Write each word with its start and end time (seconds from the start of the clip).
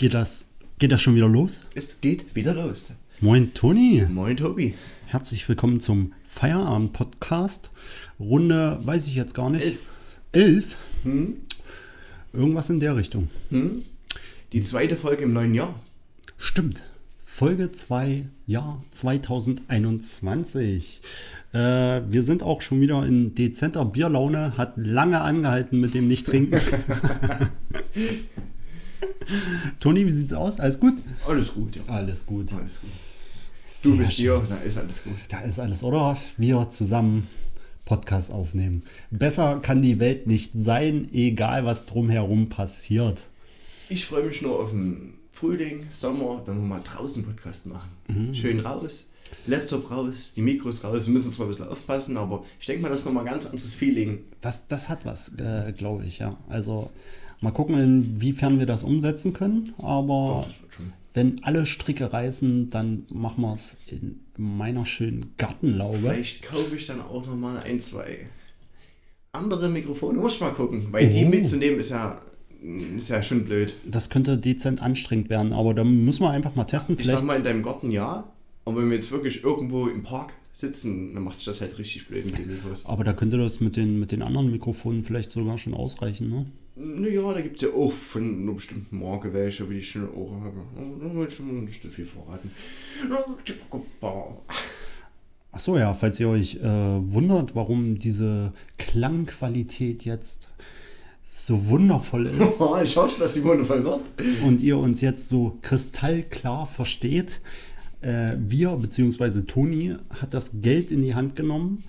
Geht 0.00 0.14
das, 0.14 0.46
geht 0.78 0.90
das 0.92 1.02
schon 1.02 1.14
wieder 1.14 1.28
los? 1.28 1.60
Es 1.74 2.00
geht 2.00 2.34
wieder 2.34 2.54
los. 2.54 2.84
Moin 3.20 3.52
Toni, 3.52 4.06
Moin 4.08 4.34
Tobi. 4.34 4.72
herzlich 5.04 5.46
willkommen 5.46 5.80
zum 5.80 6.14
Feierabend-Podcast. 6.26 7.70
Runde, 8.18 8.78
weiß 8.82 9.08
ich 9.08 9.14
jetzt 9.14 9.34
gar 9.34 9.50
nicht. 9.50 9.62
Elf. 9.62 9.78
Elf? 10.32 10.78
Hm? 11.02 11.36
Irgendwas 12.32 12.70
in 12.70 12.80
der 12.80 12.96
Richtung. 12.96 13.28
Hm? 13.50 13.82
Die 14.54 14.62
zweite 14.62 14.96
Folge 14.96 15.24
im 15.24 15.34
neuen 15.34 15.52
Jahr. 15.52 15.78
Stimmt. 16.38 16.82
Folge 17.22 17.70
2, 17.70 18.24
Jahr 18.46 18.80
2021. 18.92 21.02
Äh, 21.52 21.58
wir 22.08 22.22
sind 22.22 22.42
auch 22.42 22.62
schon 22.62 22.80
wieder 22.80 23.04
in 23.04 23.34
dezenter 23.34 23.84
Bierlaune, 23.84 24.56
hat 24.56 24.78
lange 24.78 25.20
angehalten 25.20 25.78
mit 25.78 25.92
dem 25.92 26.08
Nicht-Trinken. 26.08 26.58
Toni, 29.80 30.06
wie 30.06 30.10
sieht's 30.10 30.32
aus? 30.32 30.60
Alles 30.60 30.78
gut? 30.80 30.94
Alles 31.26 31.52
gut, 31.54 31.76
ja. 31.76 31.82
Alles 31.86 32.26
gut. 32.26 32.52
Alles 32.52 32.80
gut. 32.80 32.90
Du 33.82 33.90
Sehr 33.90 33.98
bist 33.98 34.12
schön. 34.14 34.24
hier, 34.24 34.42
da 34.48 34.56
ist 34.58 34.78
alles 34.78 35.02
gut. 35.04 35.14
Da 35.28 35.40
ist 35.40 35.58
alles, 35.58 35.82
oder? 35.82 36.16
Wir 36.36 36.68
zusammen 36.70 37.26
Podcast 37.84 38.30
aufnehmen. 38.30 38.82
Besser 39.10 39.58
kann 39.60 39.82
die 39.82 39.98
Welt 39.98 40.26
nicht 40.26 40.52
sein, 40.54 41.08
egal 41.12 41.64
was 41.64 41.86
drumherum 41.86 42.48
passiert. 42.48 43.22
Ich 43.88 44.06
freue 44.06 44.24
mich 44.24 44.42
nur 44.42 44.60
auf 44.60 44.70
den 44.70 45.14
Frühling, 45.32 45.86
Sommer, 45.90 46.42
dann 46.44 46.56
wollen 46.56 46.68
wir 46.68 46.76
mal 46.76 46.82
draußen 46.84 47.24
Podcast 47.24 47.66
machen. 47.66 47.90
Mhm. 48.08 48.34
Schön 48.34 48.60
raus, 48.60 49.04
Laptop 49.46 49.90
raus, 49.90 50.32
die 50.36 50.42
Mikros 50.42 50.84
raus. 50.84 51.06
Wir 51.06 51.12
müssen 51.12 51.32
zwar 51.32 51.46
ein 51.46 51.50
bisschen 51.50 51.68
aufpassen, 51.68 52.16
aber 52.16 52.44
ich 52.60 52.66
denke 52.66 52.82
mal, 52.82 52.90
das 52.90 53.00
ist 53.00 53.06
nochmal 53.06 53.24
ein 53.26 53.32
ganz 53.32 53.46
anderes 53.46 53.74
Feeling. 53.74 54.20
Das, 54.40 54.68
das 54.68 54.88
hat 54.88 55.04
was, 55.06 55.32
äh, 55.38 55.72
glaube 55.72 56.04
ich, 56.04 56.18
ja. 56.18 56.36
Also 56.48 56.90
mal 57.40 57.52
gucken, 57.52 57.78
inwiefern 57.78 58.58
wir 58.58 58.66
das 58.66 58.82
umsetzen 58.82 59.32
können. 59.32 59.72
Aber 59.78 60.46
Doch, 60.46 60.84
wenn 61.14 61.42
alle 61.42 61.66
Stricke 61.66 62.12
reißen, 62.12 62.70
dann 62.70 63.06
machen 63.12 63.42
wir 63.42 63.52
es 63.52 63.76
in 63.86 64.20
meiner 64.36 64.86
schönen 64.86 65.34
Gartenlaube. 65.38 65.98
Vielleicht 65.98 66.42
kaufe 66.42 66.76
ich 66.76 66.86
dann 66.86 67.00
auch 67.00 67.26
nochmal 67.26 67.58
ein, 67.58 67.80
zwei 67.80 68.26
andere 69.32 69.68
Mikrofone. 69.68 70.18
Muss 70.18 70.34
ich 70.34 70.40
mal 70.40 70.50
gucken, 70.52 70.88
weil 70.90 71.08
die 71.08 71.24
Oh. 71.24 71.28
mitzunehmen 71.28 71.78
ist 71.80 71.90
ja, 71.90 72.20
ist 72.96 73.08
ja 73.10 73.22
schon 73.22 73.44
blöd. 73.44 73.74
Das 73.86 74.10
könnte 74.10 74.38
dezent 74.38 74.82
anstrengend 74.82 75.30
werden, 75.30 75.52
aber 75.52 75.74
da 75.74 75.84
müssen 75.84 76.22
wir 76.24 76.30
einfach 76.30 76.54
mal 76.56 76.64
testen. 76.64 76.96
Ich 76.96 77.02
Vielleicht 77.02 77.20
sag 77.20 77.26
mal, 77.26 77.36
in 77.36 77.44
deinem 77.44 77.62
Garten 77.62 77.90
ja, 77.90 78.24
aber 78.64 78.80
wenn 78.80 78.88
wir 78.90 78.96
jetzt 78.96 79.10
wirklich 79.10 79.42
irgendwo 79.44 79.86
im 79.86 80.02
Park 80.02 80.34
sitzen, 80.52 81.14
dann 81.14 81.22
macht 81.24 81.36
sich 81.38 81.46
das 81.46 81.60
halt 81.60 81.78
richtig 81.78 82.06
blöd 82.08 82.26
mit 82.26 82.38
den 82.38 82.48
Mikros. 82.48 82.84
Aber 82.86 83.02
da 83.02 83.12
könnte 83.14 83.38
das 83.38 83.60
mit 83.60 83.76
den, 83.76 83.98
mit 83.98 84.12
den 84.12 84.22
anderen 84.22 84.50
Mikrofonen 84.50 85.04
vielleicht 85.04 85.30
sogar 85.30 85.56
schon 85.58 85.74
ausreichen, 85.74 86.28
ne? 86.28 86.46
Naja, 86.76 87.34
da 87.34 87.40
gibt 87.40 87.56
es 87.56 87.62
ja 87.62 87.74
auch 87.76 87.92
von 87.92 88.42
einer 88.42 88.52
bestimmten 88.52 88.98
Marke 88.98 89.32
welche, 89.34 89.68
wie 89.68 89.78
ich 89.78 89.90
schon 89.90 90.08
auch 90.08 90.40
habe. 90.40 90.62
Aber 90.76 91.08
Da 91.08 91.14
will 91.14 91.26
ich 91.28 91.34
schon 91.34 91.64
nicht 91.64 91.82
so 91.82 91.88
viel 91.88 92.06
verraten. 92.06 92.50
Ach 95.52 95.60
so, 95.60 95.76
ja, 95.76 95.92
falls 95.94 96.20
ihr 96.20 96.28
euch 96.28 96.56
äh, 96.56 96.62
wundert, 96.62 97.56
warum 97.56 97.96
diese 97.96 98.52
Klangqualität 98.78 100.04
jetzt 100.04 100.48
so 101.22 101.68
wundervoll 101.68 102.26
ist 102.40 102.60
ich 102.82 102.96
hoffe, 102.96 103.20
dass 103.20 103.34
die 103.34 103.44
wundervoll 103.44 103.84
wird. 103.84 104.00
und 104.44 104.60
ihr 104.60 104.78
uns 104.78 105.00
jetzt 105.00 105.28
so 105.28 105.58
kristallklar 105.62 106.66
versteht, 106.66 107.40
äh, 108.00 108.36
wir 108.38 108.70
bzw. 108.76 109.42
Toni 109.42 109.96
hat 110.20 110.34
das 110.34 110.60
Geld 110.62 110.90
in 110.90 111.02
die 111.02 111.14
Hand 111.14 111.36
genommen 111.36 111.84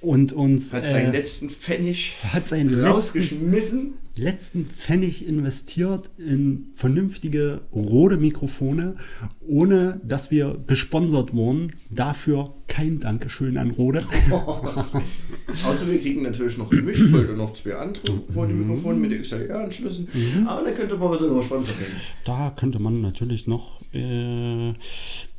und 0.00 0.32
uns 0.32 0.72
Hat 0.72 0.88
seinen 0.88 1.12
äh, 1.12 1.18
letzten 1.18 1.50
Pfennig 1.50 2.16
hat 2.32 2.48
seinen 2.48 2.70
letzten, 2.70 2.86
rausgeschmissen. 2.86 3.94
letzten 4.14 4.66
Pfennig 4.66 5.26
investiert 5.26 6.10
in 6.18 6.68
vernünftige 6.74 7.62
rote 7.72 8.16
Mikrofone, 8.16 8.96
ohne 9.46 10.00
dass 10.04 10.30
wir 10.30 10.56
gesponsert 10.66 11.34
wurden. 11.34 11.72
Dafür 11.90 12.54
kein 12.68 13.00
Dankeschön 13.00 13.56
an 13.58 13.70
Rode. 13.72 14.04
Außer 15.66 15.88
wir 15.88 15.98
kriegen 16.00 16.22
natürlich 16.22 16.58
noch 16.58 16.70
Mischpult 16.70 17.30
und 17.30 17.38
noch 17.38 17.52
zwei 17.54 17.74
andere 17.74 18.02
rote 18.36 18.52
Mikrofone 18.52 18.98
mit 18.98 19.20
XLR-Anschlüssen. 19.20 20.06
Aber 20.46 20.64
dann 20.64 20.74
könnte 20.74 20.96
man 20.96 21.12
wieder 21.14 21.26
über 21.26 21.42
Sponsor 21.42 21.74
reden. 21.74 21.96
Da 22.24 22.54
könnte 22.56 22.78
man 22.80 23.00
natürlich 23.00 23.46
noch 23.46 23.80
äh, 23.92 24.72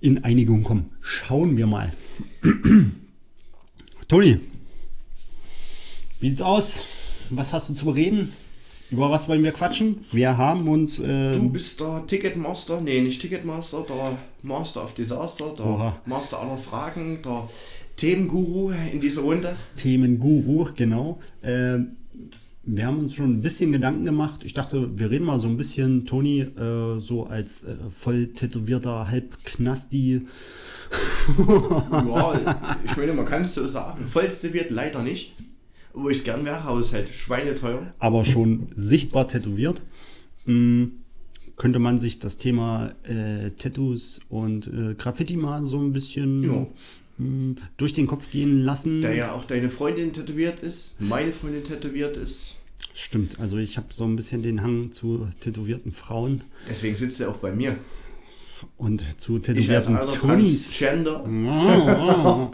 in 0.02 0.24
Einigung 0.24 0.64
kommen. 0.64 0.92
Schauen 1.02 1.56
wir 1.56 1.68
mal. 1.68 1.94
Toni, 4.10 4.40
wie 6.20 6.30
sieht's 6.30 6.42
aus? 6.42 6.84
Was 7.30 7.54
hast 7.54 7.70
du 7.70 7.76
zu 7.76 7.86
bereden? 7.86 8.34
Über 8.90 9.12
was 9.12 9.30
wollen 9.30 9.44
wir 9.44 9.52
quatschen? 9.52 10.04
Wir 10.12 10.36
haben 10.36 10.68
uns. 10.68 10.98
Äh, 10.98 11.34
Du 11.34 11.48
bist 11.52 11.80
der 11.80 12.06
Ticketmaster, 12.08 12.82
nee, 12.82 13.02
nicht 13.02 13.22
Ticketmaster, 13.22 13.86
der 13.88 14.18
Master 14.42 14.84
of 14.84 14.96
Disaster, 14.96 15.54
der 15.56 15.64
Oha. 15.64 16.02
Master 16.08 16.40
aller 16.40 16.58
Fragen, 16.58 17.20
der 17.24 17.48
Themenguru 17.98 18.72
in 18.92 19.00
dieser 19.00 19.22
Runde. 19.22 19.56
Themenguru, 19.78 20.70
genau. 20.76 21.20
Äh, 21.44 21.78
wir 22.64 22.86
haben 22.88 22.98
uns 22.98 23.14
schon 23.14 23.30
ein 23.32 23.42
bisschen 23.44 23.72
Gedanken 23.72 24.06
gemacht. 24.06 24.42
Ich 24.44 24.56
dachte, 24.56 24.90
wir 24.98 25.12
reden 25.12 25.26
mal 25.26 25.40
so 25.40 25.48
ein 25.48 25.58
bisschen, 25.58 26.08
Toni, 26.08 26.40
äh, 26.42 27.00
so 27.00 27.28
als 27.28 27.62
äh, 27.64 27.76
voll 27.92 28.26
tätowierter 28.34 29.08
Halbknasti. 29.12 30.22
Ja, 31.92 32.34
ich 32.84 32.98
meine, 32.98 33.14
man 33.14 33.26
kann 33.26 33.44
es 33.44 33.54
so 33.54 33.68
sagen. 33.68 34.06
Voll 34.08 34.28
tätowiert 34.28 34.72
leider 34.72 35.04
nicht. 35.04 35.34
Wo 35.94 36.10
ich 36.10 36.20
es 36.20 36.24
gern 36.24 36.46
wäre, 36.46 36.62
aber 36.62 36.80
es 36.80 36.88
ist 36.88 36.94
halt 36.94 37.10
schweineteuer. 37.10 37.92
aber 38.00 38.24
schon 38.24 38.68
sichtbar 38.76 39.28
tätowiert. 39.28 39.82
Mm, 40.46 40.86
könnte 41.58 41.80
man 41.80 41.98
sich 42.00 42.20
das 42.20 42.38
Thema 42.38 42.92
äh, 43.04 43.50
Tattoos 43.58 44.22
und 44.30 44.68
äh, 44.68 44.94
Graffiti 44.96 45.36
mal 45.36 45.64
so 45.66 45.80
ein 45.80 45.92
bisschen 45.92 46.44
Ja. 46.44 46.68
mm, 47.18 47.56
durch 47.78 47.94
den 47.94 48.08
Kopf 48.08 48.30
gehen 48.32 48.64
lassen? 48.64 49.02
Da 49.02 49.12
ja 49.12 49.34
auch 49.34 49.46
deine 49.46 49.70
Freundin 49.70 50.14
tätowiert 50.14 50.60
ist, 50.62 50.94
meine 51.00 51.32
Freundin 51.34 51.64
tätowiert 51.64 52.18
ist. 52.18 52.56
Stimmt, 52.94 53.40
also 53.40 53.58
ich 53.58 53.78
habe 53.78 53.88
so 53.92 54.04
ein 54.06 54.16
bisschen 54.16 54.42
den 54.44 54.62
Hang 54.62 54.92
zu 54.92 55.28
tätowierten 55.40 55.92
Frauen 55.92 56.42
Deswegen 56.68 56.96
sitzt 56.96 57.20
er 57.22 57.30
auch 57.30 57.38
bei 57.38 57.52
mir. 57.54 57.78
Und 58.78 59.04
zu 59.22 59.40
tätowierten 59.40 59.98
Tonis. 60.20 60.70
Transgender. 60.72 61.24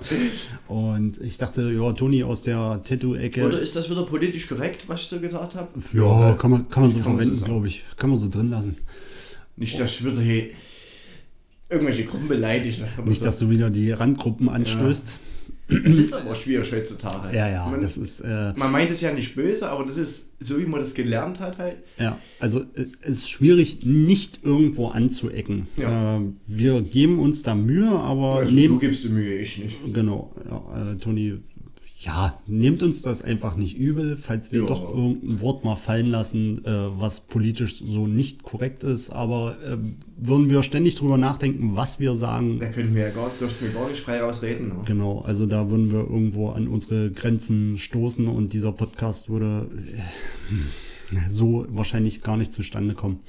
Und 0.68 1.22
ich 1.22 1.38
dachte, 1.38 1.72
ja, 1.72 1.94
Toni 1.94 2.24
aus 2.24 2.42
der 2.42 2.60
Oder 2.60 2.82
Tattoo-Ecke. 2.84 3.42
ist 3.58 3.76
das 3.76 3.90
wieder 3.90 4.04
politisch 4.04 4.48
korrekt, 4.48 4.86
was 4.88 5.02
ich 5.04 5.08
so 5.08 5.20
gesagt 5.20 5.56
habe? 5.56 5.68
Ja, 5.94 6.34
kann 6.34 6.52
man, 6.52 6.70
kann 6.70 6.84
man 6.84 6.92
so 6.92 7.00
Kann 7.00 7.04
so 7.04 7.10
verwenden, 7.18 7.36
sagen. 7.36 7.52
glaube 7.52 7.68
ich. 7.68 7.84
Kann 7.98 8.10
man 8.10 8.18
so 8.20 8.28
drin 8.30 8.50
lassen. 8.50 8.78
Nicht, 9.56 9.80
dass 9.80 9.92
ich 10.00 10.06
wieder 10.06 10.22
hier 10.22 10.50
irgendwelche 11.70 12.06
Gruppen 12.06 12.28
beleidige. 12.28 12.88
Aber 12.98 13.08
Nicht, 13.08 13.24
dass 13.24 13.40
du 13.40 13.50
wieder 13.50 13.70
die 13.70 13.92
Randgruppen 13.92 14.50
anstößt. 14.50 15.16
Es 15.68 15.98
ist 15.98 16.14
aber 16.14 16.36
schwierig 16.36 16.72
heutzutage. 16.72 17.36
Ja, 17.36 17.50
ja, 17.50 17.66
Man, 17.68 17.82
das 17.82 17.98
ist. 17.98 18.20
Äh, 18.22 18.54
man 18.56 18.72
meint 18.72 18.92
es 18.92 19.02
ja 19.02 19.12
nicht 19.12 19.36
böse, 19.36 19.68
aber 19.68 19.84
das 19.86 19.98
ist 19.98 20.34
so, 20.40 20.60
wie 20.60 20.66
man 20.66 20.80
das 20.80 20.94
gelernt 20.94 21.40
hat 21.40 21.58
halt. 21.58 21.78
Ja, 21.98 22.20
also 22.40 22.60
äh, 22.76 22.86
es 23.02 23.20
ist 23.20 23.30
schwierig, 23.32 23.80
nicht 23.84 24.42
irgendwo 24.44 24.90
anzuecken. 24.90 25.68
Ja. 25.78 26.18
Äh, 26.18 26.22
wir 26.46 26.82
geben 26.84 27.18
uns 27.20 27.42
da 27.42 27.56
Mühe, 27.56 27.90
aber 27.90 28.36
Also, 28.36 28.50
du 28.50 28.56
nehmt, 28.56 28.80
gibst 28.80 29.04
dir 29.06 29.10
Mühe, 29.10 29.36
ich 29.40 29.58
nicht. 29.58 29.78
genau, 29.94 30.36
ja, 30.48 30.92
äh, 30.94 30.96
Toni, 30.98 31.40
ja, 32.06 32.40
nehmt 32.46 32.84
uns 32.84 33.02
das 33.02 33.24
einfach 33.24 33.56
nicht 33.56 33.76
übel, 33.78 34.16
falls 34.16 34.52
wir 34.52 34.60
Ja. 34.62 34.66
doch 34.68 34.88
irgendein 34.96 35.42
Wort 35.42 35.66
mal 35.66 35.76
fallen 35.76 36.06
lassen, 36.12 36.64
äh, 36.64 36.70
was 37.00 37.22
politisch 37.22 37.80
so 37.84 38.06
nicht 38.06 38.44
korrekt 38.44 38.84
ist, 38.84 39.10
aber 39.10 39.58
äh, 39.66 39.78
würden 40.18 40.50
wir 40.50 40.62
ständig 40.62 40.96
drüber 40.96 41.18
nachdenken, 41.18 41.76
was 41.76 42.00
wir 42.00 42.14
sagen. 42.16 42.60
Da 42.60 42.68
können 42.68 42.94
wir 42.94 43.08
ja 43.08 43.10
gar, 43.10 43.32
dürften 43.40 43.66
wir 43.66 43.74
gar 43.74 43.90
nicht 43.90 44.02
frei 44.02 44.22
rausreden. 44.22 44.68
Ne? 44.68 44.76
Genau, 44.86 45.22
also 45.22 45.48
da 45.48 45.70
würden 45.72 45.92
wir 45.92 46.02
irgendwo 46.02 46.50
an 46.50 46.68
unsere 46.68 47.10
Grenzen 47.12 47.78
stoßen 47.80 48.28
und 48.28 48.54
dieser 48.54 48.72
Podcast 48.72 49.30
würde 49.30 49.68
äh, 51.12 51.28
so 51.30 51.66
wahrscheinlich 51.70 52.22
gar 52.22 52.38
nicht 52.38 52.52
zustande 52.54 52.94
kommen. 52.94 53.20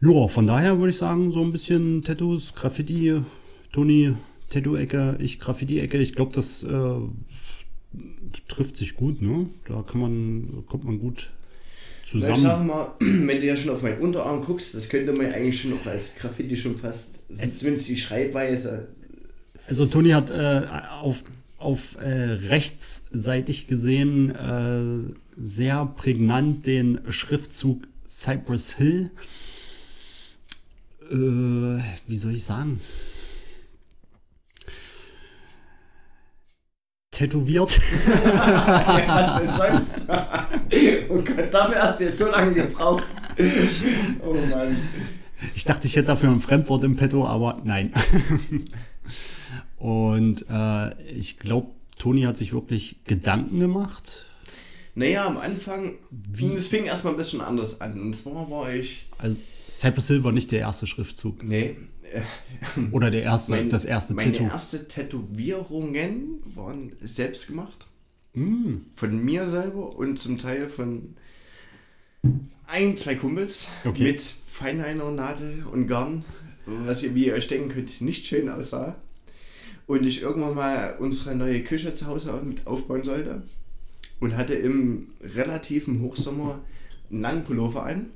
Ja, 0.00 0.28
von 0.28 0.46
daher 0.46 0.78
würde 0.78 0.90
ich 0.90 0.98
sagen, 0.98 1.32
so 1.32 1.42
ein 1.42 1.50
bisschen 1.52 2.02
Tattoos, 2.04 2.54
Graffiti, 2.54 3.22
Toni, 3.72 4.12
Tattoo-Ecke, 4.50 5.16
ich 5.20 5.40
Graffiti-Ecke. 5.40 5.98
Ich 5.98 6.14
glaube, 6.14 6.32
das 6.34 6.62
äh, 6.62 6.68
trifft 8.48 8.76
sich 8.76 8.94
gut, 8.94 9.22
ne? 9.22 9.48
Da 9.68 9.82
kann 9.82 10.00
man, 10.00 10.64
kommt 10.66 10.84
man 10.84 10.98
gut 10.98 11.30
Na, 12.12 12.18
Ich 12.20 12.24
sag 12.24 12.34
zusammen. 12.36 12.66
mal, 12.66 12.94
wenn 13.00 13.40
du 13.40 13.46
ja 13.46 13.56
schon 13.56 13.72
auf 13.72 13.82
meinen 13.82 14.00
Unterarm 14.00 14.44
guckst, 14.44 14.74
das 14.74 14.88
könnte 14.88 15.12
man 15.12 15.32
eigentlich 15.32 15.60
schon 15.60 15.70
noch 15.72 15.86
als 15.86 16.14
Graffiti 16.16 16.56
schon 16.56 16.76
fast, 16.76 17.24
zumindest 17.58 17.88
die 17.88 17.96
Schreibweise. 17.98 18.88
Also 19.66 19.86
Toni 19.86 20.10
hat 20.10 20.30
äh, 20.30 20.62
auf, 21.00 21.24
auf 21.58 21.96
äh, 22.00 22.08
rechtsseitig 22.08 23.66
gesehen 23.66 24.30
äh, 24.30 25.12
sehr 25.36 25.86
prägnant 25.86 26.66
den 26.66 27.00
Schriftzug 27.10 27.82
Cypress 28.08 28.74
Hill. 28.74 29.10
Äh, 31.10 31.14
wie 32.06 32.16
soll 32.16 32.34
ich 32.34 32.44
sagen? 32.44 32.80
Tätowiert. 37.16 37.80
Was 39.08 39.40
denn 39.40 39.48
sonst? 39.48 40.02
oh 41.08 41.22
Gott, 41.22 41.52
dafür 41.52 41.82
hast 41.82 42.00
du 42.00 42.04
jetzt 42.04 42.18
so 42.18 42.26
lange 42.26 42.52
gebraucht. 42.52 43.04
oh 44.24 44.34
Mann. 44.50 44.76
Ich 45.54 45.64
dachte, 45.64 45.86
ich 45.86 45.96
hätte 45.96 46.08
dafür 46.08 46.30
ein 46.30 46.40
Fremdwort 46.40 46.84
im 46.84 46.96
Petto, 46.96 47.26
aber 47.26 47.60
nein. 47.64 47.92
Und 49.78 50.44
äh, 50.50 51.12
ich 51.12 51.38
glaube, 51.38 51.70
Toni 51.98 52.22
hat 52.22 52.36
sich 52.36 52.52
wirklich 52.52 52.96
Gedanken 53.04 53.60
gemacht. 53.60 54.26
Naja, 54.94 55.26
am 55.26 55.38
Anfang, 55.38 55.94
Wie? 56.10 56.54
es 56.54 56.68
fing 56.68 56.84
erstmal 56.84 57.14
ein 57.14 57.18
bisschen 57.18 57.40
anders 57.40 57.80
an. 57.80 58.00
Und 58.00 58.14
zwar 58.14 58.50
war 58.50 58.72
ich. 58.72 59.06
Also, 59.18 59.36
Cypress 59.70 60.08
Hill 60.08 60.24
war 60.24 60.32
nicht 60.32 60.52
der 60.52 60.60
erste 60.60 60.86
Schriftzug. 60.86 61.42
Nee. 61.42 61.76
Oder 62.92 63.10
der 63.10 63.22
erste, 63.22 63.52
mein, 63.52 63.68
das 63.68 63.84
erste 63.84 64.14
meine 64.14 64.32
Tattoo. 64.32 64.44
Meine 64.44 64.54
erste 64.54 64.88
Tätowierungen 64.88 66.42
waren 66.54 66.92
selbst 67.00 67.46
gemacht. 67.46 67.86
Mm. 68.34 68.76
Von 68.94 69.24
mir 69.24 69.48
selber 69.48 69.96
und 69.96 70.18
zum 70.18 70.38
Teil 70.38 70.68
von 70.68 71.16
ein, 72.68 72.96
zwei 72.96 73.14
Kumpels 73.14 73.68
okay. 73.84 74.04
mit 74.04 74.20
Feinliner, 74.20 75.10
Nadel 75.10 75.64
und 75.70 75.86
Garn, 75.86 76.24
was 76.66 77.02
ihr, 77.02 77.14
wie 77.14 77.26
ihr 77.26 77.34
euch 77.34 77.48
denken 77.48 77.68
könnt, 77.68 78.00
nicht 78.00 78.26
schön 78.26 78.48
aussah. 78.48 78.96
Und 79.86 80.04
ich 80.04 80.22
irgendwann 80.22 80.54
mal 80.54 80.96
unsere 80.98 81.36
neue 81.36 81.62
Küche 81.62 81.92
zu 81.92 82.06
Hause 82.06 82.40
mit 82.44 82.66
aufbauen 82.66 83.04
sollte 83.04 83.42
und 84.18 84.36
hatte 84.36 84.54
im 84.54 85.08
relativen 85.22 86.00
Hochsommer 86.00 86.60
einen 87.10 87.20
langen 87.20 87.44
Pullover 87.44 87.84
an 87.84 88.06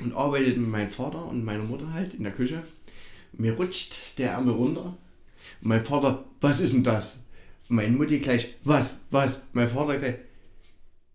und 0.00 0.14
arbeitete 0.14 0.58
mit 0.58 0.70
meinem 0.70 0.90
Vater 0.90 1.24
und 1.26 1.44
meiner 1.44 1.62
Mutter 1.62 1.92
halt 1.92 2.14
in 2.14 2.24
der 2.24 2.32
Küche. 2.32 2.62
Mir 3.32 3.54
rutscht 3.54 4.18
der 4.18 4.32
Ärmel 4.32 4.54
runter. 4.54 4.96
Mein 5.60 5.84
Vater, 5.84 6.24
was 6.40 6.60
ist 6.60 6.72
denn 6.72 6.82
das? 6.82 7.24
Meine 7.68 7.96
Mutti 7.96 8.18
gleich, 8.18 8.54
was, 8.64 9.00
was? 9.10 9.46
Mein 9.52 9.68
Vater 9.68 9.98
gleich, 9.98 10.16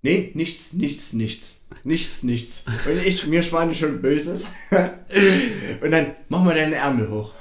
nee, 0.02 0.32
nichts, 0.34 0.74
nichts, 0.74 1.14
nichts. 1.14 1.58
Nichts, 1.84 2.24
nichts. 2.24 2.64
Und 2.86 3.06
ich, 3.06 3.28
mir 3.28 3.44
spann 3.44 3.74
schon 3.76 4.02
Böses. 4.02 4.44
und 5.82 5.92
dann, 5.92 6.16
mach 6.28 6.44
mal 6.44 6.56
deine 6.56 6.76
Ärmel 6.76 7.10
hoch. 7.10 7.34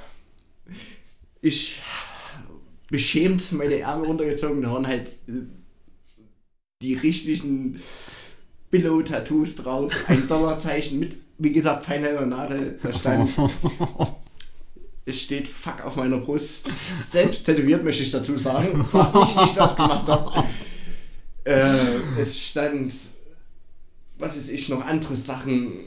Ich 1.41 1.81
beschämt 2.91 3.53
meine 3.53 3.79
Ärmel 3.79 4.07
runtergezogen, 4.07 4.63
da 4.63 4.73
waren 4.73 4.87
halt 4.87 5.09
äh, 5.29 5.47
die 6.83 6.95
richtigen 6.95 7.81
Billow-Tattoos 8.71 9.57
drauf, 9.57 9.93
ein 10.09 10.29
Dollarzeichen 10.29 10.99
mit, 10.99 11.17
wie 11.39 11.53
gesagt, 11.53 11.87
feiner 11.87 12.27
Nadel, 12.27 12.79
da 12.83 12.93
stand. 12.93 13.31
es 15.09 15.23
steht 15.23 15.49
Fuck 15.49 15.85
auf 15.85 15.97
meiner 15.97 16.19
Brust. 16.19 16.71
Selbst 17.03 17.45
tätowiert 17.45 17.83
möchte 17.83 18.03
ich 18.03 18.11
dazu 18.11 18.37
sagen. 18.37 18.85
Frag 18.89 19.15
wie 19.15 19.45
ich 19.45 19.53
das 19.53 19.75
gemacht 19.75 20.07
habe. 20.07 20.45
Äh, 21.45 22.21
es 22.21 22.39
stand, 22.41 22.93
was 24.19 24.37
ist 24.37 24.51
ich, 24.51 24.69
noch 24.69 24.85
andere 24.85 25.17
Sachen. 25.17 25.85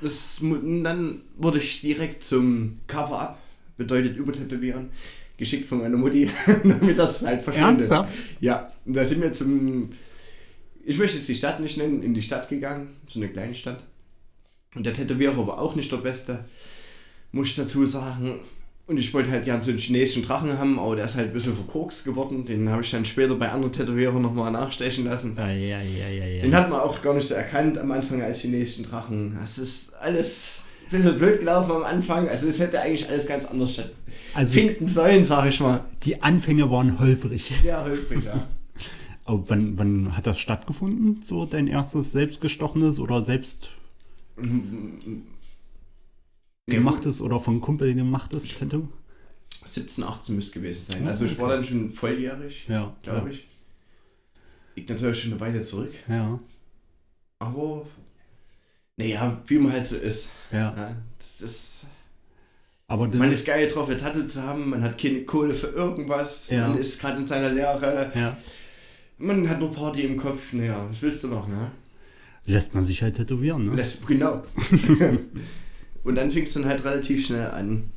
Das, 0.00 0.40
dann 0.40 1.22
wurde 1.36 1.58
ich 1.58 1.80
direkt 1.80 2.22
zum 2.22 2.80
Cover-Up, 2.86 3.38
bedeutet 3.78 4.16
übertätowieren, 4.16 4.90
geschickt 5.38 5.64
von 5.64 5.78
meiner 5.78 5.96
Mutti, 5.96 6.30
damit 6.64 6.98
das 6.98 7.24
halt 7.24 7.42
verschwindet. 7.42 7.90
Ernsthaft? 7.90 8.12
Ja, 8.40 8.72
und 8.84 8.94
da 8.94 9.04
sind 9.06 9.22
wir 9.22 9.32
zum, 9.32 9.88
ich 10.84 10.98
möchte 10.98 11.16
jetzt 11.16 11.30
die 11.30 11.34
Stadt 11.34 11.60
nicht 11.60 11.78
nennen, 11.78 12.02
in 12.02 12.12
die 12.12 12.20
Stadt 12.20 12.50
gegangen, 12.50 12.88
so 13.08 13.18
eine 13.18 13.30
kleine 13.30 13.54
Stadt. 13.54 13.82
Und 14.76 14.86
der 14.86 14.94
Tätowierer 14.94 15.46
war 15.46 15.58
auch 15.58 15.74
nicht 15.74 15.90
der 15.90 15.96
Beste, 15.96 16.44
muss 17.32 17.48
ich 17.48 17.56
dazu 17.56 17.84
sagen. 17.84 18.38
Und 18.86 19.00
ich 19.00 19.12
wollte 19.12 19.32
halt 19.32 19.44
gern 19.44 19.62
so 19.62 19.70
einen 19.70 19.80
chinesischen 19.80 20.22
Drachen 20.22 20.56
haben, 20.58 20.78
aber 20.78 20.94
der 20.94 21.06
ist 21.06 21.16
halt 21.16 21.28
ein 21.28 21.32
bisschen 21.32 21.56
verkorkst 21.56 22.04
geworden. 22.04 22.44
Den 22.44 22.68
habe 22.68 22.82
ich 22.82 22.90
dann 22.92 23.04
später 23.04 23.34
bei 23.34 23.50
anderen 23.50 23.72
Tätowierern 23.72 24.22
nochmal 24.22 24.52
nachstechen 24.52 25.06
lassen. 25.06 25.34
Ja, 25.36 25.48
ja, 25.48 25.80
ja, 25.80 26.08
ja, 26.08 26.42
Den 26.42 26.54
hat 26.54 26.70
man 26.70 26.78
auch 26.80 27.02
gar 27.02 27.14
nicht 27.14 27.26
so 27.26 27.34
erkannt 27.34 27.78
am 27.78 27.90
Anfang 27.90 28.22
als 28.22 28.40
chinesischen 28.42 28.84
Drachen. 28.84 29.36
Das 29.42 29.58
ist 29.58 29.92
alles 29.94 30.60
ein 30.84 30.96
bisschen 30.96 31.18
blöd 31.18 31.40
gelaufen 31.40 31.72
am 31.72 31.82
Anfang. 31.82 32.28
Also 32.28 32.46
es 32.46 32.60
hätte 32.60 32.80
eigentlich 32.80 33.08
alles 33.08 33.26
ganz 33.26 33.44
anders 33.44 33.74
stattfinden 33.74 34.06
also 34.34 34.52
finden 34.52 34.88
sollen, 34.88 35.24
sag 35.24 35.48
ich 35.48 35.60
mal. 35.60 35.84
Die 36.02 36.22
Anfänge 36.22 36.70
waren 36.70 36.98
holprig. 36.98 37.52
Sehr 37.62 37.82
holprig, 37.82 38.24
ja. 38.24 38.46
Aber 39.24 39.42
wann, 39.48 39.78
wann 39.78 40.16
hat 40.16 40.26
das 40.26 40.38
stattgefunden? 40.38 41.22
So 41.22 41.46
dein 41.46 41.66
erstes 41.66 42.12
selbstgestochenes 42.12 43.00
oder 43.00 43.22
selbst 43.22 43.75
gemachtes 46.66 47.20
oder 47.20 47.40
von 47.40 47.60
Kumpel 47.60 47.94
gemachtes 47.94 48.48
Tattoo? 48.48 48.88
17, 49.64 50.04
18 50.04 50.36
müsste 50.36 50.52
gewesen 50.60 50.84
sein. 50.92 51.06
Also 51.08 51.24
ich 51.24 51.38
war 51.38 51.48
dann 51.48 51.64
schon 51.64 51.90
volljährig, 51.92 52.66
ja, 52.68 52.94
glaube 53.02 53.28
ja. 53.28 53.34
ich. 53.34 53.48
Liegt 54.76 54.90
natürlich 54.90 55.22
schon 55.22 55.32
eine 55.32 55.40
Weile 55.40 55.62
zurück. 55.62 55.92
Ja. 56.08 56.38
Aber, 57.38 57.86
naja, 58.96 59.42
wie 59.46 59.58
man 59.58 59.72
halt 59.72 59.86
so 59.86 59.96
ist. 59.96 60.28
Ja. 60.52 60.74
ja 60.76 60.96
das 61.18 61.40
ist 61.40 61.86
aber 62.88 63.08
man 63.08 63.32
ist 63.32 63.46
geil 63.46 63.66
drauf, 63.66 63.88
ein 63.88 63.98
Tattoo 63.98 64.24
zu 64.26 64.42
haben, 64.42 64.70
man 64.70 64.82
hat 64.82 64.96
keine 64.96 65.24
Kohle 65.24 65.54
für 65.54 65.68
irgendwas, 65.68 66.50
ja. 66.50 66.68
man 66.68 66.78
ist 66.78 67.00
gerade 67.00 67.18
in 67.18 67.26
seiner 67.26 67.50
Lehre, 67.50 68.12
ja. 68.14 68.36
man 69.18 69.48
hat 69.48 69.58
nur 69.58 69.72
Party 69.72 70.02
im 70.02 70.16
Kopf, 70.16 70.52
naja, 70.52 70.86
was 70.88 71.02
willst 71.02 71.24
du 71.24 71.28
noch, 71.28 71.48
ne? 71.48 71.72
Lässt 72.46 72.74
man 72.74 72.84
sich 72.84 73.02
halt 73.02 73.16
tätowieren, 73.16 73.66
ne? 73.66 73.74
Lässt, 73.74 74.06
genau. 74.06 74.44
und 76.04 76.14
dann 76.14 76.30
fing 76.30 76.44
es 76.44 76.54
dann 76.54 76.64
halt 76.64 76.84
relativ 76.84 77.26
schnell 77.26 77.50
an. 77.50 77.90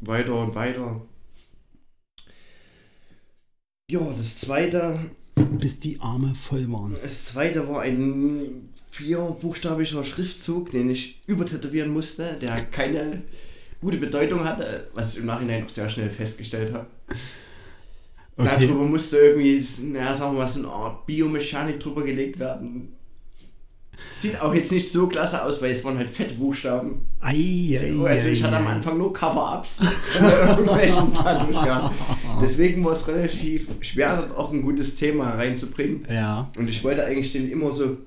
Weiter 0.00 0.34
und 0.34 0.54
weiter. 0.54 1.00
Ja, 3.90 4.00
das 4.16 4.38
zweite. 4.38 4.98
Bis 5.34 5.78
die 5.78 6.00
Arme 6.00 6.34
voll 6.34 6.70
waren. 6.70 6.96
Das 7.00 7.26
zweite 7.26 7.68
war 7.68 7.82
ein 7.82 8.68
vierbuchstabiger 8.90 10.02
Schriftzug, 10.02 10.72
den 10.72 10.90
ich 10.90 11.22
übertätowieren 11.26 11.92
musste, 11.92 12.36
der 12.40 12.64
keine 12.64 13.22
gute 13.80 13.98
Bedeutung 13.98 14.44
hatte, 14.44 14.88
was 14.94 15.14
ich 15.14 15.20
im 15.20 15.26
Nachhinein 15.26 15.64
auch 15.64 15.72
sehr 15.72 15.88
schnell 15.88 16.10
festgestellt 16.10 16.72
habe. 16.72 16.86
Okay. 18.36 18.48
Darüber 18.60 18.84
musste 18.84 19.18
irgendwie, 19.18 19.62
naja, 19.92 20.14
sagen 20.14 20.34
wir 20.34 20.40
mal, 20.40 20.48
so 20.48 20.60
eine 20.60 20.68
Art 20.68 21.06
Biomechanik 21.06 21.80
drüber 21.80 22.02
gelegt 22.04 22.38
werden. 22.38 22.97
Sieht 24.18 24.40
auch 24.40 24.52
jetzt 24.52 24.72
nicht 24.72 24.90
so 24.90 25.06
klasse 25.06 25.44
aus, 25.44 25.62
weil 25.62 25.70
es 25.70 25.84
waren 25.84 25.96
halt 25.96 26.10
fette 26.10 26.34
Buchstaben. 26.34 27.06
Ei, 27.20 27.78
ei, 27.80 27.94
also 28.04 28.30
ich 28.30 28.42
hatte 28.42 28.56
am 28.56 28.66
Anfang 28.66 28.98
nur 28.98 29.12
Cover-Ups. 29.12 29.80
Deswegen 32.40 32.84
war 32.84 32.92
es 32.92 33.06
relativ 33.06 33.68
schwer, 33.80 34.30
auch 34.36 34.52
ein 34.52 34.62
gutes 34.62 34.96
Thema 34.96 35.30
reinzubringen. 35.30 36.04
Ja. 36.10 36.50
Und 36.56 36.68
ich 36.68 36.82
wollte 36.82 37.04
eigentlich 37.04 37.32
den 37.32 37.50
immer 37.50 37.70
so, 37.70 37.98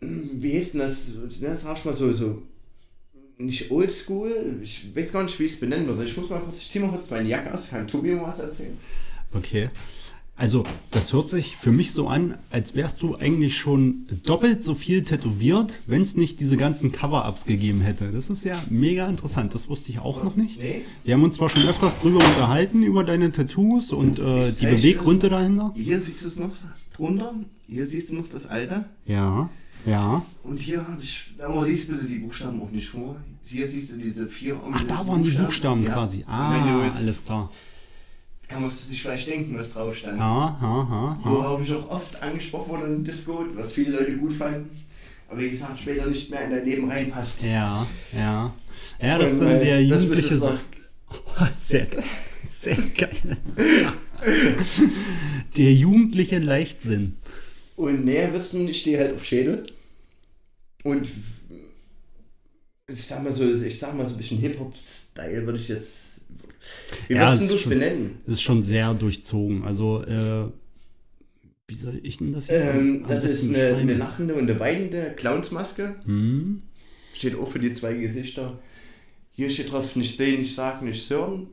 wie 0.00 0.56
heißt 0.56 0.74
denn 0.74 0.80
das, 0.80 1.12
das 1.40 1.62
sag 1.62 1.78
ich 1.78 1.84
mal 1.84 1.94
so, 1.94 2.12
so 2.12 2.42
nicht 3.38 3.70
oldschool, 3.70 4.60
ich 4.62 4.94
weiß 4.94 5.12
gar 5.12 5.22
nicht, 5.22 5.38
wie 5.38 5.44
ich 5.44 5.52
es 5.52 5.60
benennen 5.60 5.86
würde. 5.86 6.04
Ich 6.04 6.16
muss 6.16 6.30
mal 6.30 6.40
kurz, 6.40 6.62
ich 6.62 6.70
zieh 6.70 6.78
mal 6.78 6.90
kurz 6.90 7.10
meine 7.10 7.28
Jacke 7.28 7.52
aus, 7.52 7.68
kann 7.68 7.86
Tobi 7.86 8.12
mal 8.12 8.28
was 8.28 8.38
erzählen. 8.38 8.78
Okay. 9.34 9.68
Also, 10.38 10.64
das 10.90 11.14
hört 11.14 11.30
sich 11.30 11.56
für 11.56 11.72
mich 11.72 11.92
so 11.92 12.08
an, 12.08 12.36
als 12.50 12.74
wärst 12.74 13.00
du 13.00 13.16
eigentlich 13.16 13.56
schon 13.56 14.06
doppelt 14.24 14.62
so 14.62 14.74
viel 14.74 15.02
tätowiert, 15.02 15.80
wenn 15.86 16.02
es 16.02 16.14
nicht 16.14 16.40
diese 16.40 16.58
ganzen 16.58 16.92
Cover-Ups 16.92 17.46
gegeben 17.46 17.80
hätte. 17.80 18.12
Das 18.12 18.28
ist 18.28 18.44
ja 18.44 18.54
mega 18.68 19.08
interessant, 19.08 19.54
das 19.54 19.70
wusste 19.70 19.92
ich 19.92 19.98
auch 19.98 20.22
noch 20.22 20.36
nicht. 20.36 20.60
Nee. 20.60 20.82
Wir 21.04 21.14
haben 21.14 21.24
uns 21.24 21.36
zwar 21.36 21.48
schon 21.48 21.66
öfters 21.66 22.00
drüber 22.00 22.18
unterhalten, 22.18 22.82
über 22.82 23.02
deine 23.02 23.32
Tattoos 23.32 23.92
und 23.92 24.18
äh, 24.18 24.52
die 24.52 24.66
Beweggründe 24.66 25.30
dahinter. 25.30 25.72
Hier 25.74 26.02
siehst 26.02 26.22
du 26.22 26.28
es 26.28 26.38
noch 26.38 26.52
drunter, 26.94 27.32
hier 27.66 27.86
siehst 27.86 28.10
du 28.10 28.16
noch 28.16 28.28
das 28.28 28.46
Alte. 28.46 28.84
Ja. 29.06 29.48
Ja. 29.86 30.22
Und 30.42 30.58
hier 30.58 30.86
habe 30.86 31.00
ich, 31.00 31.32
aber 31.38 31.66
liest 31.66 31.88
bitte 31.88 32.04
die 32.04 32.18
Buchstaben 32.18 32.60
auch 32.60 32.70
nicht 32.70 32.88
vor. 32.88 33.16
Hier 33.44 33.66
siehst 33.68 33.92
du 33.92 33.96
diese 33.96 34.26
vier 34.26 34.60
Ach, 34.72 34.82
da 34.84 35.06
waren 35.06 35.22
die 35.22 35.30
Buchstaben 35.30 35.84
ja. 35.84 35.92
quasi. 35.92 36.24
Ah, 36.26 36.90
alles 36.90 37.24
klar. 37.24 37.50
Kann 38.48 38.62
man 38.62 38.70
sich 38.70 39.02
vielleicht 39.02 39.28
denken, 39.28 39.58
was 39.58 39.72
drauf 39.72 39.96
stand. 39.96 40.18
Ja, 40.18 40.56
ja, 40.60 40.88
ja, 40.90 41.20
Worauf 41.24 41.62
ich 41.62 41.72
auch 41.72 41.90
oft 41.90 42.22
angesprochen 42.22 42.70
wurde 42.70 42.86
in 42.86 43.04
Disco, 43.04 43.44
was 43.54 43.72
viele 43.72 43.98
Leute 43.98 44.16
gut 44.16 44.32
fanden. 44.32 44.70
Aber 45.28 45.40
wie 45.40 45.50
gesagt, 45.50 45.80
später 45.80 46.06
nicht 46.06 46.30
mehr 46.30 46.44
in 46.44 46.50
dein 46.50 46.64
Leben 46.64 46.88
reinpasst. 46.88 47.42
Ja, 47.42 47.86
ja. 48.12 48.54
Ja, 49.02 49.18
das 49.18 49.32
ist 49.32 49.40
dann 49.40 49.60
der 49.60 49.82
jugendliche. 49.82 50.38
Das 51.38 51.68
sehr 51.68 51.86
geil. 51.86 52.04
Sehr 52.48 52.76
geil. 52.76 53.36
der 55.56 55.72
jugendliche 55.72 56.38
Leichtsinn. 56.38 57.16
Und 57.76 58.04
näher 58.04 58.32
wird's 58.32 58.52
nun, 58.52 58.68
ich 58.68 58.80
stehe 58.80 58.98
halt 58.98 59.14
auf 59.14 59.24
Schädel. 59.24 59.66
Und 60.84 61.08
ich 62.88 63.02
sag 63.02 63.22
mal 63.22 63.32
so, 63.32 63.52
ich 63.52 63.78
sag 63.78 63.94
mal 63.94 64.06
so 64.06 64.14
ein 64.14 64.18
bisschen 64.18 64.38
Hip-Hop-Style 64.38 65.44
würde 65.44 65.58
ich 65.58 65.68
jetzt. 65.68 66.05
Wie 67.08 67.14
ja, 67.14 67.32
würdest 67.32 67.50
du 67.50 67.54
es 67.54 67.68
benennen? 67.68 68.18
Ist 68.26 68.42
schon 68.42 68.62
sehr 68.62 68.94
durchzogen. 68.94 69.64
Also, 69.64 70.02
äh, 70.04 70.50
wie 71.68 71.74
soll 71.74 72.00
ich 72.02 72.18
denn 72.18 72.32
das 72.32 72.48
jetzt 72.48 72.74
ähm, 72.74 73.04
Das 73.08 73.24
ist 73.24 73.48
eine, 73.48 73.76
eine, 73.76 73.94
lachende 73.94 74.34
und 74.34 74.48
eine 74.48 74.58
weinende 74.60 75.12
Clownsmaske. 75.16 75.96
Hm. 76.04 76.62
Steht 77.14 77.36
auch 77.36 77.48
für 77.48 77.58
die 77.58 77.72
zwei 77.74 77.94
Gesichter. 77.94 78.58
Hier 79.32 79.50
steht 79.50 79.72
drauf, 79.72 79.96
nicht 79.96 80.16
sehen, 80.16 80.40
nicht 80.40 80.54
sagen, 80.54 80.88
nicht 80.88 81.10
hören. 81.10 81.48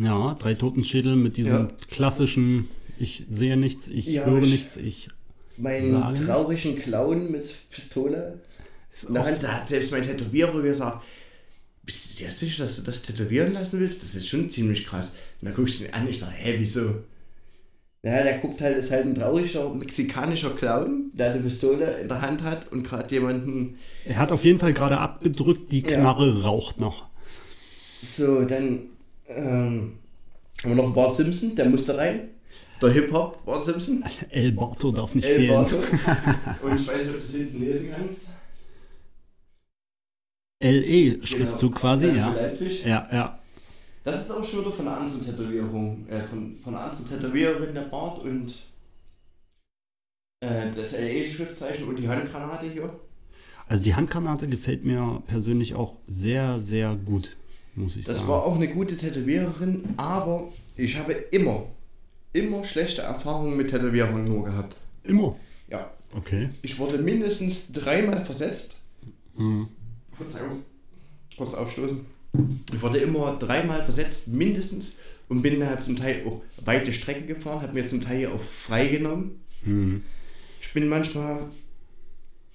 Ja, 0.00 0.34
drei 0.38 0.54
Totenschädel 0.54 1.16
mit 1.16 1.36
diesem 1.36 1.52
ja. 1.52 1.68
klassischen, 1.90 2.68
ich 2.98 3.24
sehe 3.28 3.56
nichts, 3.56 3.88
ich 3.88 4.06
ja, 4.06 4.24
höre 4.24 4.42
ich, 4.42 4.50
nichts, 4.50 4.76
ich 4.76 5.08
meinen 5.56 6.14
traurigen 6.14 6.78
Clown 6.78 7.30
mit 7.30 7.44
Pistole 7.70 8.40
Ist 8.92 9.04
in 9.04 9.14
der 9.14 9.22
auch 9.22 9.26
Hand. 9.26 9.42
Da 9.42 9.52
hat 9.52 9.68
selbst 9.68 9.92
mein 9.92 10.02
Tätowierer 10.02 10.62
gesagt, 10.62 11.04
bist 11.84 12.12
du 12.20 12.24
dir 12.24 12.30
sicher, 12.30 12.62
dass 12.64 12.76
du 12.76 12.82
das 12.82 13.02
tätowieren 13.02 13.52
lassen 13.54 13.80
willst? 13.80 14.02
Das 14.02 14.14
ist 14.14 14.28
schon 14.28 14.48
ziemlich 14.50 14.86
krass. 14.86 15.10
Und 15.40 15.46
dann 15.46 15.54
guckst 15.54 15.80
du 15.80 15.84
ihn 15.84 15.92
an, 15.92 16.08
ich 16.08 16.18
sage, 16.18 16.32
hä, 16.36 16.54
wieso? 16.58 16.96
Ja, 18.04 18.22
der 18.24 18.38
guckt 18.38 18.60
halt, 18.60 18.76
ist 18.76 18.90
halt 18.90 19.06
ein 19.06 19.14
trauriger 19.14 19.72
mexikanischer 19.72 20.50
Clown, 20.50 21.12
der 21.12 21.32
eine 21.32 21.42
Pistole 21.42 22.00
in 22.00 22.08
der 22.08 22.20
Hand 22.20 22.42
hat 22.42 22.70
und 22.72 22.82
gerade 22.82 23.14
jemanden 23.14 23.78
Er 24.04 24.16
hat 24.18 24.32
auf 24.32 24.44
jeden 24.44 24.58
Fall 24.58 24.72
gerade 24.72 24.98
abgedrückt, 24.98 25.70
die 25.70 25.82
Ja. 25.82 25.98
Knarre 26.00 26.42
raucht 26.42 26.80
noch. 26.80 27.06
So, 28.02 28.44
dann 28.44 28.86
ähm, 29.28 29.92
haben 30.62 30.70
wir 30.70 30.74
noch 30.74 30.84
einen 30.84 30.94
Bart 30.94 31.14
Simpson, 31.14 31.54
der 31.54 31.68
musste 31.68 31.96
rein. 31.96 32.28
Der 32.80 32.90
Hip-Hop 32.90 33.44
Bart 33.44 33.64
Simpson. 33.64 34.02
El 34.30 34.50
Barto 34.50 34.90
darf 34.90 35.14
nicht 35.14 35.24
El 35.24 35.36
fehlen. 35.36 35.54
Barto. 35.54 35.76
Und 36.66 36.80
ich 36.80 36.86
weiß 36.88 36.98
nicht, 37.06 37.10
ob 37.10 37.20
du 37.20 37.24
es 37.28 37.34
hinten 37.36 37.60
lesen 37.60 37.90
kannst. 37.96 38.26
LE-Schriftzug 40.62 41.74
quasi, 41.74 42.10
Für 42.10 42.16
ja. 42.16 42.32
Leipzig. 42.32 42.84
Ja, 42.84 43.08
ja. 43.12 43.38
Das 44.04 44.22
ist 44.22 44.30
auch 44.30 44.44
schon 44.44 44.60
wieder 44.60 44.72
von 44.72 44.88
einer 44.88 44.98
anderen 44.98 45.24
Tätowierung, 45.24 46.06
äh, 46.08 46.20
von, 46.22 46.56
von 46.62 46.74
einer 46.74 46.84
anderen 46.90 47.08
Tätowiererin 47.08 47.74
der 47.74 47.82
Bart 47.82 48.20
und 48.20 48.52
äh, 50.40 50.70
das 50.74 50.92
LE-Schriftzeichen 50.98 51.86
und 51.88 51.98
die 51.98 52.08
Handgranate 52.08 52.66
hier. 52.70 52.92
Also 53.68 53.84
die 53.84 53.94
Handgranate 53.94 54.48
gefällt 54.48 54.84
mir 54.84 55.22
persönlich 55.26 55.74
auch 55.74 55.96
sehr, 56.04 56.60
sehr 56.60 56.96
gut, 56.96 57.36
muss 57.74 57.96
ich 57.96 58.04
Das 58.06 58.18
sagen. 58.18 58.28
war 58.28 58.44
auch 58.44 58.56
eine 58.56 58.68
gute 58.68 58.96
Tätowiererin, 58.96 59.94
aber 59.96 60.48
ich 60.76 60.98
habe 60.98 61.12
immer, 61.12 61.66
immer 62.32 62.64
schlechte 62.64 63.02
Erfahrungen 63.02 63.56
mit 63.56 63.70
Tätowierungen 63.70 64.24
nur 64.24 64.44
gehabt. 64.44 64.76
Immer. 65.04 65.36
Ja, 65.68 65.90
Okay. 66.14 66.50
ich 66.60 66.78
wurde 66.78 66.98
mindestens 66.98 67.72
dreimal 67.72 68.24
versetzt. 68.24 68.76
Hm. 69.36 69.68
Verzeihung. 70.16 70.62
Kurz 71.36 71.54
aufstoßen. 71.54 72.00
Ich 72.72 72.82
wurde 72.82 72.98
immer 72.98 73.36
dreimal 73.38 73.84
versetzt, 73.84 74.28
mindestens. 74.28 74.98
Und 75.28 75.42
bin 75.42 75.64
halt 75.64 75.80
zum 75.80 75.96
Teil 75.96 76.22
auch 76.26 76.42
weite 76.64 76.92
Strecken 76.92 77.26
gefahren, 77.26 77.62
habe 77.62 77.72
mir 77.72 77.86
zum 77.86 78.02
Teil 78.02 78.26
auch 78.26 78.40
freigenommen. 78.40 79.40
Hm. 79.64 80.02
Ich 80.60 80.72
bin 80.74 80.88
manchmal 80.88 81.44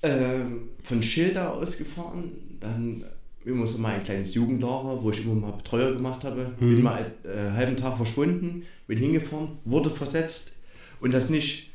ähm, 0.03 0.69
von 0.83 1.01
Schilder 1.01 1.53
ausgefahren, 1.53 2.31
dann 2.59 3.03
immer 3.45 3.65
so 3.65 3.79
mal 3.79 3.95
ein 3.95 4.03
kleines 4.03 4.35
Jugendlager, 4.35 5.01
wo 5.01 5.09
ich 5.09 5.23
immer 5.23 5.33
mal 5.33 5.51
Betreuer 5.51 5.93
gemacht 5.93 6.23
habe. 6.23 6.53
Bin 6.59 6.83
mal 6.83 7.11
äh, 7.23 7.29
einen 7.29 7.53
halben 7.55 7.77
Tag 7.77 7.97
verschwunden, 7.97 8.63
bin 8.85 8.97
hingefahren, 8.97 9.57
wurde 9.65 9.89
versetzt 9.89 10.53
und 10.99 11.13
das 11.13 11.29
nicht 11.29 11.71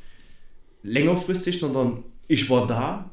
längerfristig, 0.83 1.59
sondern 1.59 2.03
ich 2.27 2.49
war 2.49 2.67
da 2.67 3.09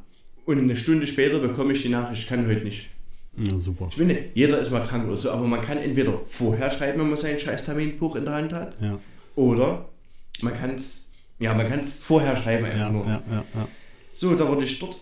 und 0.58 0.64
eine 0.64 0.76
Stunde 0.76 1.06
später 1.06 1.38
bekomme 1.38 1.72
ich 1.72 1.82
die 1.82 1.88
Nachricht, 1.88 2.22
ich 2.22 2.28
kann 2.28 2.46
heute 2.46 2.64
nicht. 2.64 2.88
Ja, 3.36 3.56
super. 3.58 3.86
Ich 3.90 3.96
finde, 3.96 4.18
jeder 4.34 4.58
ist 4.58 4.70
mal 4.70 4.84
krank 4.84 5.06
oder 5.06 5.16
so, 5.16 5.30
aber 5.30 5.46
man 5.46 5.60
kann 5.60 5.78
entweder 5.78 6.20
vorher 6.26 6.70
schreiben, 6.70 6.98
wenn 7.00 7.08
man 7.10 7.18
sein 7.18 7.38
scheiß 7.38 7.62
Terminbuch 7.62 8.16
in 8.16 8.24
der 8.24 8.34
Hand 8.34 8.52
hat, 8.52 8.76
Ja, 8.80 8.98
oder 9.36 9.88
man 10.42 10.54
kann 10.54 10.74
es 10.74 11.06
ja, 11.40 11.54
man 11.54 11.66
kann 11.66 11.80
es 11.80 11.96
vorher 11.96 12.36
schreiben 12.36 12.66
einfach 12.66 12.78
ja, 12.78 12.90
nur. 12.90 13.06
ja, 13.06 13.22
ja. 13.30 13.68
So, 14.14 14.34
da 14.34 14.46
wurde 14.46 14.64
ich 14.64 14.78
dort 14.78 14.98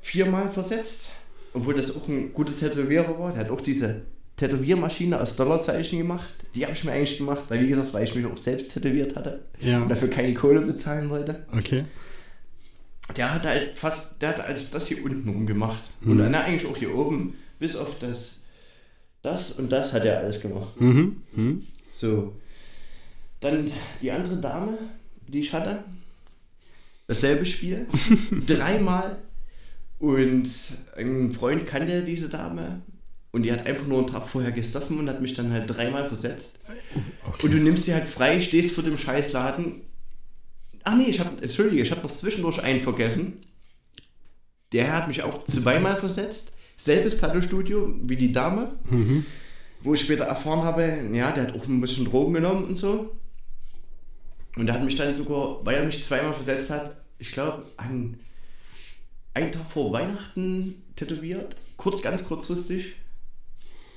viermal 0.00 0.48
versetzt, 0.50 1.10
obwohl 1.52 1.74
das 1.74 1.94
auch 1.94 2.08
ein 2.08 2.32
guter 2.32 2.56
Tätowierer 2.56 3.18
war. 3.18 3.32
Der 3.32 3.42
hat 3.44 3.50
auch 3.50 3.60
diese 3.60 4.00
Tätowiermaschine 4.36 5.20
aus 5.20 5.36
Dollarzeichen 5.36 5.98
gemacht. 5.98 6.34
Die 6.54 6.64
habe 6.64 6.74
ich 6.74 6.82
mir 6.84 6.92
eigentlich 6.92 7.18
gemacht, 7.18 7.44
weil 7.48 7.60
wie 7.62 7.68
gesagt, 7.68 7.92
weil 7.92 8.04
ich 8.04 8.14
mich 8.14 8.24
auch 8.24 8.38
selbst 8.38 8.72
tätowiert 8.72 9.14
hatte 9.16 9.40
und 9.62 9.90
dafür 9.90 10.08
keine 10.08 10.32
Kohle 10.32 10.62
bezahlen 10.62 11.10
wollte. 11.10 11.44
Okay. 11.54 11.84
Der 13.16 13.34
hat 13.34 13.44
halt 13.44 13.76
fast, 13.76 14.22
der 14.22 14.30
hat 14.30 14.40
alles 14.40 14.70
das 14.70 14.86
hier 14.86 15.04
unten 15.04 15.28
rum 15.28 15.46
gemacht. 15.46 15.82
Und 16.04 16.18
dann 16.18 16.34
eigentlich 16.34 16.70
auch 16.70 16.76
hier 16.76 16.94
oben, 16.94 17.34
bis 17.58 17.76
auf 17.76 17.98
das, 17.98 18.36
das 19.22 19.52
und 19.52 19.70
das 19.70 19.92
hat 19.92 20.04
er 20.04 20.18
alles 20.18 20.40
gemacht. 20.40 20.80
Mhm. 20.80 21.22
Mhm. 21.34 21.66
So. 21.90 22.34
Dann 23.40 23.70
die 24.00 24.10
andere 24.10 24.36
Dame, 24.36 24.78
die 25.28 25.40
ich 25.40 25.52
hatte. 25.52 25.84
Dasselbe 27.08 27.44
Spiel. 27.44 27.86
Dreimal. 28.46 29.18
Und 29.98 30.48
ein 30.96 31.32
Freund 31.32 31.66
kannte 31.66 32.02
diese 32.02 32.28
Dame. 32.28 32.82
Und 33.32 33.44
die 33.44 33.52
hat 33.52 33.66
einfach 33.66 33.86
nur 33.86 33.98
einen 33.98 34.06
Tag 34.06 34.28
vorher 34.28 34.52
gesoffen 34.52 34.98
und 34.98 35.08
hat 35.08 35.22
mich 35.22 35.32
dann 35.34 35.52
halt 35.52 35.68
dreimal 35.68 36.06
versetzt. 36.06 36.58
Okay. 37.26 37.46
Und 37.46 37.54
du 37.54 37.58
nimmst 37.58 37.86
die 37.86 37.94
halt 37.94 38.06
frei, 38.06 38.40
stehst 38.40 38.74
vor 38.74 38.84
dem 38.84 38.98
Scheißladen. 38.98 39.80
Ach 40.92 40.96
nee, 40.96 41.04
ich 41.04 41.20
hab, 41.20 41.40
entschuldige, 41.40 41.82
ich 41.82 41.90
habe 41.90 42.02
noch 42.02 42.14
zwischendurch 42.14 42.62
einen 42.62 42.78
vergessen. 42.78 43.40
Der 44.72 44.84
Herr 44.84 44.96
hat 44.96 45.08
mich 45.08 45.22
auch 45.22 45.42
zweimal 45.44 45.96
versetzt. 45.96 46.52
Selbes 46.76 47.16
Tattoo-Studio 47.16 47.94
wie 48.06 48.16
die 48.16 48.30
Dame. 48.30 48.74
Mhm. 48.90 49.24
Wo 49.80 49.94
ich 49.94 50.00
später 50.00 50.24
erfahren 50.24 50.62
habe, 50.64 50.82
ja, 51.14 51.32
der 51.32 51.46
hat 51.46 51.54
auch 51.54 51.66
ein 51.66 51.80
bisschen 51.80 52.04
Drogen 52.04 52.34
genommen 52.34 52.66
und 52.66 52.76
so. 52.76 53.16
Und 54.56 54.66
der 54.66 54.74
hat 54.74 54.84
mich 54.84 54.94
dann 54.94 55.14
sogar, 55.14 55.64
weil 55.64 55.76
er 55.76 55.86
mich 55.86 56.02
zweimal 56.04 56.34
versetzt 56.34 56.68
hat, 56.68 56.94
ich 57.18 57.32
glaube, 57.32 57.64
an 57.78 58.18
einen 59.32 59.50
Tag 59.50 59.70
vor 59.70 59.92
Weihnachten 59.94 60.82
tätowiert. 60.94 61.56
Kurz, 61.78 62.02
ganz 62.02 62.22
kurzfristig. 62.22 62.96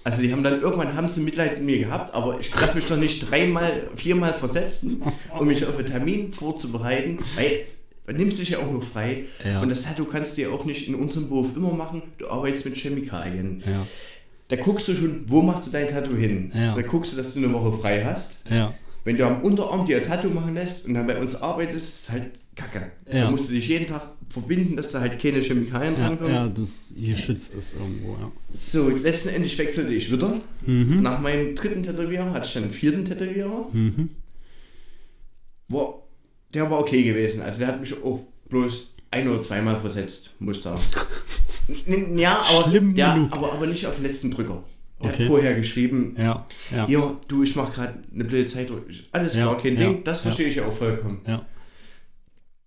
Also 0.06 0.22
die 0.22 0.32
haben 0.32 0.44
dann 0.44 0.62
irgendwann 0.62 0.96
haben 0.96 1.10
sie 1.10 1.22
Mitleid 1.22 1.56
mit 1.58 1.64
mir 1.64 1.80
gehabt, 1.80 2.14
aber 2.14 2.40
ich 2.40 2.54
lasse 2.54 2.76
mich 2.76 2.86
doch 2.86 2.96
nicht 2.96 3.30
dreimal, 3.30 3.90
viermal 3.96 4.36
versetzen, 4.36 5.02
um 5.38 5.48
mich 5.48 5.66
auf 5.66 5.78
einen 5.80 5.88
Termin 5.88 6.32
vorzubereiten, 6.32 7.18
weil 7.36 7.62
man 8.06 8.16
nimmt 8.16 8.36
sich 8.36 8.50
ja 8.50 8.60
auch 8.60 8.72
nur 8.72 8.84
frei. 8.84 9.26
Ja. 9.44 9.62
Und 9.62 9.70
das 9.70 9.82
Tattoo 9.82 10.06
kannst 10.06 10.38
du 10.38 10.44
ja 10.44 10.50
auch 10.50 10.64
nicht 10.64 10.88
in 10.88 10.94
unserem 10.94 11.28
Beruf 11.28 11.56
immer 11.56 11.74
machen. 11.74 12.04
Du 12.20 12.30
arbeitest 12.30 12.66
mit 12.66 12.78
Chemikalien. 12.78 13.64
Ja. 13.66 13.88
Da 14.50 14.58
guckst 14.58 14.88
du 14.88 14.94
schon, 14.94 15.24
wo 15.26 15.42
machst 15.42 15.66
du 15.66 15.72
dein 15.72 15.88
Tattoo 15.88 16.16
hin? 16.16 16.52
Da 16.54 16.80
guckst 16.84 17.12
du, 17.12 17.18
dass 17.18 17.34
du 17.34 17.40
eine 17.40 17.52
Woche 17.52 17.76
frei 17.80 18.04
hast. 18.06 18.38
Ja. 18.48 18.76
Wenn 19.06 19.18
du 19.18 19.26
am 19.26 19.42
Unterarm 19.44 19.86
dir 19.86 19.98
ein 19.98 20.04
Tattoo 20.04 20.30
machen 20.30 20.56
lässt 20.56 20.86
und 20.86 20.96
dann 20.96 21.06
bei 21.08 21.18
uns 21.20 21.36
arbeitest, 21.36 21.78
ist 21.78 22.04
es 22.04 22.12
halt 22.12 22.32
kacke. 22.56 22.92
Ja. 23.08 23.26
Da 23.26 23.32
musst 23.32 23.48
du 23.48 23.54
dich 23.54 23.68
jeden 23.68 23.86
Tag 23.88 24.02
verbinden, 24.30 24.76
dass 24.76 24.90
da 24.90 25.00
halt 25.00 25.22
keine 25.22 25.40
Chemikalien 25.42 25.94
Ja, 25.94 26.08
drankommen. 26.08 26.34
ja, 26.34 26.48
das 26.48 26.92
hier 26.96 27.16
schützt 27.16 27.54
es 27.56 27.74
irgendwo, 27.74 28.14
ja. 28.20 28.32
So, 28.60 28.90
letzten 28.90 29.30
Endes 29.30 29.58
wechselte 29.58 29.94
ich 29.94 30.12
wieder. 30.12 30.42
Mhm. 30.66 31.02
Nach 31.02 31.22
meinem 31.22 31.56
dritten 31.56 31.84
Tätowierer 31.84 32.34
hatte 32.34 32.48
ich 32.48 32.54
dann 32.54 32.64
einen 32.64 32.72
vierten 32.74 33.06
Tätowierer. 33.06 33.70
Mhm. 33.72 34.10
War, 35.70 36.02
der 36.54 36.70
war 36.70 36.80
okay 36.80 37.04
gewesen. 37.04 37.42
Also 37.42 37.60
der 37.60 37.68
hat 37.70 37.80
mich 37.80 37.94
auch 38.04 38.22
bloß 38.50 38.96
ein- 39.12 39.30
oder 39.30 39.40
zweimal 39.40 39.80
versetzt, 39.80 40.32
muss 40.40 40.62
da. 40.62 40.80
Ja, 42.16 42.44
aber, 42.54 42.70
Schlimm 42.70 42.96
ja, 42.96 43.28
aber, 43.32 43.54
aber 43.54 43.66
nicht 43.66 43.88
auf 43.88 43.96
den 43.96 44.04
letzten 44.06 44.30
Drücker. 44.30 44.64
Der 45.06 45.14
Okay. 45.14 45.24
hat 45.24 45.28
vorher 45.30 45.56
geschrieben, 45.56 46.16
Ja, 46.18 46.46
ja. 46.76 46.86
hier, 46.88 47.18
du, 47.28 47.44
ich 47.44 47.56
mach 47.56 47.74
gerade 47.74 47.94
eine 48.14 48.24
blöde 48.24 48.46
Zeit. 48.46 48.70
Alles 49.12 49.36
Ja, 49.36 49.44
klar, 49.44 49.58
kein 49.62 49.78
ja, 49.78 49.88
Ding. 49.90 50.04
Das 50.04 50.22
verstehe 50.22 50.48
ich 50.48 50.56
ja 50.56 50.66
auch 50.66 50.74
vollkommen. 50.74 51.22
Ja. 51.28 51.46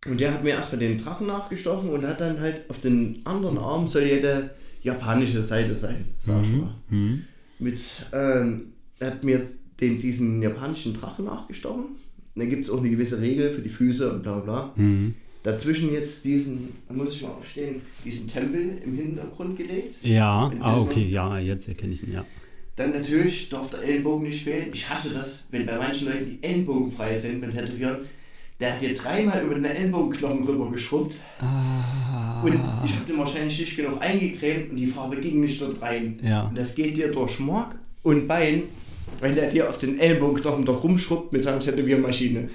Und 0.06 0.20
der 0.20 0.32
hat 0.32 0.44
mir 0.44 0.50
erstmal 0.50 0.78
den 0.80 0.96
Drachen 0.98 1.26
nachgestochen 1.26 1.90
und 1.90 2.06
hat 2.06 2.20
dann 2.20 2.40
halt 2.40 2.68
auf 2.70 2.80
den 2.80 3.20
anderen 3.24 3.58
Arm 3.58 3.88
soll 3.88 4.04
ja 4.04 4.16
der 4.18 4.50
japanische 4.82 5.42
Seite 5.42 5.74
sein, 5.74 6.04
sag 6.20 6.42
ich 6.42 6.52
mal. 6.52 6.74
Mhm. 6.88 7.24
Mit, 7.58 7.80
ähm, 8.12 8.72
er 9.00 9.08
hat 9.08 9.24
mir 9.24 9.42
den, 9.80 9.98
diesen 9.98 10.40
japanischen 10.40 10.94
Drachen 10.94 11.24
nachgestochen. 11.24 11.84
Und 11.84 12.42
dann 12.42 12.48
gibt 12.48 12.64
es 12.64 12.70
auch 12.70 12.78
eine 12.78 12.90
gewisse 12.90 13.20
Regel 13.20 13.50
für 13.52 13.60
die 13.60 13.68
Füße 13.68 14.12
und 14.12 14.22
bla 14.22 14.38
bla. 14.38 14.72
Mhm. 14.76 15.14
Dazwischen 15.48 15.94
jetzt 15.94 16.26
diesen, 16.26 16.74
da 16.86 16.92
muss 16.92 17.14
ich 17.14 17.22
mal 17.22 17.30
aufstehen, 17.30 17.80
diesen 18.04 18.28
Tempel 18.28 18.76
im 18.84 18.96
Hintergrund 18.96 19.56
gelegt. 19.56 19.94
Ja, 20.02 20.52
ah, 20.60 20.78
okay, 20.78 21.08
ja, 21.08 21.38
jetzt 21.38 21.66
erkenne 21.68 21.94
ich 21.94 22.02
ihn, 22.02 22.12
ja. 22.12 22.26
Dann 22.76 22.92
natürlich 22.92 23.48
darf 23.48 23.70
der 23.70 23.82
Ellenbogen 23.82 24.26
nicht 24.28 24.44
fehlen. 24.44 24.68
Ich 24.74 24.86
hasse 24.90 25.14
das, 25.14 25.46
wenn 25.50 25.64
bei 25.64 25.78
manchen 25.78 26.08
Leuten 26.08 26.26
die 26.26 26.46
Ellenbogen 26.46 26.92
frei 26.92 27.14
sind 27.14 27.40
beim 27.40 27.50
Tätowieren. 27.50 27.96
Der 28.60 28.74
hat 28.74 28.82
dir 28.82 28.92
dreimal 28.94 29.42
über 29.42 29.54
den 29.54 29.64
Ellenbogenknochen 29.64 30.44
rüber 30.44 30.70
geschrubbt. 30.70 31.16
Ah. 31.40 32.42
Und 32.42 32.60
ich 32.84 32.94
habe 32.94 33.06
den 33.08 33.16
wahrscheinlich 33.16 33.58
nicht 33.58 33.74
genug 33.74 34.02
eingecremt 34.02 34.70
und 34.70 34.76
die 34.76 34.86
Farbe 34.86 35.16
ging 35.16 35.40
nicht 35.40 35.62
dort 35.62 35.80
rein. 35.80 36.20
Ja. 36.22 36.42
Und 36.48 36.58
das 36.58 36.74
geht 36.74 36.94
dir 36.94 37.10
durch 37.10 37.38
Mark 37.38 37.76
und 38.02 38.28
Bein, 38.28 38.64
wenn 39.20 39.34
der 39.34 39.48
dir 39.48 39.70
auf 39.70 39.78
den 39.78 39.98
Ellenbogenknochen 39.98 40.66
doch 40.66 40.84
rumschrubbt 40.84 41.32
mit 41.32 41.42
seiner 41.42 41.60
Tätowiermaschine. 41.60 42.50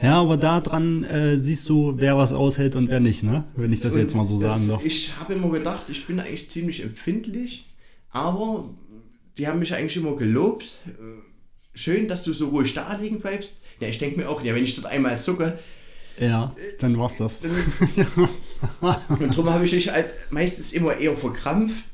Ja, 0.00 0.20
aber 0.20 0.36
daran 0.36 1.02
äh, 1.04 1.36
siehst 1.38 1.68
du, 1.68 1.94
wer 1.96 2.16
was 2.16 2.32
aushält 2.32 2.76
und 2.76 2.88
wer 2.88 3.00
nicht, 3.00 3.22
ne? 3.24 3.44
Wenn 3.56 3.72
ich 3.72 3.80
das 3.80 3.96
jetzt 3.96 4.14
mal 4.14 4.24
so 4.24 4.34
Und 4.34 4.40
sagen 4.40 4.68
darf. 4.68 4.84
Ich 4.84 5.16
habe 5.18 5.34
immer 5.34 5.50
gedacht, 5.50 5.90
ich 5.90 6.06
bin 6.06 6.20
eigentlich 6.20 6.48
ziemlich 6.50 6.82
empfindlich, 6.82 7.66
aber 8.10 8.70
die 9.36 9.48
haben 9.48 9.58
mich 9.58 9.74
eigentlich 9.74 9.96
immer 9.96 10.16
gelobt. 10.16 10.78
Äh, 10.86 10.92
Schön, 11.74 12.08
dass 12.08 12.24
du 12.24 12.32
so 12.32 12.48
ruhig 12.48 12.74
da 12.74 12.92
liegen 12.94 13.20
bleibst. 13.20 13.52
Ja, 13.78 13.86
ich 13.86 13.98
denke 13.98 14.18
mir 14.18 14.28
auch, 14.28 14.42
ja, 14.42 14.52
wenn 14.52 14.64
ich 14.64 14.74
dort 14.74 14.88
einmal 14.88 15.16
zucke, 15.18 15.56
Ja, 16.18 16.52
dann 16.80 16.98
war's 16.98 17.18
das. 17.18 17.44
Und 17.44 19.30
darum 19.36 19.50
habe 19.50 19.64
ich 19.64 19.72
mich 19.72 19.88
halt 19.88 20.12
meistens 20.30 20.72
immer 20.72 20.96
eher 20.96 21.16
verkrampft, 21.16 21.84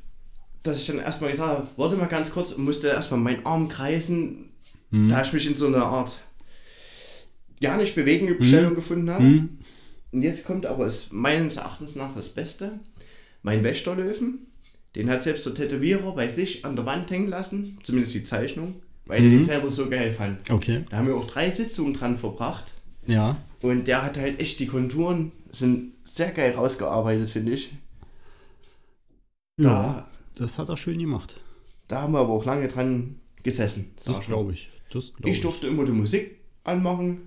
dass 0.63 0.81
ich 0.81 0.87
dann 0.87 1.01
erstmal 1.01 1.33
gesagt 1.33 1.51
habe, 1.51 1.69
warte 1.77 1.97
mal 1.97 2.07
ganz 2.07 2.31
kurz 2.33 2.53
und 2.53 2.65
musste 2.65 2.89
erstmal 2.89 3.21
meinen 3.21 3.45
Arm 3.45 3.69
kreisen, 3.69 4.51
da 4.91 5.21
ich 5.21 5.33
mich 5.35 5.47
in 5.47 5.57
so 5.57 5.67
einer 5.67 5.85
Art 5.85 6.23
ja 7.64 7.76
nicht 7.76 7.94
bewegen 7.94 8.28
Stellung 8.42 8.75
gefunden 8.75 9.11
habe. 9.11 9.25
Hm? 9.25 9.59
Und 10.12 10.23
jetzt 10.23 10.47
kommt 10.47 10.64
aber 10.66 10.87
es 10.87 11.11
meines 11.11 11.56
Erachtens 11.56 11.97
nach 11.97 12.14
das 12.14 12.28
Beste. 12.28 12.78
Mein 13.42 13.64
Wächterlöwen, 13.64 14.47
den 14.94 15.11
hat 15.11 15.23
selbst 15.23 15.44
der 15.47 15.54
Tätowierer 15.54 16.14
bei 16.14 16.28
sich 16.28 16.64
an 16.64 16.76
der 16.76 16.87
Wand 16.87 17.11
hängen 17.11 17.28
lassen, 17.28 17.78
zumindest 17.83 18.14
die 18.14 18.23
Zeichnung, 18.23 18.76
weil 19.06 19.18
er 19.23 19.26
Mhm. 19.28 19.30
den 19.38 19.44
selber 19.44 19.71
so 19.71 19.88
geil 19.90 20.11
fand. 20.12 20.49
Okay. 20.50 20.85
Da 20.88 20.99
haben 20.99 21.09
wir 21.09 21.16
auch 21.16 21.26
drei 21.26 21.50
Sitzungen 21.50 21.92
dran 21.94 22.16
verbracht. 22.16 22.73
Ja. 23.06 23.37
Und 23.61 23.87
der 23.88 24.02
hat 24.02 24.16
halt 24.16 24.40
echt 24.40 24.61
die 24.61 24.66
Konturen, 24.66 25.33
sind 25.52 25.92
sehr 26.04 26.30
geil 26.30 26.52
rausgearbeitet, 26.52 27.28
finde 27.28 27.52
ich. 27.52 27.71
Da, 29.56 29.68
Ja, 29.68 30.09
das 30.37 30.59
hat 30.59 30.68
er 30.68 30.76
schön 30.76 30.99
gemacht. 30.99 31.40
da 31.88 32.02
haben 32.02 32.12
wir 32.12 32.21
aber 32.21 32.33
auch 32.33 32.44
lange 32.44 32.68
dran 32.68 33.16
gesessen. 33.42 33.92
Das 34.04 34.21
glaube 34.21 34.52
ich. 34.52 34.71
Das 34.90 35.12
glaube 35.14 35.28
Ich 35.30 35.40
durfte 35.40 35.66
immer 35.66 35.85
die 35.85 35.92
Musik 35.92 36.37
anmachen. 36.64 37.18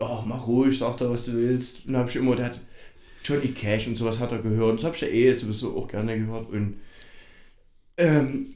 Ja, 0.00 0.24
mach 0.26 0.46
ruhig, 0.46 0.78
sag 0.78 0.96
da, 0.96 1.10
was 1.10 1.26
du 1.26 1.32
willst. 1.34 1.86
Und 1.86 1.92
dann 1.92 2.00
habe 2.00 2.10
ich 2.10 2.16
immer, 2.16 2.36
der 2.36 2.46
hat 2.46 2.60
Johnny 3.24 3.48
Cash 3.48 3.86
und 3.86 3.96
sowas 3.96 4.18
hat 4.18 4.32
er 4.32 4.38
gehört. 4.38 4.78
Das 4.78 4.84
habe 4.84 4.94
ich 4.94 5.02
ja 5.02 5.08
eh 5.08 5.26
jetzt 5.26 5.42
sowieso 5.42 5.76
auch 5.76 5.88
gerne 5.88 6.18
gehört. 6.18 6.50
Und 6.50 6.76
ähm, 7.96 8.54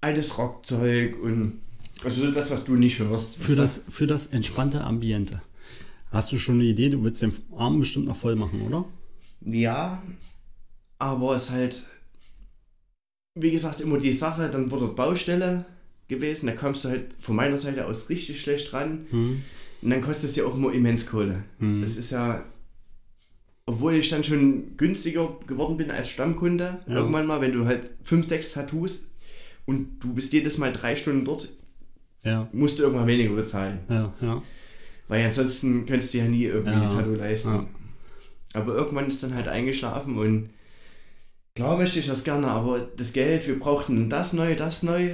altes 0.00 0.38
Rockzeug 0.38 1.22
und 1.22 1.60
also 2.02 2.24
so 2.24 2.32
das, 2.32 2.50
was 2.50 2.64
du 2.64 2.76
nicht 2.76 2.98
hörst. 2.98 3.36
Für 3.36 3.54
das, 3.54 3.82
für 3.90 4.06
das 4.06 4.28
entspannte 4.28 4.82
Ambiente. 4.82 5.42
Hast 6.10 6.32
du 6.32 6.38
schon 6.38 6.56
eine 6.56 6.64
Idee? 6.64 6.88
Du 6.88 7.04
willst 7.04 7.22
den 7.22 7.32
Arm 7.56 7.78
bestimmt 7.78 8.06
noch 8.06 8.16
voll 8.16 8.36
machen, 8.36 8.62
oder? 8.62 8.84
Ja, 9.42 10.02
aber 10.98 11.36
es 11.36 11.44
ist 11.44 11.50
halt, 11.50 11.82
wie 13.34 13.50
gesagt, 13.50 13.80
immer 13.80 13.98
die 13.98 14.12
Sache, 14.12 14.48
dann 14.50 14.70
wurde 14.70 14.88
Baustelle 14.88 15.66
gewesen, 16.08 16.46
da 16.46 16.52
kommst 16.52 16.84
du 16.84 16.88
halt 16.88 17.14
von 17.20 17.36
meiner 17.36 17.58
Seite 17.58 17.86
aus 17.86 18.08
richtig 18.08 18.40
schlecht 18.40 18.72
ran. 18.72 19.06
Hm. 19.10 19.42
Und 19.82 19.90
dann 19.90 20.00
kostet 20.02 20.30
es 20.30 20.36
ja 20.36 20.44
auch 20.44 20.54
immer 20.56 20.72
immens 20.72 21.06
Kohle. 21.06 21.44
Hm. 21.58 21.80
Das 21.82 21.96
ist 21.96 22.10
ja, 22.10 22.44
obwohl 23.66 23.94
ich 23.94 24.08
dann 24.08 24.24
schon 24.24 24.76
günstiger 24.76 25.36
geworden 25.46 25.76
bin 25.76 25.90
als 25.90 26.10
Stammkunde, 26.10 26.80
Ja. 26.86 26.94
irgendwann 26.96 27.26
mal, 27.26 27.40
wenn 27.40 27.52
du 27.52 27.64
halt 27.66 27.90
fünf, 28.02 28.28
sechs 28.28 28.52
Tattoos 28.52 29.00
und 29.66 30.00
du 30.00 30.12
bist 30.12 30.32
jedes 30.32 30.58
Mal 30.58 30.72
drei 30.72 30.96
Stunden 30.96 31.24
dort, 31.24 31.48
Ja, 32.22 32.48
musst 32.52 32.78
du 32.78 32.82
irgendwann 32.82 33.06
weniger 33.06 33.34
bezahlen. 33.34 33.78
ja, 33.88 34.12
ja. 34.20 34.42
Weil 35.08 35.24
ansonsten 35.26 35.86
könntest 35.86 36.12
du 36.14 36.18
ja 36.18 36.24
nie 36.24 36.44
irgendwie 36.44 36.72
Ja. 36.78 36.82
ein 36.82 36.96
Tattoo 36.96 37.14
leisten. 37.14 37.66
Aber 38.52 38.74
irgendwann 38.74 39.06
ist 39.06 39.22
dann 39.22 39.34
halt 39.34 39.48
eingeschlafen 39.48 40.18
und 40.18 40.50
klar 41.56 41.76
möchte 41.78 41.98
ich 42.00 42.06
das 42.06 42.22
gerne, 42.24 42.48
aber 42.48 42.80
das 42.96 43.12
Geld, 43.12 43.46
wir 43.46 43.58
brauchten 43.58 44.10
das 44.10 44.32
neu, 44.32 44.54
das 44.56 44.82
neu, 44.82 45.10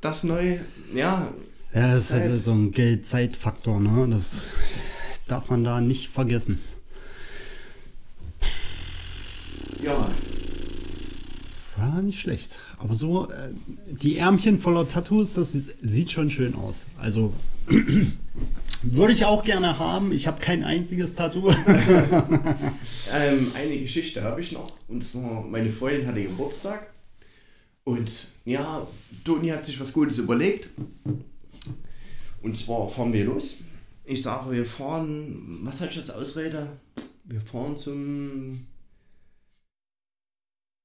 das 0.00 0.24
neu, 0.24 0.58
ja. 0.94 1.32
Ja, 1.74 1.92
das 1.92 2.04
ist 2.04 2.12
halt 2.12 2.40
so 2.40 2.52
ein 2.52 2.70
Geld-Zeit-Faktor, 2.70 3.80
ne? 3.80 4.08
Das 4.10 4.46
darf 5.26 5.48
man 5.48 5.64
da 5.64 5.80
nicht 5.80 6.08
vergessen. 6.08 6.58
Ja, 9.82 10.08
Ja, 11.78 12.00
nicht 12.00 12.20
schlecht. 12.20 12.58
Aber 12.78 12.94
so, 12.94 13.28
äh, 13.30 13.50
die 13.90 14.18
Ärmchen 14.18 14.58
voller 14.58 14.86
Tattoos, 14.86 15.34
das 15.34 15.52
sieht 15.52 16.12
schon 16.12 16.30
schön 16.30 16.54
aus. 16.54 16.86
Also, 17.00 17.32
würde 18.82 19.12
ich 19.12 19.24
auch 19.24 19.42
gerne 19.42 19.78
haben. 19.78 20.12
Ich 20.12 20.26
habe 20.26 20.40
kein 20.40 20.62
einziges 20.64 21.14
Tattoo. 21.14 21.48
ähm, 23.12 23.52
eine 23.54 23.78
Geschichte 23.78 24.22
habe 24.22 24.40
ich 24.40 24.52
noch. 24.52 24.72
Und 24.88 25.02
zwar, 25.02 25.42
meine 25.42 25.70
Freundin 25.70 26.06
hatte 26.06 26.22
Geburtstag. 26.22 26.92
Und 27.84 28.26
ja, 28.44 28.86
Toni 29.24 29.48
hat 29.48 29.66
sich 29.66 29.80
was 29.80 29.92
Gutes 29.92 30.18
überlegt. 30.18 30.68
Und 32.42 32.58
zwar 32.58 32.88
fahren 32.88 33.12
wir 33.12 33.24
los. 33.24 33.58
Ich 34.04 34.22
sage, 34.22 34.50
wir 34.50 34.66
fahren, 34.66 35.60
was 35.62 35.80
hatte 35.80 35.92
ich 35.92 35.98
als 35.98 36.10
Ausrede? 36.10 36.68
Wir 37.24 37.40
fahren 37.40 37.78
zum. 37.78 38.66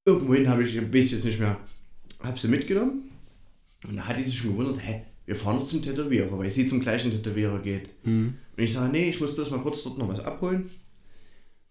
Irgendwohin 0.06 0.48
habe 0.48 0.64
ich, 0.64 0.76
weiß 0.76 1.12
jetzt 1.12 1.26
nicht 1.26 1.40
mehr. 1.40 1.60
Habe 2.20 2.40
sie 2.40 2.48
mitgenommen. 2.48 3.12
Und 3.88 3.98
da 3.98 4.08
hat 4.08 4.18
die 4.18 4.24
sich 4.24 4.38
schon 4.38 4.52
gewundert, 4.52 4.86
hä, 4.86 5.04
wir 5.26 5.36
fahren 5.36 5.60
doch 5.60 5.68
zum 5.68 5.82
Tätowierer, 5.82 6.38
weil 6.40 6.50
sie 6.50 6.66
zum 6.66 6.80
gleichen 6.80 7.12
Tätowierer 7.12 7.60
geht. 7.60 7.90
Hm. 8.04 8.36
Und 8.56 8.64
ich 8.64 8.72
sage, 8.74 8.92
nee, 8.92 9.10
ich 9.10 9.20
muss 9.20 9.36
bloß 9.36 9.52
mal 9.52 9.60
kurz 9.62 9.84
dort 9.84 9.98
noch 9.98 10.08
was 10.08 10.22
abholen. 10.22 10.70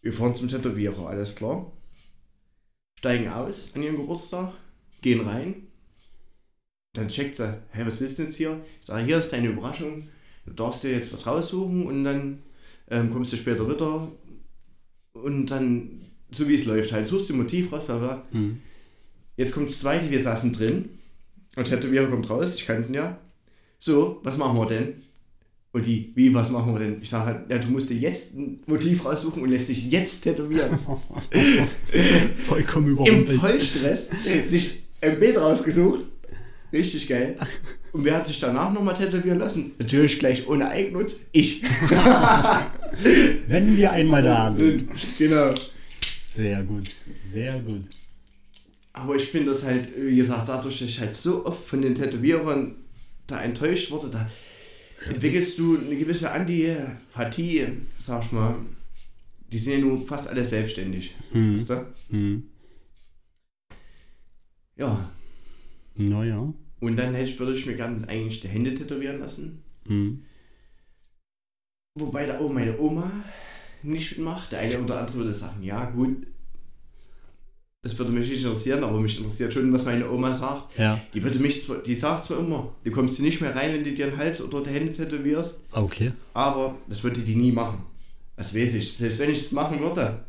Wir 0.02 0.12
fahren 0.12 0.34
zum 0.34 0.48
Tätowierer, 0.48 1.08
alles 1.08 1.34
klar. 1.34 1.72
Steigen 2.98 3.28
aus 3.28 3.70
an 3.74 3.82
ihrem 3.82 3.96
Geburtstag, 3.96 4.52
gehen 5.00 5.26
rein. 5.26 5.65
Dann 6.96 7.08
checkt 7.08 7.36
sie, 7.36 7.52
hä, 7.72 7.82
was 7.84 8.00
willst 8.00 8.18
du 8.18 8.22
jetzt 8.22 8.36
hier? 8.36 8.58
Ich 8.80 8.86
sage, 8.86 9.04
hier 9.04 9.18
ist 9.18 9.32
deine 9.32 9.48
Überraschung. 9.48 10.08
Du 10.46 10.52
darfst 10.52 10.82
dir 10.82 10.92
jetzt 10.92 11.12
was 11.12 11.26
raussuchen 11.26 11.86
und 11.86 12.04
dann 12.04 12.38
ähm, 12.90 13.12
kommst 13.12 13.32
du 13.32 13.36
später 13.36 13.68
wieder. 13.68 14.08
Und 15.12 15.46
dann, 15.46 16.02
so 16.30 16.48
wie 16.48 16.54
es 16.54 16.64
läuft, 16.64 16.92
halt, 16.92 17.06
suchst 17.06 17.28
du 17.28 17.34
ein 17.34 17.38
Motiv 17.38 17.70
raus, 17.72 17.84
bla 17.84 17.98
bla. 17.98 18.22
Hm. 18.30 18.60
Jetzt 19.36 19.52
kommt 19.52 19.68
das 19.68 19.80
zweite, 19.80 20.10
wir 20.10 20.22
saßen 20.22 20.52
drin. 20.52 20.88
Und 21.56 21.66
Tätowierer 21.66 22.08
kommt 22.08 22.30
raus, 22.30 22.54
ich 22.54 22.66
kannte 22.66 22.88
ihn 22.88 22.94
ja. 22.94 23.18
So, 23.78 24.20
was 24.22 24.38
machen 24.38 24.56
wir 24.56 24.66
denn? 24.66 24.94
Und 25.72 25.84
die, 25.84 26.12
wie, 26.14 26.32
was 26.32 26.50
machen 26.50 26.72
wir 26.72 26.78
denn? 26.78 27.02
Ich 27.02 27.10
sage 27.10 27.26
halt, 27.26 27.50
ja, 27.50 27.58
du 27.58 27.68
musst 27.68 27.90
dir 27.90 27.96
jetzt 27.96 28.34
ein 28.34 28.60
Motiv 28.66 29.04
raussuchen 29.04 29.42
und 29.42 29.50
lässt 29.50 29.68
dich 29.68 29.90
jetzt 29.90 30.22
tätowieren. 30.22 30.78
Vollkommen 32.36 32.86
Im 32.86 32.92
überrumpelt. 32.92 33.38
Vollstress 33.38 34.10
sich 34.48 34.84
ein 35.02 35.20
Bild 35.20 35.36
rausgesucht. 35.36 36.04
Richtig 36.72 37.08
geil. 37.08 37.38
Und 37.92 38.04
wer 38.04 38.16
hat 38.16 38.26
sich 38.26 38.38
danach 38.40 38.72
nochmal 38.72 38.94
tätowieren 38.94 39.38
lassen? 39.38 39.72
Natürlich 39.78 40.18
gleich 40.18 40.46
ohne 40.48 40.68
Eigennutz. 40.68 41.14
Ich. 41.32 41.62
Wenn 43.48 43.76
wir 43.76 43.92
einmal 43.92 44.22
da 44.22 44.52
sind. 44.56 44.88
genau. 45.18 45.54
Sehr 46.34 46.62
gut. 46.64 46.90
Sehr 47.26 47.58
gut. 47.60 47.84
Aber 48.92 49.14
ich 49.16 49.24
finde 49.26 49.50
das 49.52 49.64
halt, 49.64 49.88
wie 49.96 50.16
gesagt, 50.16 50.48
dadurch, 50.48 50.78
dass 50.78 50.88
ich 50.88 51.00
halt 51.00 51.16
so 51.16 51.46
oft 51.46 51.66
von 51.66 51.82
den 51.82 51.94
Tätowierern 51.94 52.74
da 53.26 53.42
enttäuscht 53.42 53.90
wurde, 53.90 54.08
da 54.08 54.28
entwickelst 55.08 55.58
du 55.58 55.78
eine 55.78 55.96
gewisse 55.96 56.30
Antipathie, 56.30 57.66
sag 57.98 58.24
ich 58.24 58.32
mal. 58.32 58.56
Die 59.52 59.58
sind 59.58 59.72
ja 59.74 59.78
nun 59.80 60.06
fast 60.06 60.28
alle 60.28 60.44
selbstständig. 60.44 61.14
Hm. 61.32 61.54
Weißt 61.54 61.70
du? 61.70 61.86
Hm. 62.10 62.42
Ja. 64.76 65.10
Naja. 65.96 66.52
Und 66.80 66.96
dann 66.96 67.14
hätte 67.14 67.30
ich, 67.30 67.38
würde 67.38 67.52
ich 67.54 67.66
mir 67.66 67.74
gerne 67.74 68.06
eigentlich 68.08 68.40
die 68.40 68.48
Hände 68.48 68.74
tätowieren 68.74 69.18
lassen. 69.20 69.62
Hm. 69.86 70.22
Wobei 71.98 72.26
da 72.26 72.38
auch 72.38 72.52
meine 72.52 72.78
Oma 72.78 73.10
nicht 73.82 74.12
mitmacht. 74.18 74.52
Der 74.52 74.60
eine 74.60 74.80
oder 74.80 75.00
andere 75.00 75.16
würde 75.18 75.32
sagen, 75.32 75.62
ja 75.62 75.88
gut, 75.90 76.26
das 77.82 77.96
würde 77.98 78.12
mich 78.12 78.28
nicht 78.28 78.44
interessieren, 78.44 78.84
aber 78.84 79.00
mich 79.00 79.18
interessiert 79.18 79.54
schon, 79.54 79.72
was 79.72 79.84
meine 79.84 80.10
Oma 80.10 80.34
sagt. 80.34 80.76
Ja. 80.78 81.00
Die 81.14 81.22
würde 81.22 81.38
mich, 81.38 81.62
zwar- 81.62 81.78
die 81.78 81.96
sagt 81.96 82.24
zwar 82.24 82.40
immer, 82.40 82.74
du 82.84 82.90
kommst 82.90 83.16
hier 83.16 83.24
nicht 83.24 83.40
mehr 83.40 83.54
rein, 83.54 83.72
wenn 83.72 83.84
du 83.84 83.92
dir 83.92 84.06
den 84.10 84.16
Hals 84.18 84.42
oder 84.42 84.62
die 84.62 84.70
Hände 84.70 84.92
tätowierst, 84.92 85.64
Okay. 85.72 86.12
aber 86.34 86.76
das 86.88 87.02
würde 87.04 87.20
die 87.20 87.36
nie 87.36 87.52
machen. 87.52 87.86
Das 88.36 88.54
weiß 88.54 88.74
ich, 88.74 88.96
selbst 88.98 89.18
wenn 89.18 89.30
ich 89.30 89.38
es 89.38 89.52
machen 89.52 89.80
würde. 89.80 90.24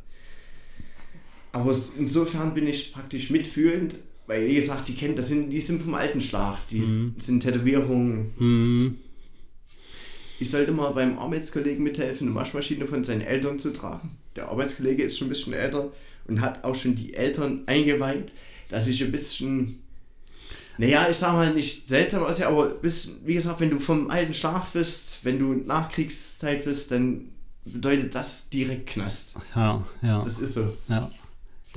Aber 1.52 1.76
insofern 1.98 2.54
bin 2.54 2.68
ich 2.68 2.94
praktisch 2.94 3.30
mitfühlend, 3.32 3.96
weil 4.28 4.48
wie 4.48 4.56
gesagt, 4.56 4.88
die 4.88 4.94
kennt, 4.96 5.18
das 5.18 5.30
sind, 5.30 5.50
die 5.50 5.62
sind 5.62 5.82
vom 5.82 5.94
alten 5.96 6.22
Schlag, 6.22 6.58
die 6.70 6.80
Mhm. 6.80 7.16
sind 7.18 7.42
Tätowierungen. 7.42 8.34
Hm. 8.38 8.98
Ich 10.40 10.50
sollte 10.52 10.72
mal 10.72 10.92
beim 10.92 11.18
Arbeitskollegen 11.18 11.84
mithelfen, 11.84 12.28
eine 12.28 12.36
Waschmaschine 12.36 12.86
von 12.88 13.04
seinen 13.04 13.22
Eltern 13.22 13.58
zu 13.58 13.72
tragen. 13.74 14.12
Der 14.36 14.50
Arbeitskollege 14.50 15.02
ist 15.04 15.18
schon 15.18 15.28
ein 15.28 15.30
bisschen 15.30 15.54
älter 15.54 15.92
und 16.28 16.42
hat 16.42 16.64
auch 16.64 16.76
schon 16.76 16.96
die 16.96 17.16
Eltern 17.16 17.64
eingeweiht, 17.66 18.32
dass 18.70 18.86
ich 18.88 19.04
ein 19.04 19.12
bisschen, 19.12 19.80
naja, 20.78 21.08
ich 21.10 21.18
sag 21.18 21.34
mal 21.34 21.54
nicht 21.54 21.88
seltsam 21.88 22.24
aussehe, 22.24 22.48
aber 22.48 22.68
bisschen, 22.70 23.16
wie 23.26 23.34
gesagt, 23.34 23.60
wenn 23.62 23.72
du 23.72 23.80
vom 23.80 24.12
alten 24.12 24.34
Schlag 24.34 24.72
bist, 24.74 25.20
wenn 25.24 25.40
du 25.40 25.54
Nachkriegszeit 25.54 26.66
bist, 26.66 26.92
dann 26.92 27.30
bedeutet 27.66 28.14
das 28.14 28.48
direkt 28.50 28.88
Knast. 28.88 29.34
Ja, 29.56 29.84
ja. 30.04 30.22
Das 30.22 30.40
ist 30.40 30.54
so. 30.54 30.78
Ja. 30.88 31.12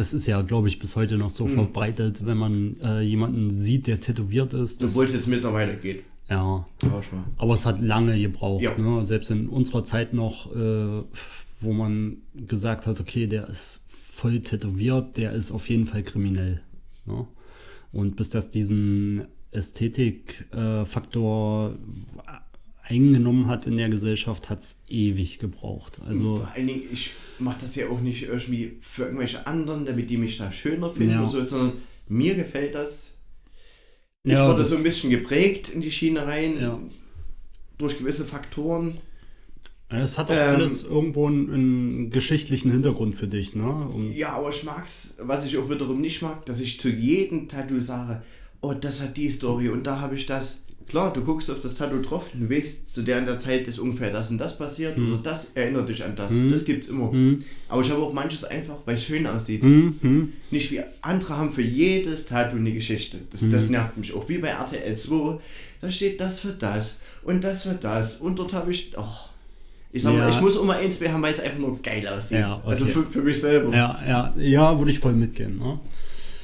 Das 0.01 0.13
ist 0.15 0.25
ja, 0.27 0.41
glaube 0.41 0.69
ich, 0.69 0.79
bis 0.79 0.97
heute 0.97 1.19
noch 1.19 1.29
so 1.31 1.45
Mhm. 1.47 1.51
verbreitet, 1.51 2.25
wenn 2.25 2.39
man 2.39 2.81
äh, 2.81 3.03
jemanden 3.03 3.51
sieht, 3.51 3.87
der 3.87 4.01
tätowiert 4.01 4.55
ist. 4.55 4.83
Das, 4.83 4.93
Obwohl 4.93 5.05
es 5.05 5.13
jetzt 5.13 5.27
mittlerweile 5.27 5.77
geht. 5.77 6.05
ja. 6.31 6.67
Aber 7.37 7.53
es 7.53 7.67
hat 7.67 7.83
lange 7.83 8.19
gebraucht. 8.19 8.63
Ja. 8.63 8.79
Ne? 8.79 9.05
Selbst 9.05 9.31
in 9.31 9.51
unserer 9.51 9.85
Zeit 9.85 10.15
noch, 10.15 10.51
äh, 10.57 11.03
wo 11.61 11.75
man 11.75 12.17
gesagt 12.35 12.87
hat, 12.87 12.99
okay, 12.99 13.27
der 13.27 13.47
ist 13.49 13.85
voll 13.91 14.41
tätowiert, 14.41 15.19
der 15.19 15.33
ist 15.33 15.53
auf 15.53 15.69
jeden 15.69 15.85
Fall 15.87 16.03
kriminell. 16.03 16.63
Ne? 17.05 17.27
Und 17.93 18.17
bis 18.17 18.31
das 18.31 18.49
diesen 18.49 19.27
Ästhetik-Faktor 19.51 21.75
eingenommen 22.91 23.47
hat 23.47 23.67
in 23.67 23.77
der 23.77 23.89
Gesellschaft, 23.89 24.51
hat 24.51 24.61
es 24.61 24.77
ewig 24.89 25.39
gebraucht. 25.39 26.01
Also 26.07 26.39
Vor 26.39 26.51
allen 26.55 26.67
Dingen, 26.67 26.83
ich 26.93 27.13
mache 27.39 27.61
das 27.63 27.75
ja 27.77 27.89
auch 27.89 28.01
nicht 28.01 28.23
irgendwie 28.25 28.79
für 28.81 29.05
irgendwelche 29.05 29.47
anderen, 29.47 29.87
damit 29.87 30.11
die 30.11 30.17
mich 30.17 30.37
da 30.37 30.51
schöner 30.53 30.93
finden 30.93 31.13
Ja. 31.13 31.21
oder 31.21 31.29
so, 31.31 31.43
sondern 31.45 31.73
mir 32.09 32.35
gefällt 32.35 32.75
das. 32.75 33.13
Ich 34.25 34.33
Ja, 34.33 34.49
wurde 34.49 34.59
das- 34.61 34.71
so 34.71 34.77
ein 34.77 34.83
bisschen 34.83 35.11
geprägt 35.11 35.71
in 35.71 35.81
die 35.81 35.91
Schiene 35.91 36.27
rein 36.27 36.61
Ja. 36.61 36.79
durch 37.79 37.97
gewisse 37.99 38.27
Faktoren. 38.27 38.99
Es 39.89 40.19
hat 40.19 40.31
auch 40.31 40.35
Ähm, 40.35 40.55
alles 40.57 40.83
irgendwo 40.85 41.27
einen, 41.27 41.53
einen 41.53 42.11
geschichtlichen 42.11 42.71
Hintergrund 42.71 43.17
für 43.17 43.27
dich, 43.27 43.57
ne? 43.57 43.65
Um, 43.65 44.13
Ja, 44.13 44.35
aber 44.35 44.51
ich 44.51 44.63
mag's, 44.63 45.15
was 45.21 45.47
ich 45.47 45.57
auch 45.59 45.69
wiederum 45.69 46.01
nicht 46.01 46.23
mag, 46.23 46.45
dass 46.47 46.61
ich 46.61 46.79
zu 46.79 46.91
jedem 46.91 47.49
Tattoo 47.49 47.81
sage, 47.81 48.23
oh, 48.61 48.73
das 48.73 49.03
hat 49.03 49.17
die 49.17 49.31
Story 49.31 49.69
und 49.69 49.85
da 49.87 49.99
habe 50.01 50.15
ich 50.15 50.27
das. 50.27 50.59
Klar, 50.91 51.13
du 51.13 51.21
guckst 51.21 51.49
auf 51.53 51.61
das 51.61 51.75
Tattoo 51.77 52.03
drauf 52.03 52.31
und 52.35 52.41
du 52.41 52.51
weißt, 52.51 52.93
zu 52.93 53.03
der 53.03 53.19
in 53.19 53.25
der 53.25 53.39
Zeit 53.39 53.69
ist 53.69 53.79
ungefähr 53.79 54.11
das 54.11 54.29
und 54.29 54.39
das 54.39 54.59
passiert 54.59 54.99
oder 54.99 55.19
das 55.23 55.53
erinnert 55.55 55.89
dich 55.89 56.03
an 56.03 56.17
das. 56.17 56.33
Das 56.51 56.65
gibt's 56.65 56.89
immer. 56.89 57.13
Aber 57.69 57.81
ich 57.81 57.91
habe 57.93 58.03
auch 58.03 58.13
manches 58.13 58.43
einfach, 58.43 58.75
weil 58.87 58.97
es 58.97 59.05
schön 59.05 59.25
aussieht. 59.25 59.63
Mhm. 59.63 60.33
Nicht 60.51 60.73
wie 60.73 60.81
andere 61.01 61.37
haben 61.37 61.53
für 61.53 61.63
jedes 61.63 62.27
Tattoo 62.27 62.57
eine 62.57 62.73
Geschichte. 62.73 63.19
Das, 63.31 63.49
das 63.49 63.69
nervt 63.69 63.97
mich 63.99 64.13
auch. 64.15 64.29
Wie 64.29 64.39
bei 64.39 64.49
RTL 64.49 64.97
2, 64.97 65.39
da 65.81 65.89
steht 65.89 66.21
das 66.21 66.41
für 66.41 66.53
das 66.55 66.99
und 67.23 67.45
das 67.45 67.63
für 67.63 67.75
das 67.75 68.17
und 68.17 68.41
dort 68.41 68.53
habe 68.53 68.73
ich, 68.73 68.93
oh, 68.97 69.05
ich 69.93 70.03
sag 70.03 70.13
mal, 70.13 70.19
Ja. 70.21 70.29
ich 70.29 70.41
muss 70.41 70.57
immer 70.57 70.75
eins 70.75 71.01
haben, 71.01 71.23
weil 71.23 71.35
es 71.35 71.39
einfach 71.41 71.59
nur 71.61 71.81
geil 71.81 72.07
aussieht. 72.09 72.39
Ja, 72.41 72.57
okay. 72.57 72.69
Also 72.69 72.87
für, 72.87 73.05
für 73.05 73.23
mich 73.23 73.41
selber. 73.41 73.73
Ja, 73.73 74.01
ja, 74.05 74.35
ja, 74.37 74.77
würde 74.77 74.91
ich 74.91 74.99
voll 74.99 75.13
mitgehen. 75.13 75.57
Ne? 75.59 75.79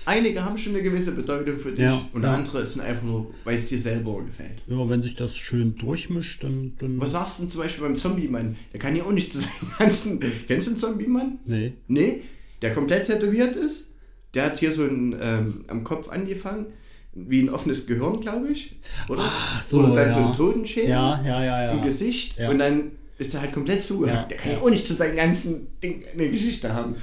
Einige 0.07 0.45
haben 0.45 0.57
schon 0.57 0.75
eine 0.75 0.83
gewisse 0.83 1.13
Bedeutung 1.13 1.59
für 1.59 1.73
dich 1.73 1.85
Ja, 1.85 2.01
und 2.13 2.23
ja. 2.23 2.33
andere 2.33 2.65
sind 2.67 2.81
einfach 2.83 3.03
nur, 3.03 3.35
weil 3.43 3.57
es 3.57 3.69
dir 3.69 3.79
selber 3.79 4.23
gefällt. 4.25 4.63
Ja, 4.69 4.89
wenn 4.89 5.03
sich 5.03 5.17
das 5.17 5.37
schön 5.37 5.77
durchmischt, 5.77 6.45
dann. 6.45 6.73
dann 6.79 7.01
Was 7.01 7.13
sagst 7.13 7.39
du 7.39 7.43
denn 7.43 7.51
zum 7.51 7.61
Beispiel 7.61 7.83
beim 7.85 7.97
Zombie-Mann? 7.97 8.57
Der 8.73 8.79
kann 8.79 8.95
ja 8.95 9.03
auch 9.03 9.11
nicht 9.11 9.33
zu 9.33 9.41
seinen 9.41 9.73
ganzen. 9.79 10.21
Kennst 10.47 10.69
du 10.69 10.71
den 10.73 10.79
Zombie-Mann? 10.79 11.41
nee. 11.45 11.73
Nee, 11.89 12.23
der 12.63 12.73
komplett 12.73 13.07
tätowiert 13.07 13.57
ist. 13.57 13.89
Der 14.35 14.45
hat 14.47 14.59
hier 14.59 14.73
so 14.73 14.85
ein, 14.85 15.17
ähm, 15.21 15.65
am 15.67 15.83
Kopf 15.83 16.09
angefangen, 16.09 16.67
wie 17.13 17.41
ein 17.41 17.49
offenes 17.49 17.87
Gehirn, 17.87 18.21
glaube 18.21 18.49
ich. 18.49 18.77
Oder? 19.09 19.23
Ach 19.25 19.61
so, 19.61 19.81
Oder 19.81 19.95
dann 19.95 20.11
so 20.11 20.21
ja. 20.21 20.27
ein 20.27 20.33
Totenschädel 20.33 20.91
Ja, 20.91 21.21
ja, 21.25 21.73
im 21.73 21.83
Gesicht. 21.83 22.39
Und 22.39 22.59
dann 22.59 22.93
ist 23.19 23.35
er 23.35 23.41
halt 23.41 23.53
komplett 23.53 23.83
zugehört. 23.83 24.31
Der 24.31 24.39
kann 24.39 24.53
ja. 24.53 24.59
auch 24.59 24.71
nicht 24.71 24.87
zu 24.87 24.95
seinem 24.95 25.17
ganzen 25.17 25.69
Ding 25.83 26.05
eine 26.13 26.31
Geschichte 26.31 26.75
haben. 26.75 26.97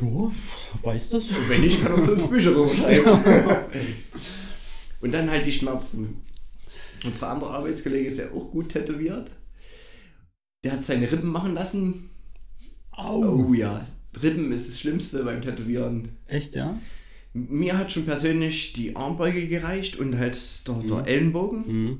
Ja, 0.00 0.30
weiß 0.82 1.10
das? 1.10 1.24
Und 1.28 1.48
wenn 1.48 1.60
nicht, 1.60 1.82
kann 1.82 1.92
er 1.98 2.04
fünf 2.04 2.26
Bücher 2.28 2.52
drüber 2.52 2.68
schreiben. 2.74 3.04
Und 5.00 5.12
dann 5.12 5.30
halt 5.30 5.46
die 5.46 5.52
Schmerzen. 5.52 6.22
Unser 7.04 7.30
anderer 7.30 7.50
Arbeitskollege 7.52 8.08
ist 8.08 8.18
ja 8.18 8.30
auch 8.32 8.50
gut 8.50 8.70
tätowiert. 8.70 9.30
Der 10.64 10.72
hat 10.72 10.84
seine 10.84 11.10
Rippen 11.10 11.30
machen 11.30 11.54
lassen. 11.54 12.10
Au. 12.92 13.24
Oh 13.24 13.54
ja, 13.54 13.86
Rippen 14.22 14.52
ist 14.52 14.68
das 14.68 14.78
Schlimmste 14.80 15.24
beim 15.24 15.40
Tätowieren. 15.40 16.08
Echt, 16.26 16.54
ja? 16.54 16.78
Mir 17.32 17.78
hat 17.78 17.92
schon 17.92 18.04
persönlich 18.04 18.72
die 18.74 18.94
Armbeuge 18.96 19.46
gereicht 19.48 19.96
und 19.96 20.18
halt 20.18 20.36
der, 20.68 20.74
der 20.82 21.06
Ellenbogen 21.06 21.64
Mhm. 21.66 21.98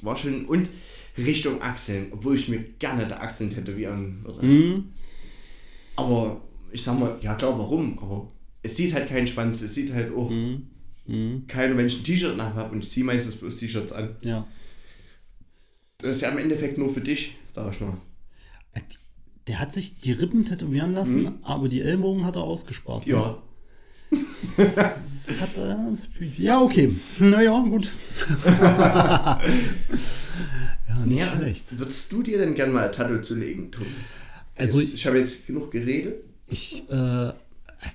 war 0.00 0.16
schon 0.16 0.46
und 0.46 0.70
Richtung 1.18 1.60
Achseln, 1.60 2.06
obwohl 2.12 2.36
ich 2.36 2.48
mir 2.48 2.60
gerne 2.78 3.06
die 3.06 3.12
Achseln 3.12 3.50
tätowieren 3.50 4.24
würde. 4.24 4.46
Mhm. 4.46 4.84
Aber 5.96 6.40
ich 6.72 6.82
sag 6.82 6.98
mal, 6.98 7.18
ja 7.20 7.34
klar, 7.34 7.58
warum? 7.58 7.98
Aber 7.98 8.30
es 8.62 8.76
sieht 8.76 8.94
halt 8.94 9.08
keinen 9.08 9.26
Schwanz, 9.26 9.60
es 9.62 9.74
sieht 9.74 9.92
halt 9.92 10.14
auch 10.14 10.30
Mhm. 10.30 10.68
Mhm. 11.06 11.44
ich 11.86 11.98
ein 11.98 12.04
T-Shirt 12.04 12.36
nach 12.36 12.54
habe 12.54 12.72
und 12.74 12.84
ich 12.84 12.90
ziehe 12.90 13.04
meistens 13.04 13.36
bloß 13.36 13.56
T-Shirts 13.56 13.92
an. 13.92 14.16
Ja. 14.22 14.46
Das 15.98 16.16
ist 16.16 16.22
ja 16.22 16.30
im 16.30 16.38
Endeffekt 16.38 16.78
nur 16.78 16.90
für 16.90 17.00
dich, 17.00 17.36
sag 17.54 17.72
ich 17.72 17.80
mal. 17.80 17.96
Äh, 18.74 18.80
Der 19.48 19.58
hat 19.58 19.72
sich 19.72 19.98
die 19.98 20.12
Rippen 20.12 20.44
tätowieren 20.44 20.92
lassen, 20.94 21.42
aber 21.44 21.68
die 21.68 21.80
Ellbogen 21.80 22.24
hat 22.24 22.36
er 22.36 22.42
ausgespart. 22.42 23.06
ne? 23.06 23.12
Ja. 23.12 23.42
Das 24.76 25.28
hat 25.40 25.56
er. 25.56 25.96
Ja, 26.36 26.60
okay. 26.60 26.94
Naja, 27.18 27.58
gut. 27.60 27.90
ja, 28.46 29.38
nicht 31.06 31.18
ja 31.18 31.36
schlecht. 31.36 31.78
würdest 31.78 32.12
du 32.12 32.22
dir 32.22 32.38
denn 32.38 32.54
gerne 32.54 32.72
mal 32.72 32.86
ein 32.86 32.92
Tattoo 32.92 33.20
zulegen, 33.22 33.70
Tom? 33.72 33.86
Also 34.54 34.80
Jetzt, 34.80 34.94
ich 34.94 35.06
habe 35.06 35.18
jetzt 35.18 35.46
genug 35.46 35.70
geredet. 35.70 36.24
Ich 36.52 36.84
äh, 36.90 37.32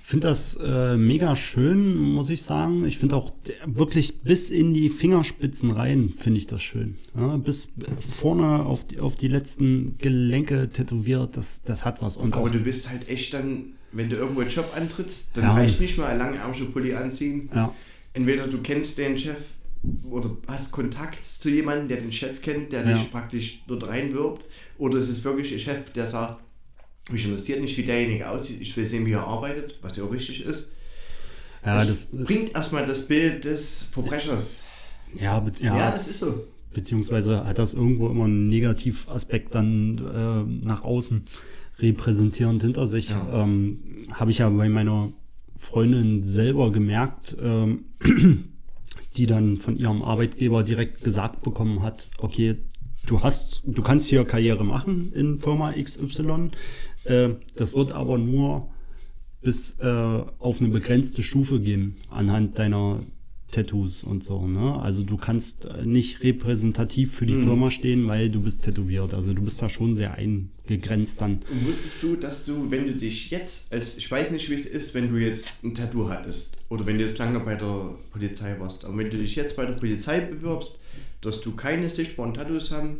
finde 0.02 0.26
das 0.28 0.56
äh, 0.62 0.96
mega 0.96 1.34
schön, 1.36 1.96
muss 1.96 2.28
ich 2.28 2.42
sagen. 2.42 2.84
Ich 2.86 2.98
finde 2.98 3.16
auch 3.16 3.32
wirklich 3.66 4.20
bis 4.22 4.50
in 4.50 4.74
die 4.74 4.88
Fingerspitzen 4.88 5.70
rein, 5.70 6.12
finde 6.16 6.38
ich 6.38 6.46
das 6.46 6.62
schön. 6.62 6.96
Ja, 7.16 7.36
bis 7.36 7.72
vorne 8.20 8.64
auf 8.66 8.86
die, 8.86 9.00
auf 9.00 9.14
die 9.14 9.28
letzten 9.28 9.96
Gelenke 9.98 10.68
tätowiert, 10.70 11.36
das, 11.36 11.62
das 11.62 11.84
hat 11.84 12.02
was. 12.02 12.16
Und 12.16 12.34
Aber 12.36 12.50
du 12.50 12.58
bist 12.58 12.90
halt 12.90 13.08
echt 13.08 13.32
dann, 13.32 13.74
wenn 13.92 14.10
du 14.10 14.16
irgendwo 14.16 14.40
einen 14.40 14.50
Job 14.50 14.70
antrittst, 14.76 15.30
dann 15.36 15.44
Ja. 15.44 15.54
reicht 15.54 15.80
nicht 15.80 15.96
mal 15.96 16.06
ein 16.08 16.18
langärmliche 16.18 16.66
Pulli 16.66 16.94
anziehen. 16.94 17.48
ja, 17.54 17.72
Entweder 18.12 18.46
du 18.46 18.58
kennst 18.58 18.98
den 18.98 19.16
Chef 19.16 19.38
oder 20.10 20.36
hast 20.48 20.72
Kontakt 20.72 21.22
zu 21.22 21.50
jemandem, 21.50 21.86
der 21.88 21.98
den 21.98 22.10
Chef 22.10 22.42
kennt, 22.42 22.72
der 22.72 22.82
dich 22.82 23.10
praktisch 23.12 23.62
dort 23.68 23.86
reinwirbt. 23.86 24.44
Oder 24.76 24.98
es 24.98 25.08
ist 25.08 25.22
wirklich 25.24 25.52
ein 25.52 25.58
Chef, 25.60 25.90
der 25.90 26.04
sagt, 26.06 26.42
mich 27.12 27.24
interessiert 27.24 27.60
nicht, 27.60 27.76
wie 27.76 27.84
derjenige 27.84 28.28
aussieht, 28.28 28.60
ich 28.60 28.76
will 28.76 28.86
sehen, 28.86 29.06
wie 29.06 29.12
er 29.12 29.26
arbeitet, 29.26 29.78
was 29.82 29.96
ja 29.96 30.04
auch 30.04 30.12
richtig 30.12 30.44
ist. 30.44 30.68
ja, 31.64 31.84
das, 31.84 32.10
das 32.10 32.26
bringt 32.26 32.54
erstmal 32.54 32.86
das 32.86 33.06
Bild 33.06 33.44
des 33.44 33.84
Verbrechers. 33.90 34.64
Ja, 35.14 35.44
Ja, 35.60 35.76
ja, 35.76 35.94
es 35.96 36.08
ist 36.08 36.20
so. 36.20 36.44
beziehungsweise 36.74 37.46
hat 37.46 37.58
das 37.58 37.72
irgendwo 37.74 38.08
immer 38.08 38.24
einen 38.24 38.48
Negativaspekt 38.48 39.54
dann 39.54 39.98
äh, 39.98 40.66
nach 40.66 40.82
außen 40.84 41.26
repräsentierend 41.80 42.62
hinter 42.62 42.86
sich. 42.86 43.10
Ja. 43.10 43.44
Ähm, 43.44 43.78
Habe 44.12 44.30
ich 44.30 44.38
ja 44.38 44.48
bei 44.50 44.68
meiner 44.68 45.12
Freundin 45.56 46.22
selber 46.24 46.70
gemerkt, 46.72 47.36
ähm, 47.42 47.84
die 49.16 49.26
dann 49.26 49.58
von 49.58 49.76
ihrem 49.76 50.02
Arbeitgeber 50.02 50.62
direkt 50.62 51.02
gesagt 51.02 51.42
bekommen 51.42 51.82
hat, 51.82 52.08
okay, 52.18 52.56
du 53.06 53.22
hast, 53.22 53.62
du 53.64 53.82
kannst 53.82 54.08
hier 54.08 54.24
Karriere 54.24 54.64
machen 54.64 55.12
in 55.14 55.40
Firma 55.40 55.72
XY, 55.72 56.50
äh, 57.08 57.34
das 57.56 57.74
wird 57.74 57.92
aber 57.92 58.18
nur 58.18 58.68
bis 59.40 59.78
äh, 59.80 59.84
auf 59.86 60.60
eine 60.60 60.68
begrenzte 60.68 61.22
Stufe 61.22 61.60
gehen 61.60 61.96
anhand 62.10 62.58
deiner 62.58 63.00
Tattoos 63.50 64.04
und 64.04 64.22
so. 64.22 64.46
Ne? 64.46 64.78
Also 64.80 65.02
du 65.02 65.16
kannst 65.16 65.64
äh, 65.64 65.86
nicht 65.86 66.22
repräsentativ 66.22 67.14
für 67.14 67.24
die 67.24 67.40
Firma 67.40 67.70
stehen, 67.70 68.06
weil 68.06 68.28
du 68.28 68.42
bist 68.42 68.64
tätowiert. 68.64 69.14
Also 69.14 69.32
du 69.32 69.42
bist 69.42 69.62
da 69.62 69.70
schon 69.70 69.96
sehr 69.96 70.14
eingegrenzt 70.14 71.20
dann. 71.20 71.40
Und 71.50 71.66
wusstest 71.66 72.02
du, 72.02 72.16
dass 72.16 72.44
du, 72.44 72.70
wenn 72.70 72.86
du 72.86 72.94
dich 72.94 73.30
jetzt 73.30 73.72
als, 73.72 73.96
ich 73.96 74.10
weiß 74.10 74.32
nicht, 74.32 74.50
wie 74.50 74.54
es 74.54 74.66
ist, 74.66 74.92
wenn 74.92 75.10
du 75.10 75.16
jetzt 75.16 75.52
ein 75.64 75.74
Tattoo 75.74 76.10
hattest 76.10 76.58
oder 76.68 76.84
wenn 76.84 76.98
du 76.98 77.04
jetzt 77.04 77.18
lange 77.18 77.40
bei 77.40 77.54
der 77.54 77.94
Polizei 78.10 78.54
warst, 78.58 78.84
aber 78.84 78.98
wenn 78.98 79.10
du 79.10 79.16
dich 79.16 79.34
jetzt 79.36 79.56
bei 79.56 79.64
der 79.64 79.74
Polizei 79.74 80.20
bewirbst, 80.20 80.78
dass 81.22 81.40
du 81.40 81.52
keine 81.52 81.88
sichtbaren 81.88 82.34
Tattoos 82.34 82.70
haben, 82.70 82.98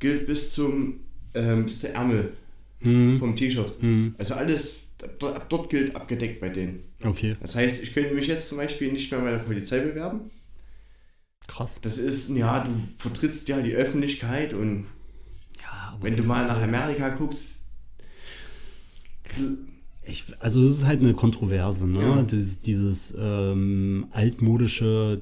gilt 0.00 0.26
bis 0.26 0.52
zum 0.52 1.00
ähm, 1.34 1.64
bis 1.64 1.78
zur 1.78 1.90
Ärmel 1.90 2.32
Mhm. 2.80 3.18
vom 3.18 3.34
T-Shirt. 3.36 3.82
Mhm. 3.82 4.14
Also 4.18 4.34
alles 4.34 4.76
ab 5.20 5.46
dort, 5.48 5.70
gilt 5.70 5.94
abgedeckt 5.96 6.40
bei 6.40 6.48
denen. 6.48 6.80
Okay, 7.04 7.36
Das 7.40 7.54
heißt, 7.54 7.82
ich 7.82 7.94
könnte 7.94 8.14
mich 8.14 8.26
jetzt 8.26 8.48
zum 8.48 8.58
Beispiel 8.58 8.92
nicht 8.92 9.10
mehr 9.12 9.20
bei 9.20 9.30
der 9.32 9.38
Polizei 9.38 9.78
bewerben. 9.80 10.30
krass. 11.46 11.78
Das 11.82 11.96
ist, 11.98 12.28
ja, 12.30 12.60
du 12.64 12.70
vertrittst 12.98 13.48
ja 13.48 13.60
die 13.62 13.72
Öffentlichkeit 13.74 14.52
und 14.54 14.86
Ja, 15.62 15.96
wenn 16.02 16.14
du 16.16 16.22
mal 16.24 16.46
nach 16.46 16.56
halt- 16.60 16.64
Amerika 16.74 17.08
guckst, 17.10 17.62
Ich, 20.04 20.24
also 20.40 20.62
es 20.62 20.70
ist 20.78 20.86
halt 20.86 21.00
eine 21.00 21.12
Kontroverse, 21.14 21.86
ne? 21.86 22.00
Ja. 22.00 22.22
Dieses, 22.22 22.60
dieses 22.60 23.14
ähm, 23.18 24.06
altmodische, 24.10 25.20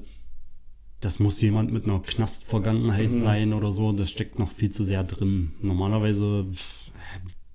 das 1.01 1.19
muss 1.19 1.41
jemand 1.41 1.73
mit 1.73 1.83
einer 1.85 1.99
Knastvergangenheit 1.99 3.11
Mhm. 3.11 3.21
sein 3.21 3.53
oder 3.53 3.71
so, 3.71 3.91
das 3.91 4.09
steckt 4.09 4.39
noch 4.39 4.49
viel 4.51 4.71
zu 4.71 4.83
sehr 4.85 5.03
drin. 5.03 5.51
Normalerweise 5.61 6.45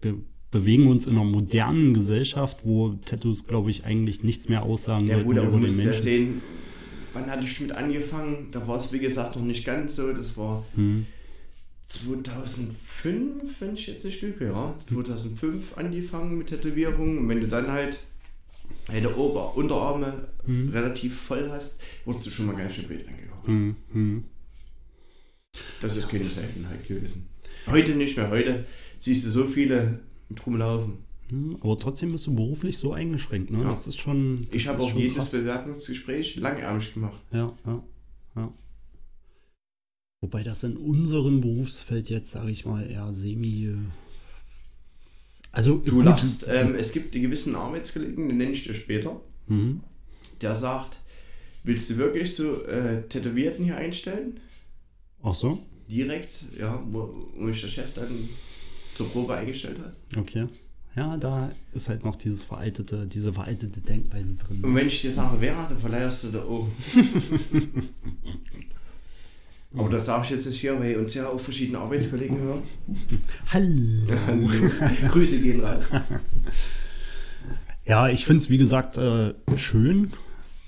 wir 0.02 0.18
bewegen 0.50 0.86
uns 0.88 1.06
in 1.06 1.12
einer 1.12 1.24
modernen 1.24 1.94
Gesellschaft, 1.94 2.58
wo 2.64 2.90
Tattoos, 3.06 3.46
glaube 3.46 3.70
ich, 3.70 3.84
eigentlich 3.84 4.22
nichts 4.22 4.48
mehr 4.48 4.62
aussagen 4.64 5.06
Ja 5.06 5.22
gut, 5.22 5.36
aber 5.38 5.46
du 5.46 5.52
über 5.52 5.58
musst 5.60 5.76
den 5.76 5.80
ja 5.80 5.84
Menschen. 5.86 6.02
sehen, 6.02 6.42
wann 7.14 7.30
hatte 7.30 7.44
ich 7.46 7.60
mit 7.60 7.72
angefangen? 7.72 8.48
Da 8.50 8.66
war 8.66 8.76
es 8.76 8.92
wie 8.92 8.98
gesagt 8.98 9.36
noch 9.36 9.42
nicht 9.42 9.64
ganz 9.64 9.96
so. 9.96 10.12
Das 10.12 10.36
war 10.36 10.64
Hm. 10.74 11.06
2005, 11.88 13.60
wenn 13.60 13.74
ich 13.74 13.86
jetzt 13.86 14.04
nicht 14.04 14.22
lüge, 14.22 14.46
ja. 14.46 14.74
2005 14.88 15.76
angefangen 15.76 16.38
mit 16.38 16.48
Tätowierungen. 16.48 17.18
Und 17.18 17.28
wenn 17.28 17.40
du 17.40 17.48
dann 17.48 17.70
halt 17.70 17.98
deine 18.88 19.14
Ober- 19.16 19.56
Unterarme 19.56 20.28
Mhm. 20.46 20.70
relativ 20.70 21.18
voll 21.20 21.48
hast, 21.50 21.80
wurdest 22.04 22.26
du 22.26 22.30
schon 22.30 22.46
mal 22.46 22.56
ganz 22.56 22.74
schön 22.74 22.86
blöd 22.86 23.06
angeguckt. 23.08 23.46
Hm, 23.46 23.76
hm. 23.92 24.24
Das 25.80 25.96
ist 25.96 26.08
keine 26.08 26.28
Seltenheit 26.28 26.86
gewesen. 26.88 27.28
Heute 27.66 27.92
nicht 27.92 28.16
mehr. 28.16 28.30
Heute 28.30 28.64
siehst 29.02 29.26
du 29.26 29.30
so 29.30 29.46
viele 29.46 30.00
rumlaufen. 30.46 30.98
Hm, 31.28 31.56
Aber 31.60 31.78
trotzdem 31.78 32.12
bist 32.12 32.26
du 32.26 32.34
beruflich 32.34 32.78
so 32.78 32.92
eingeschränkt, 32.92 33.50
ne? 33.50 33.58
Ja. 33.62 33.70
Das 33.70 33.86
ist 33.86 33.98
schon. 34.00 34.46
Ich 34.52 34.64
das 34.64 34.72
habe 34.74 34.82
ist 34.84 34.92
auch 34.92 34.98
jedes 34.98 35.14
krass. 35.16 35.30
Bewerbungsgespräch 35.32 36.36
langärmig 36.36 36.94
gemacht. 36.94 37.20
Ja, 37.32 37.52
ja, 37.66 37.82
ja. 38.36 38.52
Wobei 40.20 40.42
das 40.42 40.62
in 40.62 40.76
unserem 40.76 41.40
Berufsfeld 41.40 42.08
jetzt, 42.08 42.30
sage 42.30 42.50
ich 42.50 42.64
mal, 42.64 42.88
eher 42.88 43.12
semi. 43.12 43.66
äh, 43.66 43.76
Also 45.50 45.78
Du 45.78 45.96
gut, 45.96 46.04
lachst, 46.04 46.46
ähm, 46.48 46.74
es 46.76 46.92
gibt 46.92 47.14
die 47.14 47.20
gewissen 47.20 47.56
Arbeitskollegen, 47.56 48.28
den 48.28 48.36
nenne 48.36 48.52
ich 48.52 48.62
dir 48.64 48.74
später, 48.74 49.20
mhm. 49.48 49.80
der 50.40 50.54
sagt, 50.54 50.98
willst 51.64 51.90
du 51.90 51.96
wirklich 51.96 52.34
so 52.36 52.62
äh, 52.64 53.02
Tätowierten 53.08 53.64
hier 53.64 53.76
einstellen? 53.76 54.38
Ach 55.22 55.34
so? 55.34 55.58
direkt, 55.88 56.32
ja, 56.58 56.82
wo, 56.90 57.28
wo 57.36 57.42
mich 57.44 57.60
der 57.60 57.68
Chef 57.68 57.92
dann 57.92 58.28
zur 58.94 59.08
Probe 59.10 59.34
eingestellt 59.34 59.78
hat. 59.78 59.94
Okay. 60.18 60.46
Ja, 60.94 61.16
da 61.16 61.50
ist 61.72 61.88
halt 61.88 62.04
noch 62.04 62.16
dieses 62.16 62.44
veraltete, 62.44 63.06
diese 63.06 63.32
veraltete 63.32 63.80
Denkweise 63.80 64.36
drin. 64.36 64.62
Und 64.62 64.74
wenn 64.74 64.86
ich 64.86 65.00
dir 65.00 65.10
sage, 65.10 65.36
wer, 65.40 65.54
dann 65.68 65.78
verleierst 65.78 66.24
du 66.24 66.28
da 66.28 66.44
oben. 66.44 66.70
Aber 69.74 69.88
das 69.88 70.04
sage 70.04 70.24
ich 70.24 70.30
jetzt 70.30 70.46
nicht 70.46 70.60
hier, 70.60 70.78
weil 70.78 70.96
uns 70.96 71.14
ja 71.14 71.28
auch 71.28 71.40
verschiedene 71.40 71.78
Arbeitskollegen 71.78 72.36
hören. 72.38 72.62
Hallo. 73.52 74.50
Grüße 75.08 75.40
gehen 75.40 75.60
raus. 75.64 75.92
Ja, 77.86 78.08
ich 78.10 78.26
finde 78.26 78.42
es, 78.42 78.50
wie 78.50 78.58
gesagt, 78.58 78.98
äh, 78.98 79.32
schön. 79.56 80.12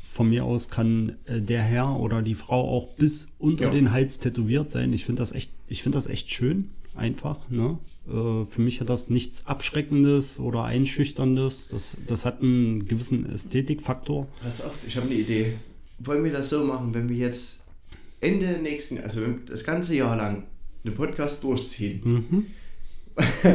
Von 0.02 0.30
mir 0.30 0.44
aus 0.44 0.70
kann 0.70 1.16
äh, 1.26 1.42
der 1.42 1.60
Herr 1.60 2.00
oder 2.00 2.22
die 2.22 2.34
Frau 2.34 2.66
auch 2.66 2.94
bis 2.96 3.28
unter 3.38 3.64
Ja. 3.66 3.70
den 3.70 3.90
Hals 3.92 4.20
tätowiert 4.20 4.70
sein. 4.70 4.92
Ich 4.94 5.04
finde 5.04 5.20
das 5.20 5.32
echt, 5.32 5.50
ich 5.68 5.82
finde 5.82 5.98
das 5.98 6.06
echt 6.06 6.30
schön, 6.30 6.70
einfach. 6.94 7.50
Ne? 7.50 7.78
Äh, 8.06 8.44
für 8.44 8.60
mich 8.60 8.80
hat 8.80 8.88
das 8.88 9.08
nichts 9.08 9.46
Abschreckendes 9.46 10.38
oder 10.38 10.64
Einschüchterndes. 10.64 11.68
Das, 11.68 11.96
das 12.06 12.24
hat 12.24 12.42
einen 12.42 12.86
gewissen 12.86 13.30
Ästhetikfaktor. 13.30 14.28
Pass 14.42 14.62
auf, 14.62 14.74
ich 14.86 14.96
habe 14.96 15.06
eine 15.06 15.16
Idee. 15.16 15.54
Wollen 15.98 16.24
wir 16.24 16.32
das 16.32 16.50
so 16.50 16.64
machen, 16.64 16.92
wenn 16.92 17.08
wir 17.08 17.16
jetzt 17.16 17.62
Ende 18.20 18.58
nächsten, 18.62 18.98
also 19.00 19.20
das 19.46 19.64
ganze 19.64 19.94
Jahr 19.94 20.16
lang 20.16 20.44
einen 20.84 20.94
Podcast 20.94 21.42
durchziehen? 21.44 22.00
Mhm. 22.04 22.46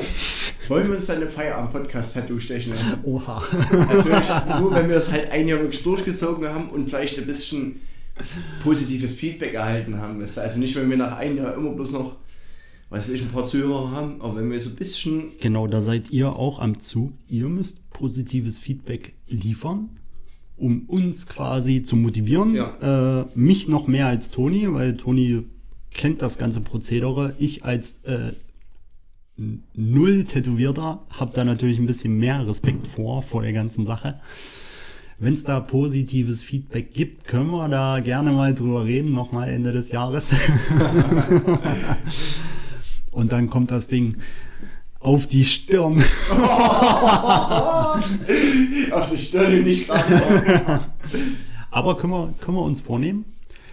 Wollen 0.69 0.87
wir 0.87 0.95
uns 0.95 1.07
dann 1.07 1.17
eine 1.17 1.27
Feierabend-Podcast-Tattoo 1.27 2.39
stechen 2.39 2.73
lassen? 2.73 2.99
Oha. 3.03 3.43
Natürlich 3.71 4.29
nur, 4.59 4.73
wenn 4.73 4.87
wir 4.87 4.95
es 4.95 5.11
halt 5.11 5.31
ein 5.31 5.47
Jahr 5.47 5.59
wirklich 5.59 5.83
durchgezogen 5.83 6.47
haben 6.47 6.69
und 6.69 6.87
vielleicht 6.87 7.17
ein 7.17 7.25
bisschen 7.25 7.81
positives 8.63 9.15
Feedback 9.15 9.53
erhalten 9.53 9.97
haben. 9.97 10.21
Also 10.21 10.59
nicht, 10.59 10.75
wenn 10.75 10.89
wir 10.89 10.97
nach 10.97 11.17
einem 11.17 11.37
Jahr 11.37 11.55
immer 11.55 11.71
bloß 11.71 11.91
noch, 11.91 12.15
weiß 12.89 13.09
ich, 13.09 13.21
ein 13.21 13.29
paar 13.29 13.45
Zuhörer 13.45 13.91
haben, 13.91 14.21
aber 14.21 14.37
wenn 14.37 14.51
wir 14.51 14.59
so 14.59 14.69
ein 14.69 14.75
bisschen 14.75 15.31
Genau, 15.39 15.67
da 15.67 15.79
seid 15.79 16.09
ihr 16.11 16.33
auch 16.33 16.59
am 16.59 16.79
Zug. 16.79 17.13
Ihr 17.27 17.47
müsst 17.47 17.89
positives 17.91 18.59
Feedback 18.59 19.13
liefern, 19.27 19.89
um 20.57 20.83
uns 20.87 21.27
quasi 21.27 21.83
zu 21.83 21.95
motivieren. 21.95 22.55
Äh, 22.55 23.25
mich 23.35 23.67
noch 23.67 23.87
mehr 23.87 24.07
als 24.07 24.31
Toni, 24.31 24.71
weil 24.73 24.97
Toni 24.97 25.43
kennt 25.91 26.21
das 26.21 26.37
ganze 26.37 26.61
Prozedere. 26.61 27.35
Ich 27.37 27.63
als 27.63 27.99
äh, 28.03 28.33
null 29.75 30.23
Tätowierter 30.23 31.03
habe 31.11 31.31
da 31.33 31.43
natürlich 31.43 31.77
ein 31.77 31.85
bisschen 31.85 32.17
mehr 32.17 32.47
Respekt 32.47 32.87
vor, 32.87 33.21
vor 33.21 33.43
der 33.43 33.53
ganzen 33.53 33.85
Sache. 33.85 34.19
Wenn 35.19 35.33
es 35.33 35.43
da 35.43 35.59
positives 35.59 36.43
Feedback 36.43 36.93
gibt, 36.93 37.27
können 37.27 37.51
wir 37.51 37.67
da 37.67 37.99
gerne 37.99 38.31
mal 38.31 38.55
drüber 38.55 38.85
reden, 38.85 39.13
nochmal 39.13 39.49
Ende 39.49 39.73
des 39.73 39.91
Jahres. 39.91 40.31
Und 43.19 43.31
dann 43.33 43.49
kommt 43.49 43.69
das 43.69 43.87
Ding 43.87 44.15
auf 45.01 45.27
die 45.27 45.43
Stirn. 45.43 46.01
auf 48.91 49.09
die 49.11 49.17
Stirn 49.17 49.63
nicht 49.63 49.89
dran 49.89 50.03
Aber 51.71 51.97
können 51.97 52.13
wir, 52.13 52.33
können 52.39 52.57
wir 52.57 52.63
uns 52.63 52.81
vornehmen, 52.81 53.25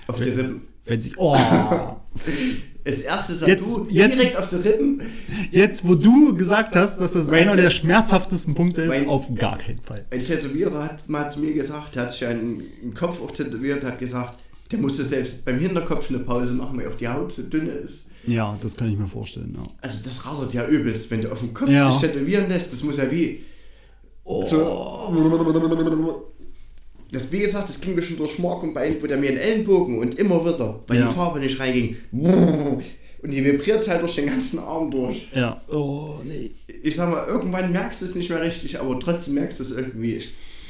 Auf 0.08 0.16
die 0.16 0.24
Rippen. 0.30 0.62
wenn 0.84 1.00
sich. 1.00 1.14
Oh, 1.16 1.36
Das 2.84 3.00
erste 3.00 3.36
Tattoo 3.40 3.86
Jetzt- 3.88 3.92
jetzt- 3.94 4.18
direkt 4.18 4.36
auf 4.36 4.48
die 4.48 4.56
Rippen. 4.56 5.02
jetzt, 5.50 5.86
wo 5.88 5.94
du 5.96 6.34
gesagt 6.34 6.76
hast, 6.76 7.00
dass 7.00 7.14
das 7.14 7.28
einer 7.28 7.56
der 7.56 7.70
schmerzhaftesten 7.70 8.54
Punkte 8.54 8.82
ist, 8.82 8.88
Mein- 8.88 9.08
auf 9.08 9.32
gar 9.34 9.58
keinen 9.58 9.80
Fall. 9.80 10.04
Ein 10.10 10.24
Tätowierer 10.24 10.84
hat 10.84 11.08
mal 11.08 11.28
zu 11.28 11.40
mir 11.40 11.52
gesagt, 11.52 11.94
der 11.96 12.02
hat 12.04 12.12
sich 12.12 12.24
einen, 12.26 12.62
einen 12.82 12.94
Kopf 12.94 13.20
auch 13.22 13.30
tätowiert, 13.32 13.82
hat 13.84 13.98
gesagt, 13.98 14.38
der 14.70 14.78
musste 14.78 15.02
selbst 15.04 15.44
beim 15.44 15.58
Hinterkopf 15.58 16.10
eine 16.10 16.18
Pause 16.20 16.52
machen, 16.52 16.78
weil 16.78 16.88
auch 16.88 16.94
die 16.96 17.08
Haut 17.08 17.32
so 17.32 17.42
dünn 17.42 17.66
ist. 17.68 18.04
Ja, 18.26 18.56
das 18.60 18.76
kann 18.76 18.90
ich 18.90 18.98
mir 18.98 19.06
vorstellen. 19.08 19.54
Ja. 19.56 19.62
Also 19.80 20.00
das 20.04 20.26
rattert 20.26 20.52
ja 20.54 20.66
übelst, 20.66 21.10
wenn 21.10 21.22
du 21.22 21.30
auf 21.32 21.40
dem 21.40 21.54
Kopf 21.54 21.70
Ja. 21.70 21.90
dich 21.90 22.00
tätowieren 22.00 22.48
lässt. 22.48 22.72
Das 22.72 22.82
muss 22.82 22.96
ja 22.96 23.10
wie 23.10 23.42
so. 24.24 25.12
Das, 27.12 27.30
wie 27.30 27.38
gesagt, 27.38 27.68
das 27.68 27.80
ging 27.80 27.94
mir 27.94 28.02
schon 28.02 28.16
durch 28.16 28.38
Mark 28.40 28.62
und 28.64 28.74
Bein, 28.74 29.00
wo 29.00 29.06
der 29.06 29.16
mir 29.16 29.28
einen 29.28 29.38
Ellenbogen 29.38 30.00
und 30.00 30.16
immer 30.16 30.44
wieder, 30.44 30.80
weil 30.88 30.98
Ja. 30.98 31.06
die 31.06 31.14
Farbe 31.14 31.38
nicht 31.38 31.58
reinging. 31.60 31.96
Und 32.12 33.30
die 33.30 33.44
vibriert 33.44 33.86
halt 33.88 34.02
durch 34.02 34.16
den 34.16 34.26
ganzen 34.26 34.58
Arm 34.58 34.90
durch. 34.90 35.28
Ja. 35.34 35.60
Oh, 35.68 36.16
nee. 36.24 36.50
Ich 36.82 36.96
sag 36.96 37.10
mal, 37.10 37.26
irgendwann 37.26 37.70
merkst 37.72 38.02
du 38.02 38.06
es 38.06 38.14
nicht 38.16 38.28
mehr 38.28 38.42
richtig, 38.42 38.78
aber 38.80 38.98
trotzdem 39.00 39.34
merkst 39.34 39.60
du 39.60 39.64
es 39.64 39.70
irgendwie. 39.70 40.20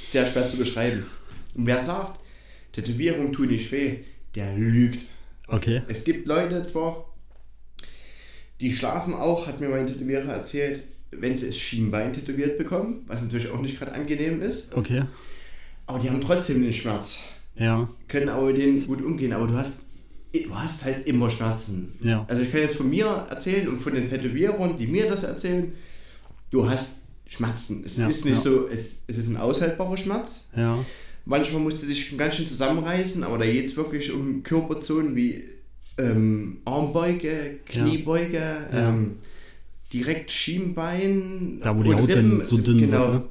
Sehr 0.09 0.27
schwer 0.27 0.47
zu 0.47 0.57
beschreiben. 0.57 1.05
Und 1.57 1.67
wer 1.67 1.81
sagt, 1.81 2.21
Tätowierung 2.73 3.33
tut 3.33 3.51
nicht 3.51 3.73
weh, 3.73 3.97
der 4.35 4.55
lügt. 4.55 5.07
Okay. 5.49 5.83
Es 5.89 6.05
gibt 6.05 6.27
Leute 6.29 6.63
zwar, 6.65 7.07
die 8.61 8.73
schlafen 8.73 9.15
auch, 9.15 9.47
hat 9.47 9.61
mir 9.61 9.69
mein 9.69 9.87
Tätowierer 9.87 10.33
erzählt, 10.33 10.83
wenn 11.11 11.37
sie 11.37 11.47
das 11.47 11.57
Schienbein 11.57 12.13
tätowiert 12.13 12.59
bekommen, 12.59 13.05
was 13.07 13.23
natürlich 13.23 13.51
auch 13.51 13.61
nicht 13.61 13.79
gerade 13.79 13.93
angenehm 13.93 14.43
ist, 14.43 14.73
Okay. 14.75 15.05
aber 15.87 15.99
die 15.99 16.09
haben 16.11 16.21
trotzdem 16.21 16.63
den 16.63 16.73
Schmerz, 16.73 17.19
Ja. 17.55 17.89
können 18.09 18.29
aber 18.29 18.47
mit 18.49 18.59
denen 18.59 18.87
gut 18.87 19.03
umgehen, 19.03 19.33
aber 19.33 19.47
du 19.47 19.55
hast, 19.55 19.81
du 20.33 20.55
hast 20.55 20.85
halt 20.85 21.07
immer 21.07 21.31
Schmerzen. 21.31 21.93
Ja. 22.03 22.25
Also 22.29 22.43
ich 22.43 22.51
kann 22.51 22.61
jetzt 22.61 22.77
von 22.77 22.91
mir 22.91 23.07
erzählen 23.31 23.69
und 23.69 23.81
von 23.81 23.95
den 23.95 24.09
Tätowierern, 24.09 24.77
die 24.77 24.87
mir 24.87 25.09
das 25.09 25.23
erzählen, 25.23 25.73
du 26.51 26.69
hast 26.69 27.03
Schmerzen. 27.29 27.83
Es 27.85 27.97
Ja, 27.97 28.07
ist 28.09 28.25
nicht 28.25 28.37
ja. 28.37 28.43
so, 28.43 28.69
es, 28.69 28.97
es 29.07 29.19
ist 29.19 29.29
ein 29.29 29.37
aushaltbarer 29.37 29.97
Schmerz. 29.97 30.49
Ja. 30.57 30.79
Manchmal 31.25 31.61
musst 31.63 31.83
du 31.83 31.87
dich 31.87 32.17
ganz 32.17 32.37
schön 32.37 32.47
zusammenreißen, 32.47 33.25
aber 33.25 33.39
da 33.39 33.47
geht 33.47 33.65
es 33.67 33.77
wirklich 33.77 34.13
um 34.13 34.43
Körperzonen 34.45 35.17
wie 35.17 35.45
ähm, 35.99 36.59
Armbeuge, 36.65 37.59
Kniebeuge, 37.67 38.39
Ja. 38.73 38.89
ähm, 38.91 39.17
direkt 39.93 40.31
Schienbein. 40.31 41.61
Da, 41.63 41.77
wo 41.77 41.83
die 41.83 41.95
Haut 41.95 42.11
dann 42.11 42.43
so 42.45 42.59
dünn 42.59 42.79
genau. 42.79 43.13
wird. 43.13 43.15
Ne? 43.15 43.23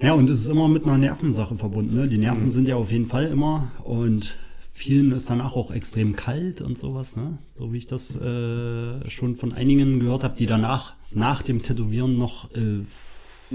Ja, 0.00 0.12
und 0.14 0.28
es 0.28 0.40
ist 0.40 0.48
immer 0.48 0.68
mit 0.68 0.84
einer 0.84 0.98
Nervensache 0.98 1.56
verbunden. 1.56 1.94
Ne? 1.94 2.08
Die 2.08 2.18
Nerven 2.18 2.50
sind 2.50 2.68
ja 2.68 2.76
auf 2.76 2.90
jeden 2.90 3.06
Fall 3.06 3.26
immer 3.26 3.70
und 3.84 4.36
vielen 4.72 5.12
ist 5.12 5.30
danach 5.30 5.54
auch 5.54 5.70
extrem 5.70 6.16
kalt 6.16 6.60
und 6.60 6.76
sowas. 6.76 7.16
Ne? 7.16 7.38
So 7.56 7.72
wie 7.72 7.78
ich 7.78 7.86
das 7.86 8.16
äh, 8.16 9.08
schon 9.08 9.36
von 9.36 9.52
einigen 9.52 10.00
gehört 10.00 10.24
habe, 10.24 10.36
die 10.36 10.46
danach 10.46 10.94
nach 11.12 11.42
dem 11.42 11.62
Tätowieren 11.62 12.18
noch 12.18 12.50
äh, 12.56 12.82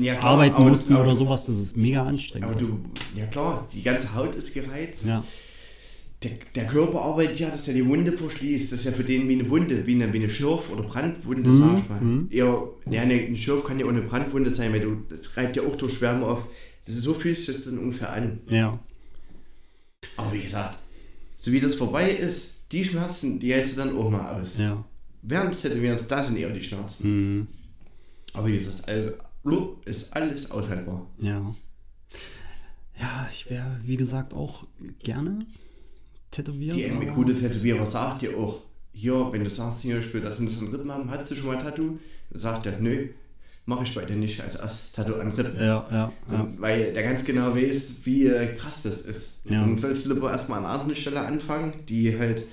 Ja, 0.01 0.15
klar, 0.15 0.31
arbeiten 0.33 0.63
mussten 0.63 0.95
oder 0.95 1.15
sowas. 1.15 1.45
Das 1.45 1.57
ist 1.57 1.75
mega 1.75 2.03
anstrengend. 2.03 2.49
Aber 2.49 2.57
du, 2.57 2.79
ja 3.15 3.25
klar, 3.25 3.67
die 3.73 3.83
ganze 3.83 4.15
Haut 4.15 4.35
ist 4.35 4.53
gereizt. 4.53 5.05
ja, 5.05 5.23
Der, 6.23 6.31
der 6.53 6.67
Körper 6.67 7.01
arbeitet 7.01 7.39
ja, 7.39 7.49
dass 7.49 7.67
er 7.69 7.73
die 7.75 7.87
Wunde 7.87 8.11
verschließt. 8.11 8.71
Das 8.73 8.79
ist 8.79 8.85
ja 8.85 8.91
für 8.91 9.05
den 9.05 9.29
wie 9.29 9.39
eine 9.39 9.49
Wunde, 9.49 9.85
wie 9.87 9.95
eine, 9.95 10.11
wie 10.11 10.17
eine 10.17 10.27
Schürf- 10.29 10.69
oder 10.69 10.83
Brandwunde, 10.83 11.49
Mhm, 11.49 11.57
sag 11.57 11.77
ich 11.79 11.89
mal. 11.89 12.27
Eher, 12.29 12.69
ja, 12.89 13.01
eine, 13.03 13.13
eine 13.13 13.37
Schürf 13.37 13.63
kann 13.63 13.79
ja 13.79 13.85
auch 13.85 13.89
eine 13.89 14.01
Brandwunde 14.01 14.49
sein, 14.53 14.73
weil 14.73 14.81
du, 14.81 14.97
das 15.07 15.37
reibt 15.37 15.55
ja 15.55 15.63
auch 15.63 15.77
durch 15.77 16.01
Wärme 16.01 16.25
auf. 16.25 16.45
So 16.81 17.13
fühlt 17.13 17.37
sich 17.37 17.47
das 17.47 17.63
dann 17.65 17.77
ungefähr 17.79 18.11
an. 18.11 18.41
ja, 18.49 18.77
Aber 20.17 20.33
wie 20.33 20.41
gesagt, 20.41 20.77
so 21.37 21.51
wie 21.53 21.61
das 21.61 21.75
vorbei 21.75 22.11
ist, 22.11 22.55
die 22.73 22.83
Schmerzen, 22.83 23.39
die 23.39 23.53
hältst 23.53 23.77
du 23.77 23.81
dann 23.81 23.97
auch 23.97 24.09
mal 24.09 24.39
aus. 24.41 24.57
ja. 24.57 24.83
Während 25.21 25.53
des 25.53 25.61
Tätowierens, 25.61 26.07
da 26.07 26.23
sind 26.23 26.37
eher 26.37 26.49
die 26.49 26.61
Schmerzen. 26.61 27.09
Mhm. 27.39 27.47
Aber 28.33 28.47
wie 28.47 28.53
gesagt, 28.53 28.87
also, 28.87 29.11
ist 29.85 30.13
alles 30.13 30.49
aushaltbar. 30.51 31.05
Ja. 31.19 31.53
Ja, 32.99 33.29
ich 33.31 33.49
wäre, 33.49 33.79
wie 33.85 33.97
gesagt, 33.97 34.33
auch 34.33 34.65
gerne 35.03 35.45
tätowiert. 36.31 36.75
Die 36.75 36.89
aber- 36.89 37.05
gute 37.07 37.35
Tätowierer 37.35 37.85
sagt 37.85 38.21
dir 38.21 38.37
auch, 38.37 38.61
hier, 38.91 39.29
wenn 39.31 39.43
du 39.43 39.49
sagst, 39.49 39.81
hier, 39.81 39.97
ich 39.99 40.13
will 40.13 40.21
das 40.21 40.39
und 40.39 40.47
das 40.49 40.59
an 40.59 40.67
Rippen 40.69 40.91
haben, 40.91 41.09
hast 41.09 41.31
du 41.31 41.35
schon 41.35 41.47
mal 41.47 41.57
ein 41.57 41.63
Tattoo? 41.63 41.97
Dann 42.31 42.39
sagt 42.39 42.65
er, 42.65 42.79
nö, 42.79 43.07
mache 43.65 43.83
ich 43.83 43.93
bei 43.95 44.03
dir 44.03 44.15
nicht 44.15 44.41
als 44.41 44.55
erstes 44.55 44.91
Tattoo 44.93 45.15
an 45.15 45.31
Rippen. 45.31 45.55
Ja, 45.57 45.87
ja, 45.91 46.11
ja. 46.31 46.47
Weil 46.57 46.93
der 46.93 47.03
ganz 47.03 47.23
genau 47.23 47.55
weiß, 47.55 47.93
wie 48.03 48.27
äh, 48.27 48.55
krass 48.55 48.83
das 48.83 49.01
ist. 49.03 49.41
Ja. 49.45 49.61
Dann 49.61 49.77
sollst 49.77 50.05
du 50.05 50.13
lieber 50.13 50.31
erstmal 50.31 50.59
an 50.59 50.65
einer 50.65 50.73
anderen 50.73 50.95
Stelle 50.95 51.21
anfangen, 51.21 51.85
die 51.87 52.17
halt 52.17 52.45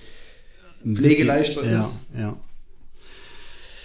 pflegeleichter 0.84 1.62
ist. 1.62 1.70
Ja, 2.14 2.20
ja. 2.20 2.36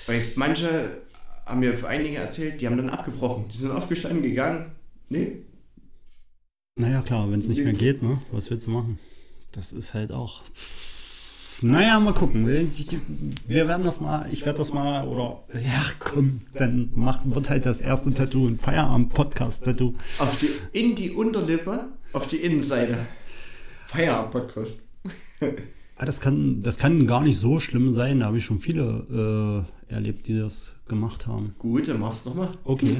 Weil 0.08 0.22
manche 0.36 1.02
haben 1.46 1.60
mir 1.62 1.74
einige 1.88 2.18
erzählt, 2.18 2.62
die 2.62 2.68
haben 2.68 2.78
dann 2.78 2.90
abgebrochen. 2.90 3.46
Die 3.52 3.58
sind 3.58 3.72
aufgestanden, 3.72 4.22
gegangen. 4.22 4.72
Nee, 5.10 5.38
Naja, 6.76 7.02
klar, 7.02 7.30
wenn 7.32 7.40
es 7.40 7.48
nicht 7.50 7.64
mehr 7.64 7.74
geht, 7.74 8.02
ne? 8.02 8.22
Was 8.32 8.50
willst 8.50 8.68
du 8.68 8.72
machen? 8.72 8.98
Das 9.52 9.74
ist 9.74 9.94
halt 9.94 10.12
auch. 10.12 10.42
Naja, 11.62 12.00
mal 12.00 12.14
gucken. 12.14 12.48
Wir 12.48 13.68
werden 13.68 13.84
das 13.84 14.02
mal, 14.02 14.28
ich 14.32 14.46
werde 14.46 14.60
das 14.60 14.74
mal, 14.74 15.08
oder, 15.08 15.44
ja, 15.54 15.84
komm, 16.00 16.42
dann 16.56 16.90
macht, 16.96 17.30
wird 17.36 17.50
halt 17.52 17.68
das 17.68 17.82
erste 17.82 18.12
Tattoo 18.14 18.48
ein 18.48 18.58
Feierabend-Podcast-Tattoo. 18.58 19.94
in 20.74 20.96
die 20.96 21.12
Unterlippe, 21.12 21.90
auf 22.14 22.26
die 22.26 22.38
Innenseite. 22.38 23.06
Feierabend-Podcast. 23.88 24.78
Ah, 25.98 26.06
das 26.06 26.20
kann, 26.20 26.64
das 26.64 26.80
kann 26.80 27.06
gar 27.06 27.22
nicht 27.22 27.38
so 27.38 27.60
schlimm 27.60 27.94
sein. 27.94 28.22
Da 28.22 28.28
habe 28.28 28.38
ich 28.40 28.46
schon 28.46 28.60
viele 28.60 29.68
äh, 29.90 29.94
erlebt, 29.94 30.28
die 30.28 30.40
das 30.40 30.74
gemacht 30.88 31.28
haben. 31.28 31.54
Gut, 31.60 31.88
dann 31.88 32.00
mach's 32.00 32.26
nochmal. 32.26 32.50
Okay. 32.64 32.98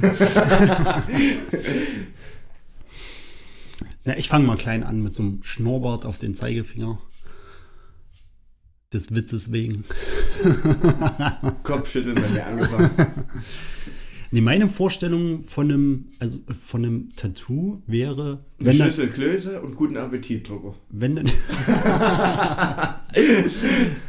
Na, 4.04 4.16
ich 4.16 4.28
fange 4.28 4.46
mal 4.46 4.56
klein 4.56 4.82
an 4.82 5.02
mit 5.02 5.14
so 5.14 5.22
einem 5.22 5.42
Schnurrbart 5.42 6.04
auf 6.04 6.18
den 6.18 6.34
Zeigefinger. 6.34 6.98
Des 8.92 9.14
Witzes 9.14 9.52
wegen. 9.52 9.84
Kopfschütteln 11.62 12.16
bei 12.16 12.28
mir 12.28 12.46
angefangen. 12.46 12.90
Nee, 14.32 14.40
meine 14.40 14.68
Vorstellung 14.68 15.44
von 15.44 15.70
einem, 15.70 16.08
also 16.18 16.40
von 16.58 16.84
einem 16.84 17.14
Tattoo 17.16 17.82
wäre, 17.86 18.44
Eine 18.58 18.68
wenn 18.70 18.76
Schüssel 18.76 19.08
Klöße 19.08 19.60
und 19.60 19.76
guten 19.76 19.98
Appetit 19.98 20.48
drüber. 20.48 20.74
wenn 20.88 21.16
dann 21.16 21.26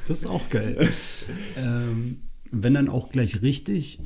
das 0.07 0.19
ist 0.19 0.25
auch 0.25 0.49
geil. 0.49 0.89
ähm, 1.57 2.21
wenn 2.51 2.73
dann 2.73 2.87
auch 2.87 3.09
gleich 3.09 3.41
richtig. 3.41 3.99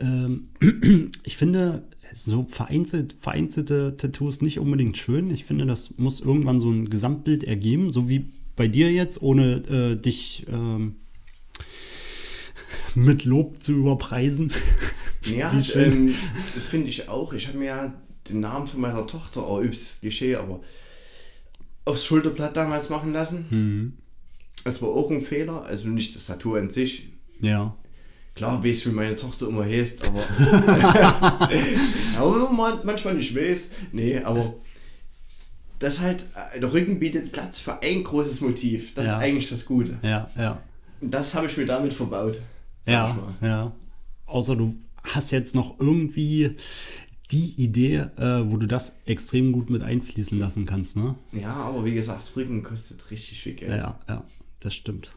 Ähm, 0.00 0.50
ich 1.24 1.38
finde 1.38 1.87
so 2.12 2.46
vereinzelt, 2.48 3.16
vereinzelte 3.18 3.96
Tattoos 3.96 4.40
nicht 4.40 4.58
unbedingt 4.58 4.96
schön. 4.96 5.30
Ich 5.30 5.44
finde, 5.44 5.66
das 5.66 5.96
muss 5.98 6.20
irgendwann 6.20 6.60
so 6.60 6.70
ein 6.70 6.90
Gesamtbild 6.90 7.44
ergeben, 7.44 7.92
so 7.92 8.08
wie 8.08 8.30
bei 8.56 8.68
dir 8.68 8.90
jetzt, 8.90 9.22
ohne 9.22 9.56
äh, 9.68 9.96
dich 9.96 10.46
ähm, 10.50 10.96
mit 12.94 13.24
Lob 13.24 13.62
zu 13.62 13.72
überpreisen. 13.72 14.52
Ja, 15.24 15.52
ähm, 15.74 16.14
das 16.54 16.66
finde 16.66 16.88
ich 16.88 17.08
auch. 17.08 17.32
Ich 17.32 17.48
habe 17.48 17.58
mir 17.58 17.64
ja 17.66 17.94
den 18.28 18.40
Namen 18.40 18.66
von 18.66 18.80
meiner 18.80 19.06
Tochter, 19.06 19.46
oh, 19.50 19.60
übs 19.60 19.98
Klischee, 20.00 20.36
aber 20.36 20.60
aufs 21.84 22.04
Schulterblatt 22.04 22.56
damals 22.56 22.88
machen 22.88 23.12
lassen. 23.12 23.44
Mhm. 23.50 23.92
Das 24.64 24.80
war 24.80 24.90
auch 24.90 25.10
ein 25.10 25.20
Fehler. 25.20 25.64
Also 25.64 25.88
nicht 25.88 26.14
das 26.14 26.26
Tattoo 26.26 26.54
an 26.54 26.70
sich. 26.70 27.12
Ja. 27.40 27.76
Klar 28.38 28.62
weiß, 28.62 28.86
wie 28.86 28.90
meine 28.90 29.16
Tochter 29.16 29.48
immer 29.48 29.64
heißt, 29.64 30.06
aber. 30.06 30.22
aber 32.18 32.50
man, 32.52 32.78
manchmal 32.84 33.14
nicht 33.14 33.34
weiß. 33.34 33.68
Nee, 33.90 34.18
aber. 34.20 34.54
Das 35.80 35.98
halt, 35.98 36.24
äh, 36.54 36.60
der 36.60 36.72
Rücken 36.72 37.00
bietet 37.00 37.32
Platz 37.32 37.58
für 37.58 37.82
ein 37.82 38.04
großes 38.04 38.40
Motiv. 38.40 38.94
Das 38.94 39.06
Ja. 39.06 39.16
ist 39.16 39.24
eigentlich 39.24 39.50
das 39.50 39.64
Gute. 39.66 39.98
Ja, 40.02 40.30
ja. 40.36 40.62
Das 41.00 41.34
habe 41.34 41.46
ich 41.46 41.56
mir 41.56 41.66
damit 41.66 41.92
verbaut. 41.92 42.40
Ja, 42.86 43.18
ja. 43.40 43.72
Außer 44.26 44.54
du 44.54 44.76
hast 45.02 45.32
jetzt 45.32 45.56
noch 45.56 45.80
irgendwie 45.80 46.52
die 47.32 47.54
Idee, 47.60 48.06
äh, 48.18 48.42
wo 48.44 48.56
du 48.56 48.66
das 48.68 48.92
extrem 49.04 49.50
gut 49.50 49.68
mit 49.68 49.82
einfließen 49.82 50.38
lassen 50.38 50.64
kannst, 50.64 50.96
ne? 50.96 51.16
Ja, 51.32 51.54
aber 51.54 51.84
wie 51.84 51.92
gesagt, 51.92 52.36
Rücken 52.36 52.62
kostet 52.62 53.10
richtig 53.10 53.42
viel 53.42 53.54
Geld. 53.54 53.72
Ja, 53.72 53.98
ja, 54.08 54.24
das 54.60 54.74
stimmt. 54.74 55.10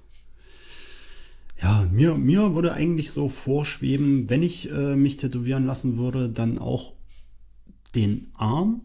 Ja, 1.61 1.87
mir, 1.91 2.15
mir 2.15 2.55
würde 2.55 2.73
eigentlich 2.73 3.11
so 3.11 3.29
vorschweben, 3.29 4.29
wenn 4.29 4.41
ich 4.41 4.71
äh, 4.71 4.95
mich 4.95 5.17
tätowieren 5.17 5.65
lassen 5.65 5.97
würde, 5.97 6.27
dann 6.29 6.57
auch 6.57 6.93
den 7.93 8.31
Arm, 8.33 8.81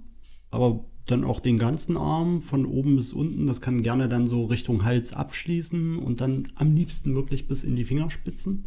aber 0.51 0.85
dann 1.07 1.25
auch 1.25 1.41
den 1.41 1.59
ganzen 1.59 1.97
Arm 1.97 2.43
von 2.43 2.67
oben 2.67 2.97
bis 2.97 3.13
unten. 3.13 3.47
Das 3.47 3.61
kann 3.61 3.83
gerne 3.83 4.09
dann 4.09 4.27
so 4.27 4.45
Richtung 4.47 4.85
Hals 4.85 5.13
abschließen 5.13 5.97
und 5.99 6.21
dann 6.21 6.49
am 6.57 6.75
liebsten 6.75 7.15
wirklich 7.15 7.47
bis 7.49 7.63
in 7.65 7.77
die 7.77 7.85
Fingerspitzen. 7.85 8.65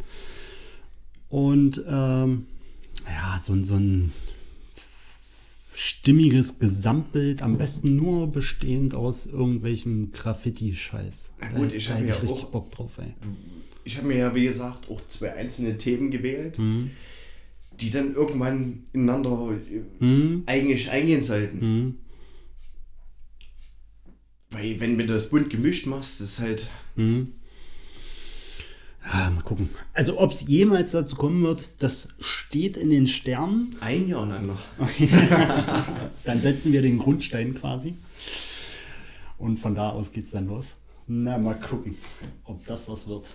Und 1.28 1.84
ähm, 1.86 2.46
ja, 3.06 3.38
so, 3.40 3.52
ein- 3.52 3.64
so 3.64 3.74
ein 3.74 4.12
stimmiges 5.74 6.58
Gesamtbild, 6.58 7.42
am 7.42 7.58
besten 7.58 7.94
nur 7.94 8.26
bestehend 8.32 8.94
aus 8.94 9.26
irgendwelchem 9.26 10.10
Graffiti-Scheiß. 10.10 11.32
Na 11.40 11.48
gut, 11.58 11.70
Da- 11.70 11.74
ich 11.76 11.86
da 11.86 11.92
hab 11.92 12.00
hätte 12.00 12.08
ja 12.08 12.14
richtig 12.16 12.44
auch- 12.46 12.50
Bock 12.50 12.70
drauf, 12.72 12.98
ey. 12.98 13.14
Ich 13.90 13.96
habe 13.96 14.06
mir 14.06 14.18
ja, 14.18 14.34
wie 14.36 14.44
gesagt, 14.44 14.88
auch 14.88 15.00
zwei 15.08 15.32
einzelne 15.34 15.76
Themen 15.76 16.12
gewählt, 16.12 16.56
die 17.80 17.90
dann 17.90 18.14
irgendwann 18.14 18.84
ineinander 18.92 19.50
äh, 19.50 19.80
Hm? 19.98 20.44
eigentlich 20.46 20.88
eingehen 20.92 21.22
sollten. 21.22 21.60
Hm? 21.60 21.94
Weil 24.52 24.78
wenn, 24.78 24.96
wenn 24.96 25.08
du 25.08 25.14
das 25.14 25.28
bunt 25.28 25.50
gemischt 25.50 25.86
machst, 25.86 26.20
ist 26.20 26.38
halt. 26.38 26.68
Hm? 26.94 27.32
Ja, 29.12 29.28
mal 29.30 29.42
gucken. 29.42 29.70
Also, 29.92 30.20
ob 30.20 30.30
es 30.30 30.46
jemals 30.46 30.92
dazu 30.92 31.16
kommen 31.16 31.42
wird, 31.42 31.64
das 31.80 32.10
steht 32.20 32.76
in 32.76 32.90
den 32.90 33.08
Sternen. 33.08 33.74
Ein 33.80 34.06
Jahr 34.06 34.24
lang 34.24 34.46
noch. 34.46 34.60
Dann 36.24 36.40
setzen 36.40 36.72
wir 36.72 36.82
den 36.82 36.98
Grundstein 36.98 37.56
quasi. 37.56 37.94
Und 39.36 39.56
von 39.58 39.74
da 39.74 39.90
aus 39.90 40.12
geht's 40.12 40.30
dann 40.30 40.46
los. 40.46 40.74
Na, 41.08 41.38
mal 41.38 41.58
gucken, 41.58 41.96
ob 42.44 42.64
das 42.66 42.88
was 42.88 43.08
wird. 43.08 43.26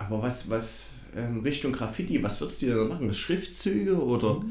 Aber 0.00 0.22
was, 0.22 0.48
was 0.48 0.88
ähm, 1.14 1.40
Richtung 1.40 1.72
Graffiti, 1.72 2.22
was 2.22 2.40
würdest 2.40 2.62
du 2.62 2.68
da 2.68 2.84
machen? 2.84 3.12
Schriftzüge 3.12 4.02
oder 4.02 4.42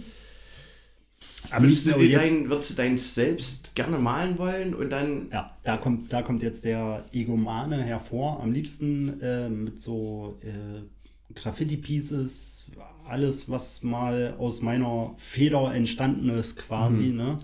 Am 1.50 1.64
würdest 1.64 1.86
liebsten 1.86 2.02
du, 2.02 2.10
dein, 2.10 2.50
würdest 2.50 2.72
du 2.72 2.74
dein 2.76 2.98
selbst 2.98 3.74
gerne 3.76 3.98
malen 3.98 4.38
wollen 4.38 4.76
und 4.76 4.90
dann. 4.92 5.30
ja, 5.32 5.58
da 5.64 5.78
kommt, 5.78 6.14
da 6.14 6.22
kommt 6.22 6.44
jetzt 6.44 6.64
der 6.64 7.04
Egomane 7.12 7.82
hervor. 7.82 8.42
Am 8.42 8.52
liebsten 8.52 9.20
äh, 9.22 9.50
mit 9.50 9.82
so 9.82 10.40
äh, 10.44 11.34
Graffiti-Pieces, 11.34 12.66
alles, 13.08 13.50
was 13.50 13.82
mal 13.82 14.36
aus 14.38 14.62
meiner 14.62 15.16
Feder 15.18 15.74
entstanden 15.74 16.30
ist, 16.30 16.58
quasi. 16.58 17.08
Ne? 17.08 17.40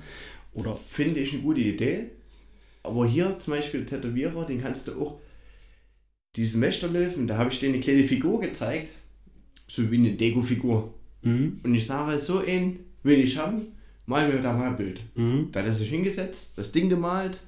Oder 0.53 0.75
Finde 0.75 1.21
ich 1.21 1.33
eine 1.33 1.41
gute 1.41 1.61
Idee. 1.61 2.11
Aber 2.83 3.07
hier 3.07 3.39
zum 3.39 3.53
Beispiel 3.53 3.83
Tätowierer, 3.83 4.45
den 4.45 4.61
kannst 4.61 4.87
du 4.87 5.01
auch. 5.01 5.19
Diesen 6.35 6.61
Wächterlöwen, 6.61 7.27
da 7.27 7.37
habe 7.37 7.51
ich 7.51 7.59
dir 7.59 7.69
eine 7.69 7.79
kleine 7.79 8.03
Figur 8.03 8.39
gezeigt. 8.41 8.89
So 9.67 9.89
wie 9.91 9.97
eine 9.97 10.11
Deko-Figur. 10.11 10.93
Mhm. 11.23 11.57
Und 11.63 11.73
ich 11.75 11.87
sage, 11.87 12.19
so 12.19 12.39
einen 12.39 12.79
will 13.03 13.19
ich 13.19 13.37
haben, 13.37 13.67
mal 14.05 14.27
mir 14.31 14.39
da 14.39 14.53
mal 14.53 14.69
ein 14.69 14.75
Bild. 14.75 15.01
Mhm. 15.15 15.49
Da 15.51 15.61
hat 15.61 15.67
er 15.67 15.73
sich 15.73 15.89
hingesetzt, 15.89 16.51
das 16.57 16.71
Ding 16.71 16.89
gemalt. 16.89 17.39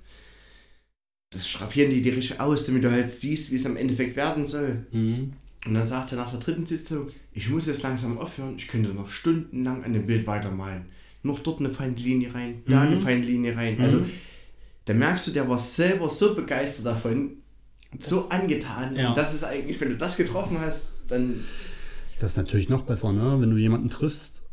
Das 1.31 1.47
schraffieren 1.49 1.91
die 1.91 2.01
dir 2.01 2.15
richtig 2.15 2.39
aus, 2.39 2.65
damit 2.65 2.83
du 2.83 2.91
halt 2.91 3.13
siehst, 3.13 3.51
wie 3.51 3.55
es 3.55 3.65
am 3.65 3.77
Endeffekt 3.77 4.15
werden 4.15 4.45
soll. 4.47 4.85
Mhm. 4.91 5.33
Und 5.65 5.73
dann 5.73 5.85
sagt 5.85 6.11
er 6.13 6.17
nach 6.17 6.31
der 6.31 6.39
dritten 6.39 6.65
Sitzung, 6.65 7.09
ich 7.33 7.49
muss 7.49 7.67
jetzt 7.67 7.83
langsam 7.83 8.17
aufhören, 8.17 8.55
ich 8.57 8.67
könnte 8.67 8.89
noch 8.89 9.09
stundenlang 9.09 9.83
an 9.83 9.93
dem 9.93 10.05
Bild 10.05 10.25
weitermalen. 10.25 10.85
Noch 11.23 11.39
dort 11.39 11.59
eine 11.59 11.69
feine 11.69 11.95
Linie 11.95 12.33
rein, 12.33 12.61
da 12.67 12.83
Mhm. 12.83 12.91
eine 12.93 13.01
feine 13.01 13.25
Linie 13.25 13.55
rein. 13.57 13.79
Also, 13.81 13.97
Mhm. 13.97 14.09
da 14.85 14.93
merkst 14.93 15.27
du, 15.27 15.31
der 15.31 15.49
war 15.49 15.57
selber 15.59 16.09
so 16.09 16.33
begeistert 16.33 16.85
davon, 16.85 17.31
so 17.99 18.29
angetan. 18.29 18.95
ja. 18.95 19.09
Und 19.09 19.17
das 19.17 19.33
ist 19.33 19.43
eigentlich, 19.43 19.79
wenn 19.81 19.89
du 19.89 19.97
das 19.97 20.17
getroffen 20.17 20.59
hast, 20.59 20.93
dann 21.07 21.43
Das 22.19 22.31
ist 22.31 22.37
natürlich 22.37 22.69
noch 22.69 22.83
besser, 22.83 23.11
ne? 23.11 23.37
wenn 23.39 23.49
du 23.49 23.57
jemanden 23.57 23.89
triffst, 23.89 24.43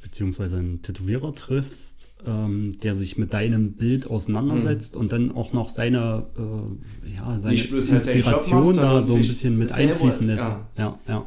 beziehungsweise 0.00 0.56
einen 0.58 0.82
Tätowierer 0.82 1.34
triffst, 1.34 2.08
ähm, 2.26 2.78
der 2.82 2.94
sich 2.94 3.18
mit 3.18 3.32
deinem 3.32 3.72
Bild 3.72 4.08
auseinandersetzt 4.08 4.96
und 4.96 5.12
dann 5.12 5.32
auch 5.32 5.52
noch 5.52 5.68
seine, 5.68 6.26
äh, 6.36 7.16
ja, 7.16 7.38
seine 7.38 7.56
halt 7.56 8.06
Inspiration 8.06 8.66
macht, 8.66 8.76
da 8.78 9.02
so 9.02 9.14
ein 9.14 9.20
bisschen 9.20 9.58
mit 9.58 9.72
einfließen 9.72 10.26
lässt. 10.26 10.42
ja. 10.42 10.68
Ja, 10.76 10.98
ja. 11.06 11.26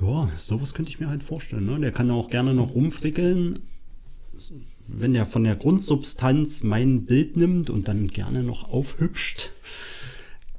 Ja, 0.00 0.28
sowas 0.36 0.74
könnte 0.74 0.90
ich 0.90 0.98
mir 0.98 1.08
halt 1.08 1.22
vorstellen. 1.22 1.66
Ne? 1.66 1.78
Der 1.78 1.92
kann 1.92 2.10
auch 2.10 2.28
gerne 2.28 2.54
noch 2.54 2.74
rumfrickeln, 2.74 3.60
wenn 4.88 5.14
er 5.14 5.26
von 5.26 5.44
der 5.44 5.54
Grundsubstanz 5.54 6.64
mein 6.64 7.04
Bild 7.04 7.36
nimmt 7.36 7.70
und 7.70 7.86
dann 7.86 8.08
gerne 8.08 8.42
noch 8.42 8.68
aufhübscht. 8.68 9.50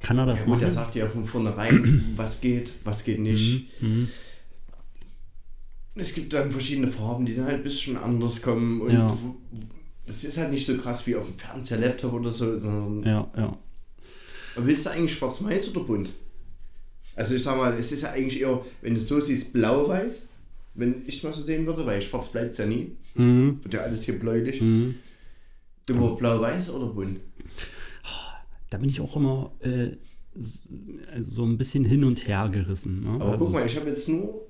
Kann 0.04 0.18
er 0.18 0.26
das 0.26 0.40
Ja, 0.40 0.46
gut, 0.46 0.60
der 0.60 0.68
machen? 0.68 0.74
sagt 0.74 0.94
dir 0.94 1.04
ja 1.04 1.08
von 1.08 1.24
vornherein, 1.24 2.12
was 2.16 2.40
geht, 2.40 2.72
was 2.84 3.02
geht 3.04 3.18
nicht. 3.20 3.66
Mhm. 3.82 4.08
Es 5.96 6.14
gibt 6.14 6.32
dann 6.32 6.50
verschiedene 6.50 6.88
Farben, 6.88 7.24
die 7.24 7.34
dann 7.34 7.46
halt 7.46 7.56
ein 7.56 7.62
bisschen 7.62 7.96
anders 7.96 8.42
kommen. 8.42 8.80
Und 8.82 8.92
Ja. 8.92 9.16
das 10.06 10.24
ist 10.24 10.36
halt 10.38 10.50
nicht 10.50 10.66
so 10.66 10.76
krass 10.76 11.06
wie 11.06 11.14
auf 11.16 11.26
dem 11.26 11.38
Fernseher, 11.38 11.78
Laptop 11.78 12.12
oder 12.12 12.30
so, 12.30 12.58
sondern 12.58 13.02
Ja, 13.04 13.30
ja. 13.36 13.56
willst 14.56 14.86
du 14.86 14.90
eigentlich 14.90 15.14
schwarz-weiß 15.14 15.70
oder 15.70 15.80
bunt? 15.84 16.10
Also 17.16 17.36
ich 17.36 17.42
sag 17.44 17.56
mal, 17.56 17.72
es 17.78 17.92
ist 17.92 18.02
ja 18.02 18.10
eigentlich 18.10 18.40
eher, 18.40 18.60
wenn 18.82 18.94
du 18.94 19.00
so 19.00 19.20
siehst, 19.20 19.52
blau-weiß, 19.52 20.28
wenn 20.74 21.02
ich 21.06 21.18
es 21.18 21.22
mal 21.22 21.32
so 21.32 21.42
sehen 21.42 21.64
würde, 21.64 21.86
weil 21.86 22.02
schwarz 22.02 22.28
bleibt 22.32 22.52
es 22.52 22.58
ja 22.58 22.66
nie. 22.66 22.90
Mhm. 23.14 23.60
Wird 23.62 23.74
ja 23.74 23.80
alles 23.82 24.02
hier 24.04 24.18
bläulich. 24.18 24.60
Mhm. 24.60 24.96
Immer 25.88 26.16
blau-weiß 26.16 26.70
oder 26.70 26.86
bunt? 26.86 27.20
Da 28.74 28.78
bin 28.78 28.88
ich 28.90 29.00
auch 29.00 29.14
immer 29.14 29.52
äh, 29.60 29.90
s- 30.36 30.68
so 31.20 31.44
ein 31.44 31.56
bisschen 31.58 31.84
hin 31.84 32.02
und 32.02 32.26
her 32.26 32.48
gerissen. 32.48 33.04
Ne? 33.04 33.10
Aber 33.20 33.32
Also 33.34 33.44
guck 33.44 33.52
mal, 33.54 33.64
ich 33.64 33.76
habe 33.76 33.88
jetzt 33.88 34.08
nur 34.08 34.48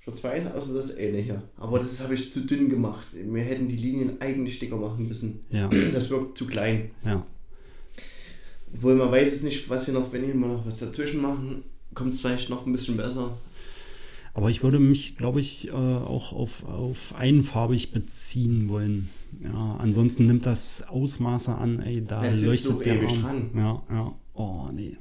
schwarz-weiß, 0.00 0.52
außer 0.54 0.74
das 0.74 0.96
eine 0.96 1.18
hier. 1.18 1.40
Aber 1.56 1.78
das 1.78 2.00
habe 2.02 2.14
ich 2.14 2.32
zu 2.32 2.40
dünn 2.40 2.68
gemacht. 2.68 3.06
Wir 3.12 3.42
hätten 3.44 3.68
die 3.68 3.76
Linien 3.76 4.20
eigentlich 4.20 4.58
dicker 4.58 4.76
machen 4.76 5.06
müssen. 5.06 5.40
ja, 5.50 5.68
Das 5.92 6.10
wirkt 6.10 6.36
zu 6.36 6.46
klein. 6.48 6.90
ja. 7.04 7.24
Obwohl 8.74 8.96
man 8.96 9.10
weiß 9.12 9.32
es 9.34 9.42
nicht, 9.44 9.68
was 9.70 9.84
hier 9.84 9.94
noch, 9.94 10.12
wenn 10.12 10.26
wir 10.26 10.34
noch 10.34 10.66
was 10.66 10.78
dazwischen 10.78 11.20
machen, 11.22 11.62
kommt 11.94 12.14
es 12.14 12.20
vielleicht 12.20 12.50
noch 12.50 12.66
ein 12.66 12.72
bisschen 12.72 12.96
besser. 12.96 13.36
Aber 14.34 14.48
ich 14.50 14.62
würde 14.64 14.78
mich, 14.80 15.16
glaube 15.16 15.38
ich, 15.40 15.68
äh, 15.68 15.72
auch 15.72 16.32
auf, 16.32 16.64
auf 16.64 17.14
einfarbig 17.16 17.92
beziehen 17.92 18.68
wollen. 18.68 19.10
Ja, 19.42 19.76
ansonsten 19.76 20.26
nimmt 20.26 20.46
das 20.46 20.82
Ausmaße 20.88 21.54
an, 21.54 21.80
ey, 21.80 22.04
da 22.04 22.22
sitzt 22.36 22.46
leuchtet 22.66 22.86
der 22.86 22.96
ewig 22.96 23.10
Arm. 23.12 23.22
dran. 23.22 23.50
Ja, 23.56 23.82
ja. 23.90 24.14
Oh, 24.34 24.68
nee. 24.72 24.96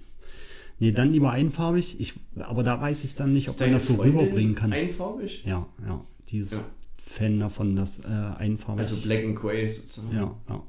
Nee, 0.79 0.91
dann 0.91 1.11
lieber 1.11 1.31
einfarbig. 1.31 1.99
Ich, 1.99 2.13
aber 2.39 2.63
da 2.63 2.79
weiß 2.79 3.03
ich 3.03 3.15
dann 3.15 3.33
nicht, 3.33 3.49
ob 3.49 3.59
man 3.59 3.71
das 3.73 3.85
so 3.85 3.95
Freundin 3.95 4.19
rüberbringen 4.19 4.55
kann. 4.55 4.71
Einfarbig? 4.71 5.43
Ja, 5.45 5.67
ja. 5.85 6.05
Die 6.29 6.37
ist 6.37 6.53
Ja. 6.53 6.63
Fan 7.03 7.39
davon, 7.39 7.75
dass 7.75 7.99
äh, 7.99 8.03
einfarbig. 8.07 8.81
Also 8.85 9.01
Black 9.01 9.25
and 9.25 9.35
Grey 9.35 9.67
sozusagen. 9.67 10.15
Ja, 10.15 10.35
ja. 10.47 10.63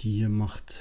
Die 0.00 0.28
macht 0.28 0.76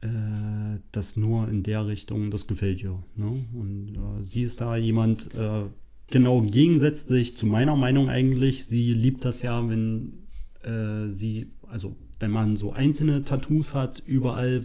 äh, 0.00 0.78
das 0.92 1.16
nur 1.16 1.48
in 1.48 1.62
der 1.62 1.86
Richtung, 1.86 2.30
das 2.30 2.46
gefällt 2.46 2.82
ihr. 2.82 3.02
Ne? 3.16 3.44
Und 3.52 3.94
äh, 3.96 4.22
sie 4.22 4.42
ist 4.42 4.60
da 4.60 4.76
jemand, 4.76 5.34
äh, 5.34 5.64
genau 6.10 6.40
gegensätzlich 6.42 7.36
zu 7.36 7.46
meiner 7.46 7.76
Meinung 7.76 8.08
eigentlich. 8.08 8.64
Sie 8.66 8.94
liebt 8.94 9.24
das 9.24 9.42
ja, 9.42 9.68
wenn 9.68 10.21
äh, 10.64 11.08
sie, 11.08 11.50
also 11.68 11.96
wenn 12.20 12.30
man 12.30 12.56
so 12.56 12.72
einzelne 12.72 13.22
Tattoos 13.22 13.74
hat, 13.74 14.02
überall 14.06 14.64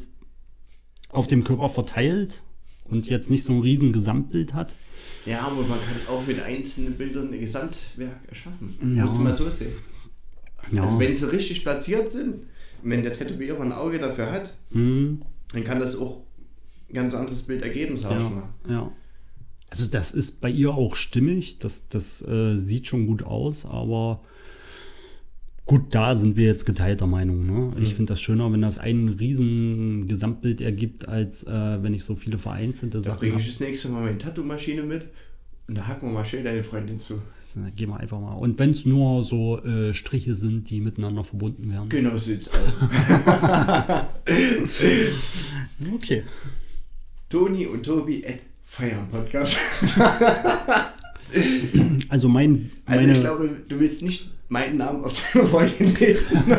auf 1.09 1.27
dem 1.27 1.43
Körper 1.43 1.69
verteilt 1.69 2.43
und 2.85 3.07
jetzt 3.09 3.29
nicht 3.29 3.43
so 3.43 3.53
ein 3.53 3.61
riesen 3.61 3.93
Gesamtbild 3.93 4.53
hat. 4.53 4.75
Ja, 5.25 5.41
aber 5.41 5.61
man 5.61 5.79
kann 5.79 6.15
auch 6.15 6.25
mit 6.25 6.41
einzelnen 6.41 6.93
Bildern 6.93 7.33
ein 7.33 7.39
Gesamtwerk 7.39 8.19
erschaffen. 8.27 8.77
Ja. 8.95 9.01
Musst 9.03 9.17
du 9.17 9.21
mal 9.21 9.35
so 9.35 9.49
sehen. 9.49 9.73
Ja. 10.71 10.83
Also 10.83 10.99
wenn 10.99 11.15
sie 11.15 11.31
richtig 11.31 11.63
platziert 11.63 12.11
sind, 12.11 12.43
wenn 12.83 13.03
der 13.03 13.13
Tätowierer 13.13 13.61
ein 13.61 13.71
Auge 13.71 13.99
dafür 13.99 14.31
hat, 14.31 14.51
Hm, 14.71 15.21
dann 15.53 15.63
kann 15.63 15.79
das 15.79 15.95
auch 15.97 16.23
ein 16.89 16.93
ganz 16.93 17.13
anderes 17.15 17.43
Bild 17.43 17.61
ergeben, 17.63 17.97
sag 17.97 18.17
ich 18.17 18.23
ja, 18.23 18.29
mal. 18.29 18.49
ja. 18.69 18.91
Also 19.69 19.85
das 19.91 20.13
ist 20.13 20.39
bei 20.39 20.49
ihr 20.49 20.73
auch 20.73 20.95
stimmig, 20.95 21.59
das, 21.59 21.89
das 21.89 22.21
äh, 22.21 22.55
sieht 22.57 22.87
schon 22.87 23.05
gut 23.07 23.23
aus, 23.23 23.65
aber 23.65 24.21
gut, 25.67 25.83
da 25.93 26.15
sind 26.15 26.35
wir 26.37 26.45
jetzt 26.45 26.65
geteilter 26.65 27.05
Meinung. 27.07 27.45
Ne? 27.45 27.73
Ich 27.81 27.93
finde 27.93 28.13
das 28.13 28.21
schöner, 28.21 28.51
wenn 28.51 28.61
das 28.61 28.79
ein 28.79 29.09
riesen 29.09 30.07
Gesamtbild 30.07 30.61
ergibt, 30.61 31.07
als 31.07 31.43
äh, 31.43 31.83
wenn 31.83 31.93
ich 31.93 32.03
so 32.03 32.15
viele 32.15 32.39
vereinzelte 32.39 32.97
Da 32.97 33.03
Sachen 33.03 33.19
bringe 33.19 33.33
habe. 33.33 33.41
ich 33.43 33.51
das 33.51 33.59
nächste 33.59 33.89
Mal 33.89 34.01
meine 34.03 34.17
Tattoo-Maschine 34.17 34.83
mit 34.83 35.07
und 35.67 35.77
da 35.77 35.85
hacken 35.85 36.07
wir 36.09 36.13
mal 36.13 36.25
schön 36.25 36.43
deine 36.45 36.63
Freundin 36.63 36.97
zu. 36.97 37.21
Gehen 37.75 37.89
wir 37.89 37.97
einfach 37.97 38.19
mal. 38.19 38.33
Und 38.35 38.57
wenn 38.59 38.71
es 38.71 38.85
nur 38.85 39.23
so 39.23 39.61
äh, 39.63 39.93
Striche 39.93 40.35
sind, 40.35 40.69
die 40.69 40.79
miteinander 40.79 41.23
verbunden 41.23 41.69
werden. 41.71 41.89
Genau 41.89 42.11
so 42.11 42.17
sieht's 42.19 42.47
aus. 42.49 42.55
Okay. 45.93 46.23
Toni 47.29 47.65
und 47.67 47.83
Tobi 47.83 48.25
at 48.25 48.39
Feiern 48.63 49.07
Podcast. 49.09 49.57
Also 52.09 52.29
mein, 52.29 52.71
Also 52.85 53.01
meine, 53.01 53.11
ich 53.11 53.19
glaube, 53.19 53.49
du 53.67 53.79
willst 53.79 54.01
nicht 54.01 54.31
meinen 54.49 54.77
Namen 54.77 55.03
auf 55.03 55.13
deiner 55.33 55.45
Freundin 55.45 55.95
lesen. 55.95 56.37
äh, 56.51 56.53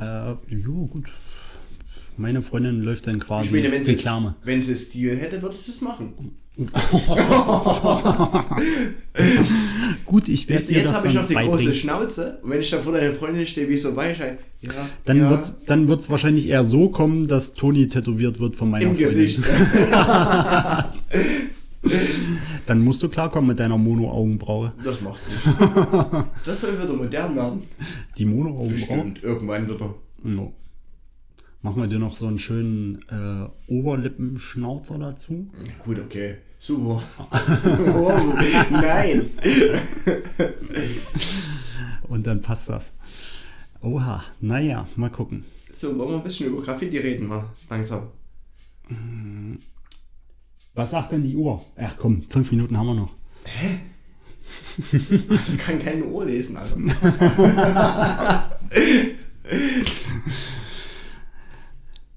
ja 0.00 0.36
gut. 0.64 1.06
Meine 2.16 2.42
Freundin 2.42 2.82
läuft 2.82 3.06
dann 3.06 3.20
quasi 3.20 3.46
Ich 3.46 3.52
meine, 3.52 3.70
wenn 3.72 3.84
sie, 3.84 3.92
Reklame. 3.92 4.34
wenn 4.42 4.60
sie 4.60 4.74
Stil 4.76 5.16
hätte, 5.16 5.40
würde 5.40 5.56
sie 5.56 5.70
es 5.70 5.80
machen. 5.80 6.34
Gut, 10.04 10.26
ich 10.28 10.48
werde 10.48 10.62
Jetzt, 10.62 10.70
dir 10.70 10.76
jetzt 10.78 10.86
das 10.88 10.96
habe 10.96 11.06
ich 11.06 11.14
dann 11.14 11.22
noch 11.22 11.28
die 11.28 11.34
große 11.34 11.48
beibringen. 11.50 11.72
Schnauze 11.74 12.40
und 12.42 12.50
wenn 12.50 12.60
ich 12.60 12.68
dann 12.70 12.82
vor 12.82 12.92
deiner 12.94 13.12
Freundin 13.14 13.46
stehe, 13.46 13.68
wie 13.68 13.76
so 13.76 13.94
Weichheit, 13.94 14.40
ja, 14.60 14.72
Dann 15.04 15.18
ja, 15.18 15.30
wird's, 15.30 15.52
dann 15.66 15.86
wird's 15.86 16.10
wahrscheinlich 16.10 16.48
eher 16.48 16.64
so 16.64 16.88
kommen, 16.88 17.28
dass 17.28 17.54
Toni 17.54 17.86
tätowiert 17.86 18.40
wird 18.40 18.56
von 18.56 18.70
meiner 18.70 18.86
im 18.86 18.96
Freundin. 18.96 19.06
Gesicht. 19.14 19.40
Dann 22.68 22.84
musst 22.84 23.02
du 23.02 23.08
klarkommen 23.08 23.48
mit 23.48 23.60
deiner 23.60 23.78
Mono-Augenbraue. 23.78 24.74
Das 24.84 25.00
macht 25.00 25.22
nicht. 25.26 25.42
Das 26.44 26.60
soll 26.60 26.78
wieder 26.78 26.92
modern 26.92 27.34
werden. 27.34 27.62
Die 28.18 28.26
Mono-Augenbraue. 28.26 28.68
Bestimmt, 28.68 29.22
irgendwann 29.22 29.70
wieder. 29.70 29.94
No. 30.22 30.52
Machen 31.62 31.80
wir 31.80 31.88
dir 31.88 31.98
noch 31.98 32.14
so 32.14 32.26
einen 32.26 32.38
schönen 32.38 33.00
äh, 33.08 33.72
Oberlippenschnauzer 33.72 34.98
dazu. 34.98 35.48
Gut, 35.82 35.98
okay. 35.98 36.36
Super. 36.58 37.02
wow, 37.30 38.34
nein. 38.70 39.30
Und 42.02 42.26
dann 42.26 42.42
passt 42.42 42.68
das. 42.68 42.92
Oha, 43.80 44.24
naja, 44.40 44.86
mal 44.96 45.08
gucken. 45.08 45.44
So, 45.70 45.96
wollen 45.96 46.10
wir 46.10 46.16
ein 46.18 46.22
bisschen 46.22 46.48
über 46.48 46.60
Graffiti 46.60 46.98
reden 46.98 47.28
mal. 47.28 47.46
Langsam. 47.70 48.08
Was 50.78 50.90
sagt 50.92 51.10
denn 51.10 51.24
die 51.24 51.34
Uhr? 51.34 51.64
Ach 51.76 51.96
komm, 51.98 52.22
fünf 52.28 52.52
Minuten 52.52 52.78
haben 52.78 52.86
wir 52.86 52.94
noch. 52.94 53.12
Ich 54.80 55.58
kann 55.58 55.78
kein 55.80 56.04
Ohr 56.04 56.24
lesen, 56.24 56.56
also. 56.56 56.76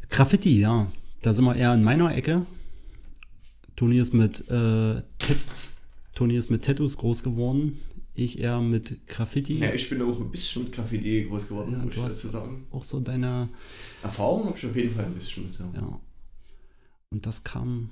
Graffiti, 0.09 0.62
ja. 0.62 0.91
Da 1.22 1.34
sind 1.34 1.43
wir 1.45 1.55
eher 1.55 1.74
in 1.74 1.84
meiner 1.84 2.16
Ecke. 2.16 2.45
Toni 3.76 3.97
ist 3.97 4.14
mit, 4.14 4.47
äh, 4.49 5.01
Toni 6.14 6.38
ist 6.38 6.51
mit 6.51 6.64
Tattoos 6.64 6.97
groß 6.97 7.24
geworden. 7.24 7.80
Ich 8.14 8.39
eher 8.39 8.62
mit 8.62 9.07
Graffiti. 9.07 9.57
Ja, 9.57 9.74
ich 9.74 9.89
bin 9.89 10.03
auch 10.03 10.20
ein 10.20 10.30
bisschen 10.32 10.66
mit 10.66 10.72
Graffiti 10.74 11.24
groß 11.24 11.47
geworden, 11.47 11.74
Ja, 11.74 11.80
muss 11.80 11.97
ich 11.97 12.01
dazu 12.03 12.30
sagen. 12.30 12.68
auch 12.72 12.84
so 12.84 12.99
deine, 12.99 13.49
Erfahrung 14.03 14.45
habe 14.45 14.57
ich 14.57 14.66
auf 14.68 14.76
jeden 14.76 14.93
Fall 14.93 15.05
ein 15.05 15.16
bisschen 15.16 15.47
mit. 15.47 15.59
Ja. 15.59 15.66
ja. 15.74 15.99
Und 17.09 17.26
das 17.26 17.43
kam 17.43 17.89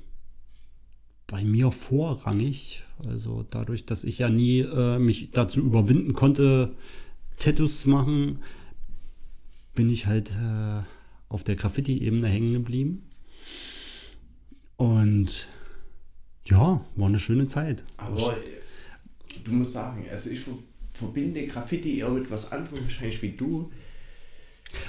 bei 1.30 1.46
mir 1.46 1.72
vorrangig. 1.72 2.84
Also 3.08 3.46
dadurch, 3.50 3.86
dass 3.86 4.04
ich 4.04 4.18
ja 4.20 4.28
nie 4.30 4.60
äh, 4.60 5.00
mich 5.00 5.32
dazu 5.32 5.62
überwinden 5.62 6.14
konnte, 6.14 6.72
Tattoos 7.38 7.82
zu 7.82 7.90
machen, 7.90 8.40
bin 9.74 9.90
ich 9.90 10.08
halt 10.08 10.32
äh, 10.32 10.82
auf 11.30 11.46
der 11.46 11.56
Graffiti-Ebene 11.56 12.28
hängen 12.28 12.54
geblieben. 12.54 13.04
Und 14.76 15.48
ja, 16.46 16.84
war 16.96 17.08
eine 17.08 17.20
schöne 17.20 17.48
Zeit. 17.48 17.84
Aber 17.98 18.34
äh, 18.34 19.40
du 19.44 19.52
musst 19.52 19.74
sagen, 19.74 20.06
also 20.12 20.30
ich 20.30 20.40
ver- 20.40 20.58
verbinde 20.94 21.46
Graffiti 21.48 22.00
eher 22.00 22.10
mit 22.10 22.30
was 22.30 22.52
anderem 22.52 22.82
wahrscheinlich 22.82 23.22
wie 23.22 23.32
du. 23.32 23.72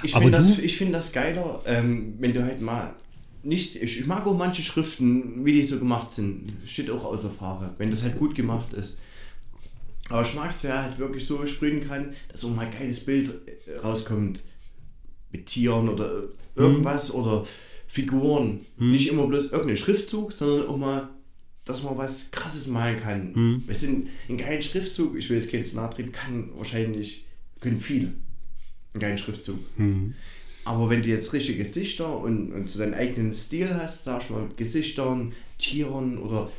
Ich 0.02 0.12
finde 0.12 0.32
das, 0.32 0.58
ich 0.58 0.76
find 0.76 0.92
das 0.92 1.12
geiler, 1.12 1.62
ähm, 1.66 2.14
wenn 2.18 2.34
du 2.34 2.42
halt 2.42 2.60
mal 2.60 2.94
nicht, 3.42 3.76
ich, 3.76 4.00
ich 4.00 4.06
mag 4.06 4.26
auch 4.26 4.36
manche 4.36 4.62
Schriften, 4.62 5.44
wie 5.44 5.52
die 5.52 5.62
so 5.62 5.78
gemacht 5.78 6.12
sind, 6.12 6.52
steht 6.66 6.90
auch 6.90 7.04
außer 7.04 7.30
Frage, 7.30 7.74
wenn 7.78 7.90
das 7.90 8.02
halt 8.02 8.18
gut 8.18 8.34
gemacht 8.34 8.72
ist. 8.72 8.98
Aber 10.08 10.22
ich 10.22 10.34
mag 10.34 10.50
es, 10.50 10.64
wer 10.64 10.82
halt 10.82 10.98
wirklich 10.98 11.24
so 11.24 11.44
sprühen 11.46 11.86
kann, 11.86 12.14
dass 12.28 12.44
auch 12.44 12.54
mal 12.54 12.66
ein 12.66 12.72
geiles 12.72 13.04
Bild 13.04 13.30
rauskommt. 13.82 14.40
Mit 15.32 15.46
Tieren 15.46 15.88
oder 15.88 16.22
irgendwas 16.56 17.12
oder 17.12 17.46
Figuren. 17.86 18.66
Nicht 18.90 19.08
immer 19.08 19.26
bloß 19.28 19.52
irgendein 19.52 19.76
Schriftzug, 19.76 20.32
sondern 20.32 20.66
auch 20.66 20.76
mal, 20.76 21.08
dass 21.64 21.84
man 21.84 21.96
was 21.96 22.32
krasses 22.32 22.66
malen 22.66 22.98
kann. 22.98 23.32
Wir 23.66 23.74
sind 23.74 24.08
einen 24.28 24.38
geilen 24.38 24.60
Schriftzug, 24.62 25.16
ich 25.16 25.30
will 25.30 25.38
jetzt 25.38 25.52
keinen 25.52 25.90
treten, 25.90 26.10
kann 26.10 26.50
wahrscheinlich, 26.56 27.26
können 27.60 27.78
viele 27.78 28.12
einen 28.92 29.00
geilen 29.00 29.18
Schriftzug. 29.18 29.58
Aber 30.64 30.90
wenn 30.90 31.02
du 31.02 31.08
jetzt 31.08 31.32
richtige 31.32 31.64
Gesichter 31.64 32.18
und, 32.18 32.52
und 32.52 32.68
so 32.68 32.78
deinen 32.78 32.94
eigenen 32.94 33.32
Stil 33.32 33.74
hast, 33.74 34.04
sag 34.04 34.22
ich 34.22 34.30
mal, 34.30 34.42
mit 34.42 34.56
Gesichtern, 34.56 35.32
Tieren 35.58 36.18
oder 36.18 36.50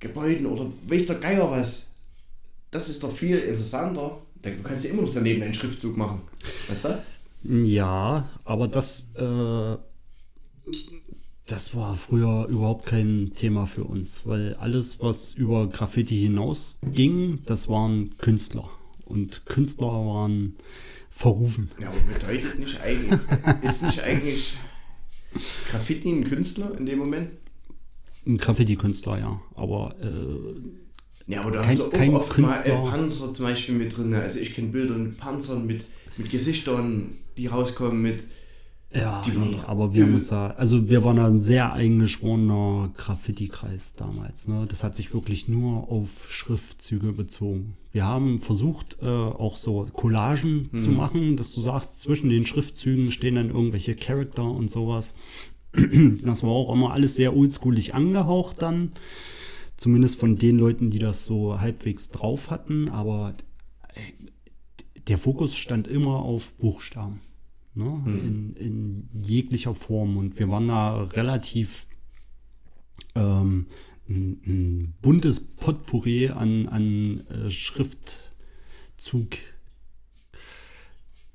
Gebäuden 0.00 0.46
oder 0.46 0.66
weiß 0.88 1.06
der 1.06 1.16
Geier 1.16 1.50
was, 1.50 1.86
das 2.70 2.88
ist 2.88 3.02
doch 3.02 3.14
viel 3.14 3.38
interessanter. 3.38 4.18
Du 4.42 4.62
kannst 4.62 4.84
ja 4.84 4.90
immer 4.90 5.02
noch 5.02 5.14
daneben 5.14 5.42
einen 5.42 5.54
Schriftzug 5.54 5.96
machen. 5.96 6.22
Weißt 6.68 6.86
du? 6.86 7.02
Ja, 7.44 8.28
aber 8.44 8.66
das, 8.66 9.10
äh, 9.14 9.76
das 11.46 11.74
war 11.74 11.94
früher 11.94 12.46
überhaupt 12.48 12.86
kein 12.86 13.32
Thema 13.34 13.66
für 13.66 13.84
uns, 13.84 14.22
weil 14.24 14.54
alles, 14.54 15.00
was 15.00 15.34
über 15.34 15.68
Graffiti 15.68 16.18
hinaus 16.18 16.78
ging, 16.82 17.40
das 17.46 17.68
waren 17.68 18.16
Künstler. 18.18 18.70
Und 19.04 19.44
Künstler 19.46 19.88
waren 19.88 20.56
verrufen. 21.12 21.70
Ja, 21.80 21.88
aber 21.90 21.98
bedeutet 22.00 22.58
nicht 22.58 22.80
eigentlich, 22.80 23.20
ist 23.62 23.82
nicht 23.82 24.00
eigentlich 24.02 24.58
Graffiti 25.70 26.10
ein 26.10 26.24
Künstler 26.24 26.76
in 26.78 26.86
dem 26.86 26.98
Moment? 26.98 27.30
Ein 28.26 28.38
Graffiti-Künstler, 28.38 29.18
ja. 29.18 29.40
Aber 29.54 29.94
äh, 30.00 31.32
Ja, 31.32 31.42
aber 31.42 31.50
du 31.52 31.60
Kein- 31.60 31.78
hast 31.78 31.90
kein 31.92 32.10
auch 32.14 32.20
oft 32.20 32.38
mal 32.38 32.48
äh, 32.50 32.62
Künstler. 32.62 32.90
Panzer 32.90 33.32
zum 33.32 33.44
Beispiel 33.46 33.74
mit 33.74 33.96
drin. 33.96 34.14
Also 34.14 34.38
ich 34.38 34.54
kenne 34.54 34.68
Bilder 34.68 34.94
mit 34.96 35.16
Panzern, 35.18 35.66
mit, 35.66 35.86
mit 36.16 36.30
Gesichtern, 36.30 37.18
die 37.36 37.46
rauskommen, 37.46 38.00
mit 38.02 38.24
ja, 38.94 39.22
nee, 39.26 39.56
aber 39.66 39.94
wir 39.94 40.04
haben 40.04 40.16
uns 40.16 40.28
da, 40.28 40.50
also 40.50 40.90
wir 40.90 41.02
waren 41.02 41.16
da 41.16 41.26
ein 41.26 41.40
sehr 41.40 41.72
eingeschworener 41.72 42.90
Graffiti-Kreis 42.94 43.94
damals. 43.94 44.48
Ne? 44.48 44.66
Das 44.68 44.84
hat 44.84 44.96
sich 44.96 45.14
wirklich 45.14 45.48
nur 45.48 45.90
auf 45.90 46.26
Schriftzüge 46.28 47.12
bezogen. 47.12 47.76
Wir 47.92 48.04
haben 48.04 48.40
versucht, 48.40 48.98
äh, 49.00 49.06
auch 49.06 49.56
so 49.56 49.86
Collagen 49.92 50.70
zu 50.78 50.90
machen, 50.90 51.36
dass 51.36 51.52
du 51.52 51.60
sagst, 51.60 52.00
zwischen 52.00 52.28
den 52.28 52.46
Schriftzügen 52.46 53.12
stehen 53.12 53.36
dann 53.36 53.50
irgendwelche 53.50 53.96
Charakter 53.96 54.44
und 54.44 54.70
sowas. 54.70 55.14
Das 56.22 56.42
war 56.42 56.50
auch 56.50 56.72
immer 56.74 56.92
alles 56.92 57.16
sehr 57.16 57.34
oldschoolig 57.34 57.94
angehaucht 57.94 58.60
dann. 58.60 58.92
Zumindest 59.78 60.16
von 60.16 60.36
den 60.36 60.58
Leuten, 60.58 60.90
die 60.90 60.98
das 60.98 61.24
so 61.24 61.60
halbwegs 61.60 62.10
drauf 62.10 62.50
hatten. 62.50 62.90
Aber 62.90 63.34
äh, 63.94 65.00
der 65.08 65.16
Fokus 65.16 65.56
stand 65.56 65.88
immer 65.88 66.16
auf 66.16 66.52
Buchstaben. 66.54 67.20
Ne? 67.74 68.02
In, 68.06 68.56
in 68.56 69.08
jeglicher 69.22 69.74
Form. 69.74 70.16
Und 70.16 70.38
wir 70.38 70.48
waren 70.48 70.68
da 70.68 71.04
relativ 71.04 71.86
ähm, 73.14 73.66
ein, 74.08 74.42
ein 74.46 74.94
buntes 75.00 75.40
Potpourri 75.40 76.28
an, 76.28 76.68
an 76.68 77.26
äh, 77.28 77.50
Schriftzug 77.50 79.36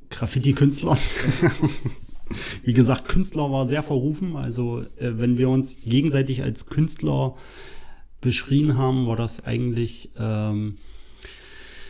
Graffiti-Künstlern. 0.09 0.97
Wie 2.63 2.73
gesagt, 2.73 3.07
Künstler 3.07 3.51
war 3.51 3.67
sehr 3.67 3.83
verrufen. 3.83 4.35
Also 4.35 4.81
äh, 4.97 5.17
wenn 5.17 5.37
wir 5.37 5.49
uns 5.49 5.77
gegenseitig 5.83 6.43
als 6.43 6.67
Künstler 6.67 7.35
beschrien 8.21 8.77
haben, 8.77 9.07
war 9.07 9.15
das 9.15 9.45
eigentlich 9.45 10.11
ähm, 10.19 10.77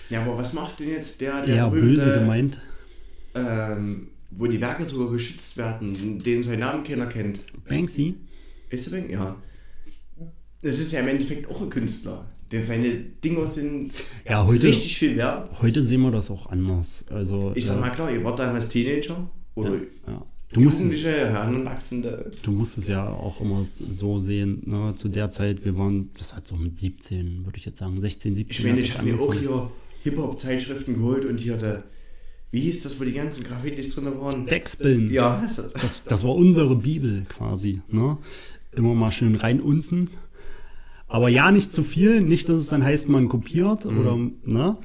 Ja, 0.10 0.22
aber 0.22 0.38
was 0.38 0.54
macht 0.54 0.80
denn 0.80 0.90
jetzt 0.90 1.22
der, 1.22 1.46
der 1.46 1.56
eher 1.56 1.70
böse 1.70 2.20
gemeint. 2.20 2.62
Ähm, 3.34 4.10
wo 4.32 4.48
die 4.48 4.60
Werke 4.62 4.88
sogar 4.90 5.12
geschützt 5.12 5.58
werden, 5.58 6.20
den 6.24 6.44
seinen 6.44 6.60
Namen 6.60 6.84
keiner 6.84 7.06
kennt? 7.08 7.40
Banksy? 7.68 8.16
Ist 8.70 8.86
der 8.92 8.98
Bank? 8.98 9.10
Ja. 9.10 9.36
Das 10.62 10.80
ist 10.80 10.92
ja 10.92 11.00
im 11.02 11.08
Endeffekt 11.08 11.50
auch 11.50 11.62
ein 11.62 11.70
Künstler. 11.70 12.26
Denn 12.52 12.64
seine 12.64 12.90
Dinger 13.24 13.46
sind 13.46 13.92
Ja, 14.28 14.46
heute, 14.46 14.68
richtig 14.68 14.98
viel 14.98 15.18
wert. 15.18 15.50
heute 15.62 15.82
sehen 15.82 16.02
wir 16.02 16.12
das 16.12 16.32
auch 16.32 16.48
anders. 16.48 17.06
Also, 17.10 17.52
Ich 17.56 17.66
sag 17.66 17.78
äh, 17.78 17.82
mal 17.82 17.90
klar, 17.90 18.12
ihr 18.12 18.24
wart 18.24 18.40
damals 18.40 18.68
Teenager 18.70 19.30
oder 19.56 19.74
ja. 20.08 20.26
Du 20.54 20.62
musst, 20.62 20.78
es, 20.80 20.96
Jugendliche, 20.96 21.30
Heranwachsende. 21.30 22.32
du 22.42 22.52
musst 22.52 22.78
es 22.78 22.88
ja 22.88 23.06
auch 23.10 23.42
immer 23.42 23.66
so 23.90 24.18
sehen. 24.18 24.62
Ne? 24.66 24.94
Zu 24.96 25.10
der 25.10 25.30
Zeit, 25.30 25.66
wir 25.66 25.78
waren, 25.78 26.10
das 26.18 26.36
hat 26.38 26.48
so 26.48 26.56
mit 26.56 26.80
17, 26.80 27.44
würde 27.46 27.58
ich 27.58 27.66
jetzt 27.66 27.80
sagen, 27.80 28.00
16, 28.00 28.34
17. 28.34 28.52
Ich 28.58 28.64
meine, 28.72 28.80
ich 28.80 28.98
habe 28.98 29.06
mir 29.12 29.20
auch 29.20 29.34
hier 29.34 29.70
Hip-Hop-Zeitschriften 30.04 30.96
geholt 30.96 31.26
und 31.26 31.38
hier 31.38 31.58
der, 31.58 31.84
wie 32.52 32.62
hieß 32.62 32.84
das, 32.84 33.00
wo 33.00 33.04
die 33.04 33.14
ganzen 33.14 33.44
Graffitis 33.44 33.94
drin 33.96 34.06
waren? 34.20 34.46
Backspin. 34.46 35.10
Ja, 35.12 35.50
Das, 35.82 36.04
das 36.04 36.24
war 36.24 36.36
unsere 36.36 36.76
Bibel 36.76 37.26
quasi. 37.30 37.82
Ne? 37.90 38.18
Immer 38.72 38.94
mal 38.96 39.12
schön 39.12 39.36
reinunzen. 39.36 40.10
Aber 41.08 41.30
ja, 41.30 41.52
nicht 41.52 41.72
zu 41.74 41.84
viel. 41.84 42.22
Nicht, 42.22 42.50
dass 42.50 42.56
es 42.58 42.68
dann 42.68 42.84
heißt, 42.84 43.10
man 43.10 43.30
kopiert 43.30 43.86
oder, 43.86 44.16
ne? 44.18 44.38
da 44.46 44.78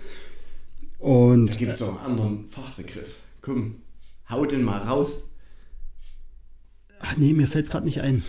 Und 0.98 1.58
gibt 1.58 1.72
es 1.74 1.82
auch 1.82 1.98
einen 2.00 2.12
anderen 2.12 2.48
Fachbegriff. 2.48 3.16
Komm, 3.40 3.76
hau 4.28 4.44
den 4.46 4.62
mal 4.62 4.78
raus. 4.82 5.24
Ach, 7.00 7.16
nee, 7.16 7.32
mir 7.32 7.48
fällt 7.48 7.64
es 7.64 7.70
gerade 7.70 7.86
nicht 7.86 8.00
ein. 8.00 8.22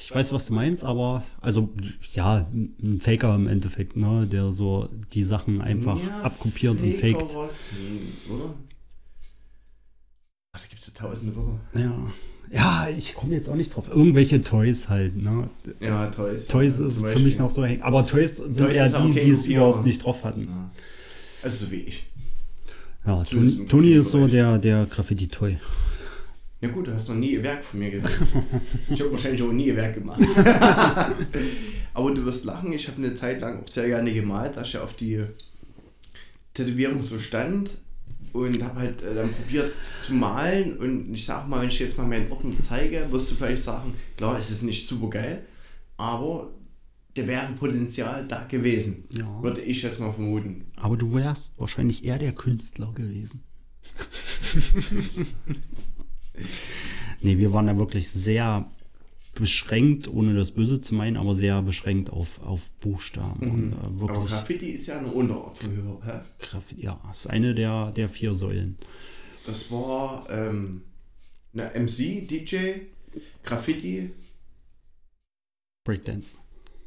Ich 0.00 0.14
weiß, 0.14 0.32
was 0.32 0.46
du 0.46 0.52
meinst, 0.54 0.84
aber 0.84 1.24
also 1.40 1.70
ja, 2.14 2.46
ein 2.52 3.00
Faker 3.00 3.34
im 3.34 3.46
Endeffekt, 3.48 3.96
ne, 3.96 4.26
der 4.30 4.52
so 4.52 4.88
die 5.14 5.24
Sachen 5.24 5.60
einfach 5.60 5.98
Ja, 6.00 6.22
abkopiert 6.22 6.80
und 6.80 6.92
Faker 6.94 7.20
faked. 7.20 7.34
was, 7.34 7.70
oder? 8.30 8.54
Ja 11.02 11.08
tausende 11.08 11.36
Wörter. 11.36 11.60
Ja. 11.74 12.12
Ja, 12.54 12.86
ich 12.94 13.14
komme 13.14 13.34
jetzt 13.34 13.48
auch 13.48 13.54
nicht 13.54 13.74
drauf. 13.74 13.88
Irgendwelche 13.88 14.42
Toys 14.42 14.90
halt, 14.90 15.16
ne? 15.16 15.48
Ja, 15.80 16.08
Toys. 16.08 16.48
Toys 16.48 16.80
ja, 16.80 16.86
ist 16.86 17.00
für 17.00 17.18
mich 17.18 17.38
noch 17.38 17.48
so 17.48 17.64
hängen. 17.64 17.80
Aber 17.80 18.06
Toys 18.06 18.36
sind 18.36 18.58
Toys 18.58 18.92
auch 18.92 19.06
die, 19.06 19.14
kein 19.14 19.24
die 19.24 19.30
es 19.30 19.46
überhaupt 19.46 19.86
nicht 19.86 20.04
drauf 20.04 20.22
hatten. 20.22 20.48
Ja. 20.48 20.70
Also 21.42 21.64
so 21.64 21.70
wie 21.70 21.76
ich. 21.76 22.04
Ja, 23.06 23.24
Toni, 23.24 23.66
Toni 23.66 23.92
ist 23.92 24.10
so 24.10 24.26
der, 24.26 24.58
der 24.58 24.84
Graffiti-Toy. 24.84 25.56
Ja 26.60 26.68
gut, 26.68 26.86
du 26.86 26.94
hast 26.94 27.08
noch 27.08 27.16
nie 27.16 27.38
ein 27.38 27.42
Werk 27.42 27.64
von 27.64 27.80
mir 27.80 27.90
gesehen. 27.90 28.10
ich 28.90 29.00
habe 29.00 29.10
wahrscheinlich 29.10 29.42
auch 29.42 29.50
nie 29.50 29.70
ein 29.70 29.76
Werk 29.76 29.94
gemacht. 29.94 30.20
Aber 31.94 32.10
du 32.12 32.24
wirst 32.26 32.44
lachen, 32.44 32.72
ich 32.72 32.86
habe 32.86 32.98
eine 32.98 33.14
Zeit 33.14 33.40
lang 33.40 33.62
auch 33.62 33.68
sehr 33.68 33.86
gerne 33.86 34.12
gemalt, 34.12 34.56
da 34.56 34.62
ich 34.62 34.74
ja 34.74 34.82
auf 34.82 34.92
die 34.92 35.24
Tätowierung 36.52 37.02
so 37.02 37.18
stand 37.18 37.70
und 38.32 38.62
habe 38.62 38.78
halt 38.80 39.02
äh, 39.02 39.14
dann 39.14 39.32
probiert 39.32 39.72
zu 40.02 40.14
malen 40.14 40.76
und 40.78 41.12
ich 41.12 41.24
sag 41.26 41.48
mal, 41.48 41.60
wenn 41.60 41.68
ich 41.68 41.78
jetzt 41.78 41.98
mal 41.98 42.06
meinen 42.06 42.30
Ordner 42.32 42.54
zeige, 42.66 43.06
wirst 43.10 43.30
du 43.30 43.34
vielleicht 43.34 43.64
sagen, 43.64 43.94
klar, 44.16 44.38
es 44.38 44.50
ist 44.50 44.62
nicht 44.62 44.88
super 44.88 45.10
geil, 45.10 45.44
aber 45.96 46.50
der 47.16 47.26
wäre 47.28 47.52
Potenzial 47.52 48.26
da 48.26 48.44
gewesen, 48.44 49.04
Ja. 49.10 49.42
würde 49.42 49.60
ich 49.60 49.82
jetzt 49.82 50.00
mal 50.00 50.12
vermuten. 50.12 50.64
Aber 50.76 50.96
du 50.96 51.12
wärst 51.14 51.52
wahrscheinlich 51.58 52.04
eher 52.04 52.18
der 52.18 52.32
Künstler 52.32 52.90
gewesen. 52.94 53.42
nee, 57.20 57.36
wir 57.38 57.52
waren 57.52 57.66
da 57.66 57.76
wirklich 57.76 58.08
sehr 58.10 58.66
beschränkt, 59.34 60.08
ohne 60.08 60.34
das 60.34 60.50
Böse 60.50 60.80
zu 60.80 60.94
meinen, 60.94 61.16
aber 61.16 61.34
sehr 61.34 61.62
beschränkt 61.62 62.10
auf, 62.10 62.40
auf 62.42 62.70
Buchstaben. 62.80 63.50
Und, 63.50 63.72
äh, 63.72 63.76
Aber 63.76 64.00
wirklich 64.00 64.30
Graffiti 64.30 64.66
ist 64.70 64.86
ja 64.86 64.98
eine 64.98 65.10
Unterart 65.10 65.58
von 65.58 65.70
Hip-Hop, 65.70 66.04
hä? 66.04 66.20
Graffiti, 66.38 66.82
ja, 66.82 67.00
ist 67.10 67.26
eine 67.28 67.54
der, 67.54 67.92
der 67.92 68.08
vier 68.08 68.34
Säulen. 68.34 68.76
Das 69.46 69.70
war 69.70 70.28
ähm, 70.30 70.82
eine 71.54 71.70
MC, 71.74 72.28
DJ, 72.28 72.56
Graffiti, 73.42 74.10
Breakdance. 75.84 76.34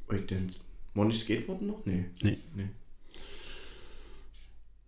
Breakdance. 0.07 0.61
War 0.93 1.05
nicht 1.05 1.19
Skateboarden 1.19 1.67
noch? 1.67 1.85
Nee. 1.85 2.05
Nee. 2.21 2.37
nee. 2.55 2.69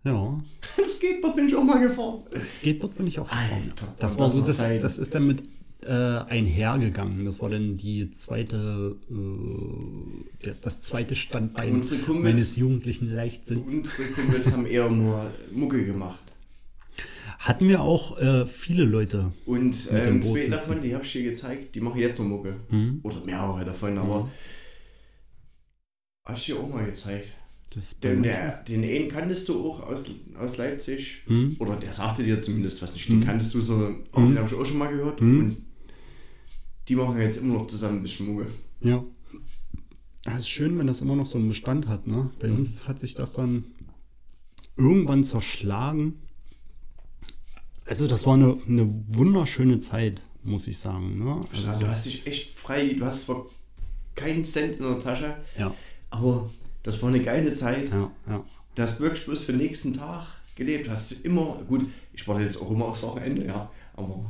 Ja, 0.04 0.42
Das 0.76 0.96
Skateboard 0.96 1.34
bin 1.34 1.46
ich 1.46 1.56
auch 1.56 1.64
mal 1.64 1.80
gefahren. 1.80 2.22
Skateboard 2.48 2.96
bin 2.96 3.06
ich 3.08 3.18
auch 3.18 3.28
gefahren. 3.28 3.62
Alter, 3.68 3.94
Das 3.98 4.12
und 4.12 4.20
war 4.20 4.26
das 4.28 4.34
so, 4.34 4.40
das, 4.40 4.80
das 4.80 4.98
ist 4.98 5.14
dann 5.14 5.26
mit 5.26 5.42
äh, 5.84 5.90
einhergegangen. 5.92 7.24
Das 7.24 7.40
war 7.40 7.50
dann 7.50 7.76
die 7.76 8.10
zweite, 8.10 8.96
äh, 9.10 10.44
der, 10.44 10.54
das 10.60 10.80
zweite 10.80 11.14
Standbein 11.14 11.72
Unsere 11.74 12.00
Kumpels- 12.02 12.22
meines 12.22 12.56
jugendlichen 12.56 13.14
Leichtsinns. 13.14 13.62
Unsere 13.66 14.08
Kumpels 14.10 14.52
haben 14.52 14.66
eher 14.66 14.90
nur 14.90 15.30
Mucke 15.52 15.84
gemacht. 15.84 16.22
Hatten 17.38 17.68
wir 17.68 17.80
auch 17.80 18.18
äh, 18.18 18.44
viele 18.46 18.84
Leute. 18.84 19.32
Und 19.46 19.92
Mit 19.92 20.04
dem 20.06 20.16
ähm, 20.16 20.22
zwei 20.24 20.48
davon, 20.48 20.80
die 20.80 20.92
habe 20.94 21.04
ich 21.04 21.12
dir 21.12 21.22
gezeigt, 21.22 21.74
die 21.76 21.80
machen 21.80 22.00
jetzt 22.00 22.18
noch 22.18 22.26
Mucke. 22.26 22.56
Mhm. 22.70 22.98
Oder 23.04 23.24
mehrere 23.24 23.64
davon, 23.64 23.96
aber 23.96 24.28
hast 26.24 26.48
du 26.48 26.52
dir 26.54 26.60
auch 26.60 26.68
mal 26.68 26.84
gezeigt. 26.84 27.32
Den, 28.02 28.22
der, 28.22 28.62
den 28.64 28.82
einen 28.82 29.08
kanntest 29.08 29.48
du 29.48 29.62
auch 29.70 29.80
aus, 29.86 30.02
aus 30.38 30.56
Leipzig. 30.56 31.22
Mhm. 31.26 31.56
Oder 31.60 31.76
der 31.76 31.92
sagte 31.92 32.24
dir 32.24 32.40
zumindest 32.40 32.80
was 32.82 32.94
nicht. 32.94 33.08
Den 33.08 33.18
Mhm. 33.20 33.24
kanntest 33.24 33.52
du 33.54 33.60
so, 33.60 33.94
auch 34.10 34.22
den 34.26 34.36
habe 34.38 34.48
ich 34.48 34.54
auch 34.54 34.64
schon 34.64 34.78
mal 34.78 34.88
gehört. 34.90 35.20
Mhm. 35.20 35.38
Und 35.38 35.56
die 36.88 36.96
machen 36.96 37.18
jetzt 37.20 37.36
immer 37.36 37.54
noch 37.54 37.66
zusammen 37.66 37.98
ein 37.98 38.02
bisschen 38.02 38.26
Mucke. 38.26 38.46
Ja. 38.80 39.04
Es 40.26 40.40
ist 40.40 40.48
schön, 40.48 40.78
wenn 40.78 40.86
das 40.86 41.00
immer 41.00 41.16
noch 41.16 41.26
so 41.26 41.38
einen 41.38 41.48
Bestand 41.48 41.86
hat. 41.88 42.06
Ne? 42.06 42.30
Bei 42.38 42.50
uns 42.50 42.86
hat 42.86 42.98
sich 42.98 43.14
das 43.14 43.32
dann 43.32 43.64
irgendwann 44.76 45.24
zerschlagen. 45.24 46.20
Also 47.86 48.06
das 48.06 48.26
war 48.26 48.34
eine, 48.34 48.58
eine 48.66 48.88
wunderschöne 49.08 49.80
Zeit, 49.80 50.22
muss 50.44 50.66
ich 50.68 50.78
sagen. 50.78 51.18
Ne? 51.24 51.40
Also, 51.50 51.68
Also, 51.68 51.80
du 51.80 51.88
hast 51.88 52.06
dich 52.06 52.26
echt 52.26 52.58
frei, 52.58 52.94
du 52.98 53.04
hast 53.04 53.22
zwar 53.22 53.46
keinen 54.14 54.44
Cent 54.44 54.76
in 54.78 54.82
der 54.82 54.98
Tasche, 54.98 55.36
ja, 55.58 55.74
aber 56.10 56.50
das 56.82 57.00
war 57.02 57.08
eine 57.08 57.22
geile 57.22 57.54
Zeit. 57.54 57.90
ja, 57.90 58.10
ja. 58.28 58.44
Du 58.74 58.82
hast 58.82 59.00
wirklich 59.00 59.24
bloß 59.24 59.42
für 59.44 59.52
den 59.52 59.60
nächsten 59.62 59.92
Tag 59.92 60.26
gelebt. 60.54 60.88
Hast 60.88 61.10
du 61.10 61.14
immer, 61.26 61.62
gut, 61.66 61.88
ich 62.12 62.26
warte 62.28 62.42
jetzt 62.44 62.60
auch 62.60 62.70
immer 62.70 62.86
aufs 62.86 63.02
Wochenende, 63.02 63.46
ja, 63.46 63.70
aber 63.96 64.24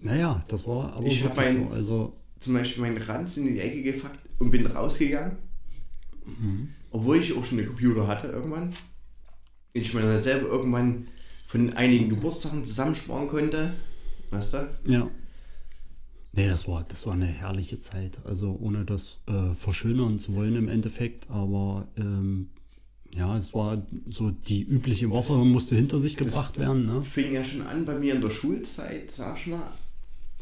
Naja, 0.00 0.42
das 0.48 0.66
war 0.66 0.92
aber 0.94 1.06
Ich 1.06 1.24
hab 1.24 1.36
wirklich 1.36 1.54
mein- 1.58 1.68
so. 1.70 1.74
Also, 1.74 2.16
zum 2.38 2.54
Beispiel 2.54 2.82
meinen 2.82 2.98
Ranz 3.02 3.36
in 3.36 3.46
die 3.52 3.58
Ecke 3.60 3.82
gefuckt 3.82 4.18
und 4.38 4.50
bin 4.50 4.66
rausgegangen. 4.66 5.36
Obwohl 6.90 7.18
ich 7.18 7.36
auch 7.36 7.44
schon 7.44 7.58
einen 7.58 7.66
Computer 7.68 8.06
hatte 8.06 8.28
irgendwann. 8.28 8.72
Ich 9.72 9.92
mir 9.94 10.02
dann 10.02 10.20
selber 10.20 10.48
irgendwann 10.48 11.08
von 11.46 11.72
einigen 11.74 12.08
Geburtstagen 12.10 12.64
zusammensparen 12.64 13.28
konnte. 13.28 13.74
Weißt 14.30 14.54
du? 14.54 14.68
ja. 14.86 15.08
Nee, 16.32 16.46
das 16.46 16.68
war, 16.68 16.84
das 16.84 17.04
war 17.06 17.14
eine 17.14 17.26
herrliche 17.26 17.80
Zeit. 17.80 18.18
Also 18.24 18.56
ohne 18.60 18.84
das 18.84 19.20
äh, 19.26 19.54
verschönern 19.54 20.18
zu 20.18 20.34
wollen 20.36 20.54
im 20.54 20.68
Endeffekt. 20.68 21.28
Aber 21.30 21.88
ähm, 21.96 22.50
ja, 23.16 23.36
es 23.36 23.54
war 23.54 23.82
so 24.06 24.30
die 24.30 24.62
übliche 24.62 25.10
Woche 25.10 25.32
musste 25.44 25.74
hinter 25.74 25.98
sich 25.98 26.16
gebracht 26.16 26.58
werden. 26.58 26.84
Ne? 26.86 27.02
Fing 27.02 27.32
ja 27.32 27.42
schon 27.42 27.62
an 27.62 27.84
bei 27.86 27.98
mir 27.98 28.14
in 28.14 28.20
der 28.20 28.30
Schulzeit, 28.30 29.10
sag 29.10 29.38
ich 29.38 29.46
mal. 29.48 29.72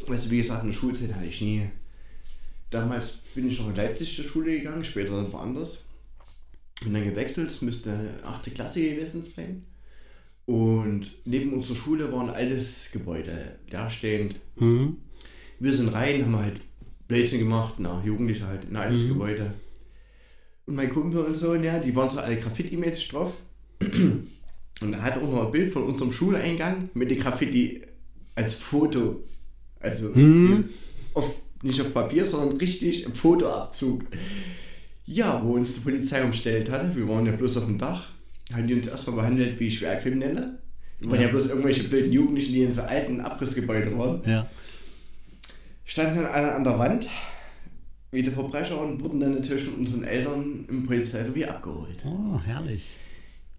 Also 0.08 0.30
wie 0.30 0.38
gesagt, 0.38 0.62
eine 0.62 0.72
Schulzeit 0.72 1.14
hatte 1.14 1.26
ich 1.26 1.40
nie. 1.40 1.68
Damals 2.70 3.18
bin 3.34 3.48
ich 3.48 3.58
noch 3.58 3.68
in 3.68 3.76
Leipzig 3.76 4.14
zur 4.14 4.24
Schule 4.24 4.58
gegangen, 4.58 4.84
später 4.84 5.10
dann 5.16 5.32
woanders. 5.32 5.84
Bin 6.82 6.92
dann 6.92 7.04
gewechselt, 7.04 7.48
es 7.48 7.62
müsste 7.62 8.20
8. 8.24 8.54
Klasse 8.54 8.82
gewesen 8.82 9.22
sein. 9.22 9.64
Und 10.44 11.12
neben 11.24 11.52
unserer 11.54 11.76
Schule 11.76 12.12
war 12.12 12.22
ein 12.22 12.30
altes 12.30 12.90
Gebäude, 12.92 13.58
leerstehend. 13.70 14.36
Mhm. 14.56 14.98
Wir 15.58 15.72
sind 15.72 15.88
rein, 15.88 16.24
haben 16.24 16.36
halt 16.36 16.60
Blödsinn 17.08 17.40
gemacht, 17.40 17.76
na, 17.78 18.02
Jugendliche 18.04 18.46
halt, 18.46 18.64
in 18.64 18.76
ein 18.76 18.82
altes 18.88 19.08
Gebäude. 19.08 19.54
Und 20.66 20.74
mein 20.74 20.90
Kumpel 20.90 21.24
und 21.24 21.34
so, 21.34 21.54
ja, 21.54 21.78
die 21.78 21.96
waren 21.96 22.10
so 22.10 22.18
alle 22.18 22.36
Graffiti-mäßig 22.36 23.08
drauf. 23.08 23.34
Und 23.80 24.92
er 24.92 25.02
hat 25.02 25.16
auch 25.16 25.30
noch 25.30 25.46
ein 25.46 25.52
Bild 25.52 25.72
von 25.72 25.84
unserem 25.84 26.12
Schuleingang 26.12 26.90
mit 26.94 27.10
dem 27.10 27.20
Graffiti 27.20 27.82
als 28.34 28.54
Foto. 28.54 29.22
Also 29.80 30.12
auf, 31.14 31.40
nicht 31.62 31.80
auf 31.80 31.92
Papier, 31.92 32.24
sondern 32.24 32.56
richtig 32.58 33.04
im 33.04 33.14
Fotoabzug. 33.14 34.04
Ja, 35.04 35.40
wo 35.44 35.54
uns 35.54 35.74
die 35.74 35.80
Polizei 35.80 36.22
umstellt 36.24 36.70
hatte, 36.70 36.94
wir 36.96 37.08
waren 37.08 37.26
ja 37.26 37.32
bloß 37.32 37.58
auf 37.58 37.66
dem 37.66 37.78
Dach, 37.78 38.10
haben 38.52 38.66
die 38.66 38.74
uns 38.74 38.88
erstmal 38.88 39.16
behandelt 39.16 39.58
wie 39.60 39.70
Schwerkriminelle. 39.70 40.58
Wir 40.98 41.10
waren 41.10 41.20
ja 41.20 41.28
bloß 41.28 41.46
irgendwelche 41.46 41.84
blöden 41.84 42.10
Jugendlichen, 42.12 42.52
die 42.54 42.62
in 42.62 42.72
so 42.72 42.82
alten 42.82 43.20
Abrissgebäude 43.20 43.96
waren 43.98 44.22
Ja. 44.26 44.48
standen 45.84 46.16
dann 46.22 46.26
alle 46.26 46.54
an 46.54 46.64
der 46.64 46.78
Wand, 46.78 47.06
wie 48.10 48.22
die 48.22 48.30
Verbrecher, 48.30 48.80
und 48.80 49.00
wurden 49.02 49.20
dann 49.20 49.34
natürlich 49.34 49.64
von 49.64 49.74
unseren 49.74 50.04
Eltern 50.04 50.64
im 50.68 50.82
Polizeirevier 50.84 51.50
abgeholt. 51.54 52.04
Oh, 52.04 52.40
herrlich. 52.44 52.96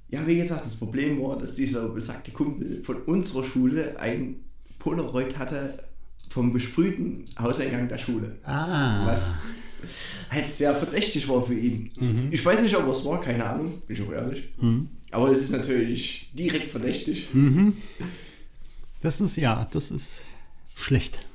Ja, 0.09 0.25
wie 0.25 0.37
gesagt, 0.37 0.65
das 0.65 0.75
Problem 0.75 1.21
war, 1.21 1.37
dass 1.37 1.53
dieser 1.55 1.89
besagte 1.89 2.31
Kumpel 2.31 2.81
von 2.83 3.01
unserer 3.03 3.43
Schule 3.43 3.99
ein 3.99 4.37
Polaroid 4.79 5.37
hatte 5.37 5.83
vom 6.29 6.53
besprühten 6.53 7.25
Hauseingang 7.39 7.87
der 7.87 7.97
Schule. 7.97 8.37
Ah. 8.43 9.05
Was 9.05 9.39
halt 10.29 10.47
sehr 10.47 10.75
verdächtig 10.75 11.27
war 11.27 11.43
für 11.43 11.53
ihn. 11.53 11.91
Mhm. 11.99 12.27
Ich 12.31 12.43
weiß 12.43 12.61
nicht, 12.61 12.75
ob 12.75 12.87
es 12.89 13.05
war, 13.05 13.21
keine 13.21 13.45
Ahnung, 13.45 13.81
bin 13.85 13.95
ich 13.95 14.03
auch 14.03 14.11
ehrlich. 14.11 14.49
Aber 15.11 15.31
es 15.31 15.39
ist 15.39 15.51
natürlich 15.51 16.31
direkt 16.33 16.69
verdächtig. 16.69 17.29
Das 19.01 19.21
ist 19.21 19.37
ja, 19.37 19.67
das 19.71 19.91
ist 19.91 20.23
schlecht. 20.75 21.25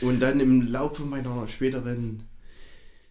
Und 0.00 0.20
dann 0.20 0.38
im 0.40 0.70
Laufe 0.70 1.02
meiner 1.02 1.48
späteren 1.48 2.24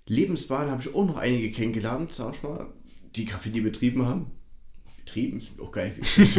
Lebensbahn 0.06 0.70
habe 0.70 0.82
ich 0.82 0.94
auch 0.94 1.06
noch 1.06 1.18
einige 1.18 1.52
kennengelernt, 1.52 2.14
sag 2.14 2.36
ich 2.36 2.44
mal, 2.44 2.68
die 3.16 3.26
Graffiti 3.26 3.62
betrieben 3.62 4.06
haben. 4.06 4.28
Betrieben, 4.98 5.40
ist 5.40 5.60
auch 5.60 5.72
geil. 5.72 5.96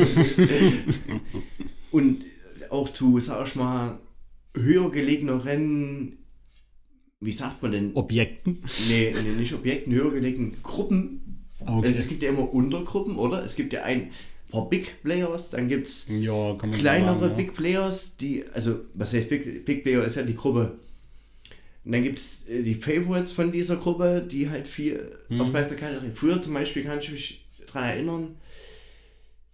Und 1.91 2.25
auch 2.71 2.89
zu, 2.91 3.19
sag 3.21 3.47
ich 3.47 3.55
mal, 3.55 3.99
höher 4.55 4.91
gelegeneren, 4.91 6.19
wie 7.21 7.33
sagt 7.33 7.63
man 7.63 7.73
denn? 7.73 7.95
Objekten. 7.95 8.63
Nee, 8.89 9.13
nee, 9.15 9.33
nicht 9.37 9.53
Objekten, 9.55 9.93
höher 9.93 10.11
gelegenen 10.13 10.63
Gruppen. 10.63 11.45
Okay. 11.61 11.89
Also 11.89 11.99
es 11.99 12.09
gibt 12.09 12.23
ja 12.23 12.31
immer 12.31 12.53
Untergruppen, 12.53 13.17
oder? 13.17 13.43
Es 13.45 13.57
gibt 13.57 13.73
ja 13.73 13.83
ein 13.83 14.11
paar 14.51 14.69
Big 14.69 15.03
Players, 15.03 15.51
dann 15.51 15.69
gibt 15.69 15.89
es 15.89 16.07
Ja, 16.09 16.55
kleinere 16.55 17.19
sagen, 17.21 17.31
ja. 17.31 17.37
Big 17.37 17.53
Players, 17.55 18.17
die, 18.17 18.45
also 18.53 18.77
was 18.95 19.13
heißt 19.13 19.29
Big, 19.29 19.65
Big 19.65 19.83
Player 19.83 20.05
ist 20.05 20.17
ja 20.17 20.23
die 20.23 20.37
Gruppe. 20.37 20.79
Und 21.85 21.93
dann 21.93 22.03
gibt 22.03 22.19
es 22.19 22.45
die 22.47 22.75
Favorites 22.75 23.33
von 23.33 23.51
dieser 23.51 23.77
Gruppe, 23.77 24.27
die 24.31 24.49
halt 24.49 24.67
viel 24.67 25.11
Mhm. 25.29 25.41
auf 25.41 25.53
Meisterkarte 25.53 26.11
Früher 26.13 26.41
zum 26.41 26.55
Beispiel 26.55 26.85
kann 26.85 26.99
ich 26.99 27.11
mich 27.11 27.47
daran 27.67 27.85
erinnern, 27.91 28.37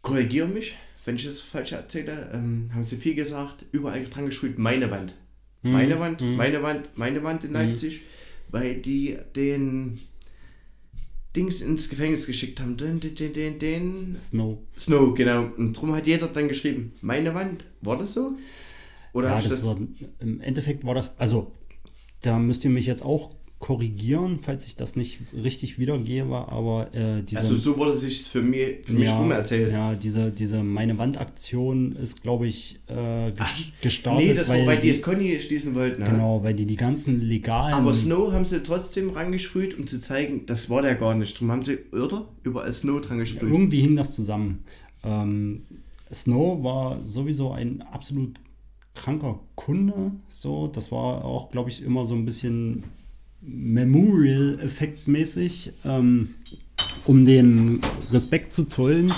korrigiere 0.03 0.47
mich, 0.49 0.75
wenn 1.05 1.17
ich 1.17 1.25
das 1.25 1.41
falsch 1.41 1.73
erzähle, 1.73 2.31
ähm, 2.33 2.71
haben 2.73 2.85
sie 2.85 2.97
viel 2.97 3.15
gesagt, 3.15 3.65
überall 3.73 4.05
dran 4.05 4.27
geschrieben, 4.27 4.63
meine 4.63 4.91
Wand. 4.91 5.15
Mhm. 5.63 5.73
Meine 5.73 6.01
Wand, 6.01 6.23
meine 6.37 6.63
Wand, 6.63 6.91
meine 6.97 7.23
Wand 7.23 7.45
in 7.45 7.53
Leipzig, 7.53 8.03
weil 8.49 8.77
die 8.77 9.17
den 9.35 10.01
Dings 11.35 11.61
ins 11.61 11.89
Gefängnis 11.89 12.27
geschickt 12.27 12.61
haben. 12.61 12.77
Den, 12.77 13.01
den, 13.01 13.15
den, 13.15 13.33
den, 13.33 13.59
den 13.59 14.17
Snow. 14.17 14.59
Snow, 14.79 15.15
genau. 15.15 15.49
Und 15.57 15.77
darum 15.77 15.95
hat 15.95 16.07
jeder 16.07 16.29
dann 16.29 16.49
geschrieben, 16.49 16.93
meine 17.01 17.35
Wand. 17.35 17.65
War 17.81 17.99
das 17.99 18.13
so? 18.15 18.37
Oder 19.13 19.29
Ja, 19.31 19.41
das 19.41 19.49
das, 19.49 19.65
war, 19.65 19.79
im 20.21 20.41
Endeffekt 20.41 20.85
war 20.85 20.95
das, 20.95 21.19
also 21.19 21.53
da 22.21 22.39
müsst 22.39 22.65
ihr 22.65 22.71
mich 22.71 22.87
jetzt 22.87 23.03
auch 23.03 23.35
korrigieren, 23.65 24.41
falls 24.43 24.67
ich 24.67 24.77
das 24.77 24.95
nicht 24.95 25.21
richtig 25.33 25.79
wiedergebe, 25.79 26.35
aber 26.37 26.95
äh, 26.95 27.23
diese, 27.23 27.41
Also 27.41 27.57
so 27.57 27.79
wurde 27.79 27.97
sich 27.97 28.25
für 28.25 28.43
mich, 28.43 28.81
für 28.85 28.93
mich 28.93 29.11
rum 29.11 29.31
erzählt. 29.31 29.73
ja, 29.73 29.95
diese, 29.95 30.31
diese 30.31 30.62
Meine 30.62 30.99
Wand-Aktion 30.99 31.93
ist, 31.97 32.21
glaube 32.21 32.47
ich, 32.47 32.79
äh, 32.89 33.31
ges 33.31 33.73
gestartet. 33.81 34.27
nee, 34.27 34.35
das 34.35 34.51
war, 34.51 34.67
weil 34.67 34.81
die 34.81 34.91
es 34.91 35.01
Conny 35.01 35.41
schließen 35.41 35.75
wollten. 35.75 36.03
ne? 36.03 36.11
Genau, 36.11 36.43
weil 36.45 36.53
die 36.53 36.67
die 36.67 36.77
ganzen 36.77 37.23
legalen. 37.23 37.73
Aber 37.73 37.95
Snow 37.95 38.33
haben 38.33 38.45
sie 38.45 38.62
trotzdem 38.62 39.09
rangesprüht, 39.09 39.79
um 39.79 39.87
zu 39.87 39.99
zeigen, 39.99 40.45
das 40.45 40.69
war 40.69 40.83
der 40.83 40.97
gar 40.97 41.15
nicht. 41.15 41.37
Darum 41.37 41.53
haben 41.53 41.65
sie, 41.65 41.79
oder? 41.91 42.29
Überall 42.43 42.71
Snow 42.75 43.01
dran 43.01 43.17
gesprüht. 43.17 43.51
Irgendwie 43.51 43.81
hing 43.81 43.97
das 43.97 44.15
zusammen. 44.15 44.62
Ähm, 45.05 45.62
Snow 46.12 46.62
war 46.62 47.01
sowieso 47.03 47.53
ein 47.53 47.81
absolut 47.81 48.35
kranker 48.93 49.41
Kunde. 49.55 50.12
So, 50.29 50.67
das 50.69 50.93
war 50.93 51.25
auch, 51.25 51.51
glaube 51.51 51.71
ich, 51.71 51.83
immer 51.83 52.05
so 52.05 52.15
ein 52.15 52.27
bisschen 52.27 52.85
Memorial-Effekt 53.47 55.09
mäßig, 55.09 55.73
ähm, 55.85 56.35
um 57.05 57.25
den 57.25 57.81
Respekt 58.13 58.53
zu 58.53 58.65
zollen. 58.65 59.13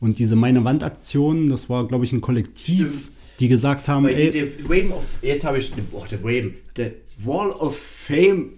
Und 0.00 0.18
diese 0.18 0.36
Meine 0.36 0.64
Wand-Aktion, 0.64 1.48
das 1.48 1.68
war, 1.68 1.88
glaube 1.88 2.04
ich, 2.04 2.12
ein 2.12 2.20
Kollektiv, 2.20 2.86
Stimmt. 2.86 3.10
die 3.40 3.48
gesagt 3.48 3.88
haben, 3.88 4.04
Weil 4.04 4.14
die, 4.30 4.38
ey, 4.38 4.52
die 4.58 4.64
Wave 4.68 4.94
of, 4.94 5.04
jetzt 5.22 5.44
habe 5.44 5.58
ich, 5.58 5.72
oh, 5.92 6.04
der 6.10 6.22
Wave, 6.22 6.52
der 6.76 6.92
Wall 7.24 7.50
of 7.50 7.76
Fame 7.76 8.50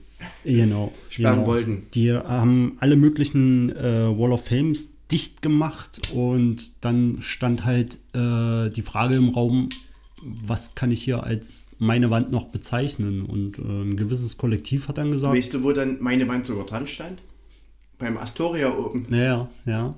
Genau. 0.45 0.93
sperren 1.09 1.37
genau. 1.37 1.47
wollten. 1.47 1.87
Die 1.95 2.13
haben 2.13 2.77
alle 2.81 2.97
möglichen 2.97 3.75
äh, 3.75 4.17
Wall 4.19 4.33
of 4.33 4.45
Fames 4.45 4.91
dicht 5.11 5.43
gemacht 5.43 6.13
und 6.15 6.73
dann 6.83 7.19
stand 7.21 7.65
halt 7.65 7.99
äh, 8.15 8.71
die 8.71 8.83
Frage 8.83 9.15
im 9.17 9.31
Raum, 9.31 9.71
was 10.23 10.75
kann 10.75 10.91
ich 10.91 11.03
hier 11.03 11.25
als 11.25 11.63
meine 11.81 12.11
Wand 12.11 12.31
noch 12.31 12.47
bezeichnen? 12.47 13.25
Und 13.27 13.59
äh, 13.59 13.63
ein 13.63 13.97
gewisses 13.97 14.39
Kollektiv 14.39 14.87
hat 14.87 14.99
dann 14.99 15.11
gesagt, 15.11 15.37
Weißt 15.37 15.55
du, 15.55 15.65
wo 15.65 15.73
dann 15.73 15.99
meine 16.01 16.29
Wand 16.29 16.47
sogar 16.47 16.67
dran 16.67 16.87
stand? 16.87 17.21
Beim 17.99 18.17
Astoria 18.17 18.77
oben. 18.77 19.07
ja, 19.11 19.49
ja. 19.67 19.95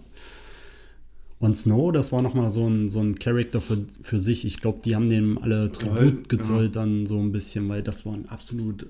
Und 1.43 1.57
Snow, 1.57 1.91
das 1.91 2.13
war 2.13 2.23
nochmal 2.23 2.51
so 2.51 2.69
ein, 2.69 2.89
so 2.89 3.01
ein 3.01 3.19
Charakter 3.19 3.61
für, 3.61 3.85
für 4.01 4.21
sich. 4.21 4.45
Ich 4.45 4.61
glaube, 4.61 4.79
die 4.85 4.95
haben 4.95 5.11
dem 5.11 5.39
alle 5.39 5.73
Tribut 5.73 6.29
gezollt 6.29 6.77
dann 6.77 7.05
so 7.05 7.19
ein 7.19 7.33
bisschen, 7.33 7.69
weil 7.69 7.83
das 7.83 8.07
war 8.07 8.15
ein 8.15 8.29
absolut, 8.29 8.85
äh, 8.85 8.87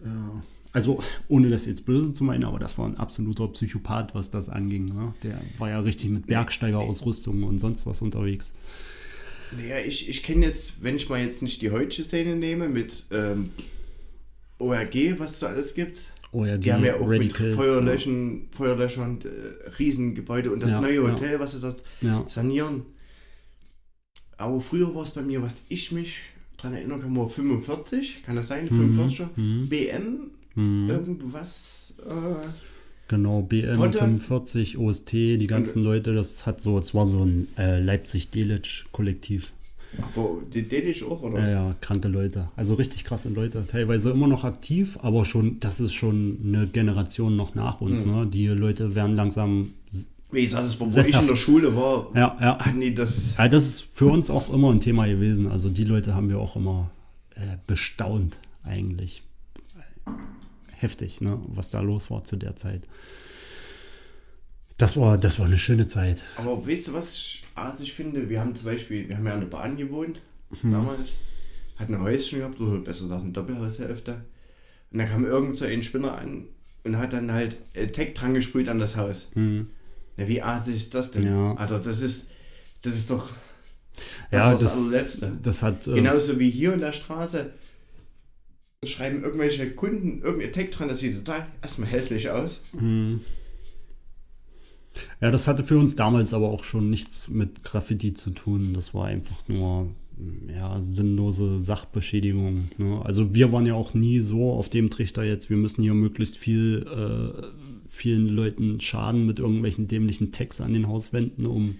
also 0.71 1.03
ohne 1.29 1.49
das 1.49 1.65
jetzt 1.65 1.87
böse 1.87 2.13
zu 2.13 2.25
meinen, 2.25 2.45
aber 2.45 2.59
das 2.59 2.77
war 2.77 2.87
ein 2.87 2.99
absoluter 2.99 3.49
Psychopath, 3.49 4.15
was 4.15 4.29
das 4.29 4.51
anging. 4.51 4.85
Ne? 4.85 5.15
Der 5.23 5.41
war 5.57 5.71
ja 5.71 5.81
richtig 5.81 6.11
mit 6.11 6.27
Bergsteigerausrüstung 6.27 7.43
und 7.45 7.59
sonst 7.59 7.87
was 7.87 8.03
unterwegs. 8.03 8.53
Naja, 9.57 9.77
ich, 9.85 10.09
ich 10.09 10.23
kenne 10.23 10.47
jetzt, 10.47 10.83
wenn 10.83 10.97
ich 10.97 11.09
mal 11.09 11.21
jetzt 11.23 11.43
nicht 11.43 11.61
die 11.63 11.71
heutige 11.71 12.05
Szene 12.05 12.37
nehme, 12.37 12.69
mit 12.69 13.05
ähm, 13.11 13.51
ORG, 14.59 15.19
was 15.19 15.33
es 15.33 15.41
so 15.41 15.47
alles 15.47 15.75
gibt. 15.75 16.13
ORG, 16.33 16.61
Die 16.61 16.73
haben 16.73 16.85
ja 16.85 16.97
auch 16.97 17.07
Radicals, 17.09 17.41
mit 17.41 17.55
Feuerlöschen, 17.55 18.49
Feuerlöschern 18.53 19.19
äh, 19.23 19.69
Riesengebäude 19.79 20.51
und 20.51 20.63
das 20.63 20.71
Ja, 20.71 20.81
neue 20.81 20.95
ja. 20.95 21.11
Hotel, 21.11 21.39
was 21.41 21.53
sie 21.53 21.61
dort 21.61 21.83
Ja. 22.01 22.25
sanieren. 22.29 22.83
Aber 24.39 24.61
früher 24.61 24.95
war 24.95 25.03
es 25.03 25.11
bei 25.11 25.23
mir, 25.23 25.43
was 25.43 25.65
ich 25.69 25.93
mich 25.93 26.17
dran 26.57 26.75
erinnern 26.75 27.01
kann, 27.03 27.15
war 27.17 27.29
45, 27.29 28.23
kann 28.25 28.37
das 28.37 28.49
sein? 28.49 28.69
45er? 28.71 29.29
mhm. 29.37 29.69
BM? 29.69 30.31
Mhm. 30.55 30.89
Irgendwas? 30.89 31.95
Äh, 32.09 32.49
Genau, 33.13 33.43
BM 33.43 33.77
Potte. 33.77 33.99
45, 33.99 34.79
OST, 34.79 35.13
die 35.13 35.47
ganzen 35.47 35.83
Leute, 35.85 36.15
das 36.15 36.47
hat 36.47 36.63
so, 36.63 36.79
es 36.79 36.95
war 36.95 37.07
so 37.07 37.23
ein 37.23 37.47
äh, 37.59 37.79
Leipzig-Delitzsch-Kollektiv. 37.79 39.53
wo, 40.15 40.41
die 40.51 40.63
Dänisch 40.63 41.03
auch, 41.03 41.21
oder? 41.23 41.41
Ja, 41.41 41.51
ja, 41.69 41.75
kranke 41.83 42.09
Leute. 42.09 42.49
Also 42.57 42.73
richtig 42.73 43.05
krasse 43.05 43.29
Leute. 43.29 43.67
Teilweise 43.69 44.13
immer 44.13 44.29
noch 44.29 44.45
aktiv, 44.45 44.99
aber 45.03 45.27
schon, 45.27 45.61
das 45.61 45.79
ist 45.79 45.93
schon 45.93 46.39
eine 46.43 46.67
Generation 46.67 47.37
noch 47.37 47.55
nach 47.55 47.83
uns. 47.83 48.05
Hm. 48.05 48.11
Ne? 48.21 48.27
Die 48.29 48.47
Leute 48.47 48.95
werden 48.95 49.15
langsam. 49.15 49.75
Wie 50.31 50.45
gesagt, 50.45 50.65
das 50.65 50.81
war, 50.81 50.87
wo 50.91 51.01
ich 51.01 51.21
in 51.21 51.27
der 51.29 51.37
Schule 51.37 51.77
war, 51.77 52.07
Ja, 52.15 52.39
ja. 52.41 52.59
hatten 52.59 52.81
die 52.81 52.95
das. 52.95 53.35
ja. 53.37 53.47
Das 53.47 53.67
ist 53.67 53.85
für 53.93 54.07
uns 54.07 54.31
auch 54.31 54.51
immer 54.51 54.71
ein 54.71 54.81
Thema 54.81 55.07
gewesen. 55.07 55.49
Also 55.51 55.69
die 55.69 55.85
Leute 55.85 56.15
haben 56.15 56.31
wir 56.31 56.39
auch 56.39 56.57
immer 56.57 56.91
äh, 57.35 57.59
bestaunt, 57.67 58.39
eigentlich. 58.65 59.23
Heftig, 60.83 61.21
ne? 61.21 61.41
was 61.47 61.71
da 61.71 61.81
los 61.81 62.11
war 62.11 62.25
zu 62.25 62.37
der 62.37 62.57
Zeit. 62.57 62.83
Das 64.79 64.97
war, 64.97 65.17
das 65.19 65.39
war 65.39 65.47
eine 65.47 65.59
schöne 65.59 65.87
Zeit. 65.87 66.21
Aber 66.37 66.67
weißt 66.67 66.89
du, 66.89 66.93
was 66.95 67.15
ich 67.17 67.43
artig 67.55 67.93
finde? 67.93 68.29
Wir 68.29 68.41
haben 68.41 68.55
zum 68.57 68.67
Beispiel, 68.67 69.09
wir 69.09 69.17
haben 69.17 69.27
ja 69.27 69.35
an 69.35 69.41
der 69.41 69.47
Bahn 69.47 69.77
gewohnt, 69.77 70.21
Mhm. 70.63 70.73
damals. 70.73 71.15
Hatten 71.77 71.95
ein 71.95 72.03
Häuschen 72.03 72.41
gehabt, 72.41 72.61
oder 72.61 72.79
besser 72.81 73.05
gesagt 73.05 73.23
eine 73.23 73.33
Doppelhaushälfte. 73.33 74.25
Und 74.91 74.99
da 74.99 75.05
kam 75.05 75.25
irgend 75.25 75.57
so 75.57 75.65
ein 75.65 75.83
Spinner 75.83 76.19
an 76.19 76.45
und 76.85 76.99
hat 76.99 77.13
dann 77.13 77.33
halt 77.33 77.59
äh, 77.75 77.87
Tech 77.87 78.13
dran 78.15 78.35
gesprüht 78.35 78.69
an 78.69 78.79
das 78.79 78.97
Haus. 78.97 79.29
Hm. 79.35 79.69
Na, 80.17 80.29
wie 80.29 80.43
artig 80.43 80.75
ist 80.77 80.95
das 80.95 81.11
denn? 81.13 81.25
Ja. 81.27 81.55
Alter, 81.55 81.79
das 81.79 82.03
ist, 82.03 82.27
das 82.83 82.95
ist 82.95 83.09
doch 83.11 83.33
das, 84.31 84.41
Ja, 84.41 84.53
ist 84.53 84.63
das 84.63 84.75
das, 84.75 84.83
allerletzte. 84.83 85.33
das 85.43 85.63
hat. 85.63 85.87
Äh, 85.87 85.95
Genauso 85.95 86.39
wie 86.39 86.51
hier 86.51 86.75
in 86.75 86.81
der 86.81 86.93
Straße 86.93 87.51
schreiben 88.85 89.23
irgendwelche 89.23 89.71
Kunden 89.71 90.23
irgendein 90.23 90.53
Tag 90.53 90.73
dran, 90.73 90.89
das 90.89 91.01
sieht 91.01 91.15
total 91.25 91.47
erstmal 91.63 91.89
hässlich 91.89 92.31
aus. 92.31 92.61
Hm. 92.77 93.21
Ja, 95.21 95.31
das 95.31 95.47
hatte 95.47 95.63
für 95.63 95.79
uns 95.79 95.95
damals 95.95 96.35
aber 96.35 96.49
auch 96.49 96.65
schon 96.65 96.91
nichts 96.91 97.29
mit 97.29 97.63
Graffiti 97.63 98.13
zu 98.13 98.31
tun. 98.31 98.75
Das 98.75 98.93
war 98.93 99.07
einfach 99.07 99.49
nur 99.49 99.95
ja, 100.53 100.81
sinnlose 100.81 101.59
Sachbeschädigung. 101.61 102.71
Ne? 102.77 103.01
Also 103.05 103.35
wir 103.35 103.53
waren 103.53 103.67
ja 103.67 103.75
auch 103.75 103.95
nie 103.95 104.19
so 104.19 104.53
auf 104.53 104.69
dem 104.69 104.91
Trichter 104.91 105.23
jetzt, 105.23 105.49
wir 105.49 105.57
müssen 105.57 105.83
hier 105.83 105.95
möglichst 105.95 106.37
viel 106.37 106.87
äh, 106.87 107.47
vielen 107.89 108.29
Leuten 108.29 108.81
Schaden 108.81 109.27
mit 109.27 109.39
irgendwelchen 109.39 109.87
dämlichen 109.87 110.33
Tags 110.33 110.61
an 110.61 110.73
den 110.73 110.89
Hauswänden, 110.89 111.47
um 111.47 111.77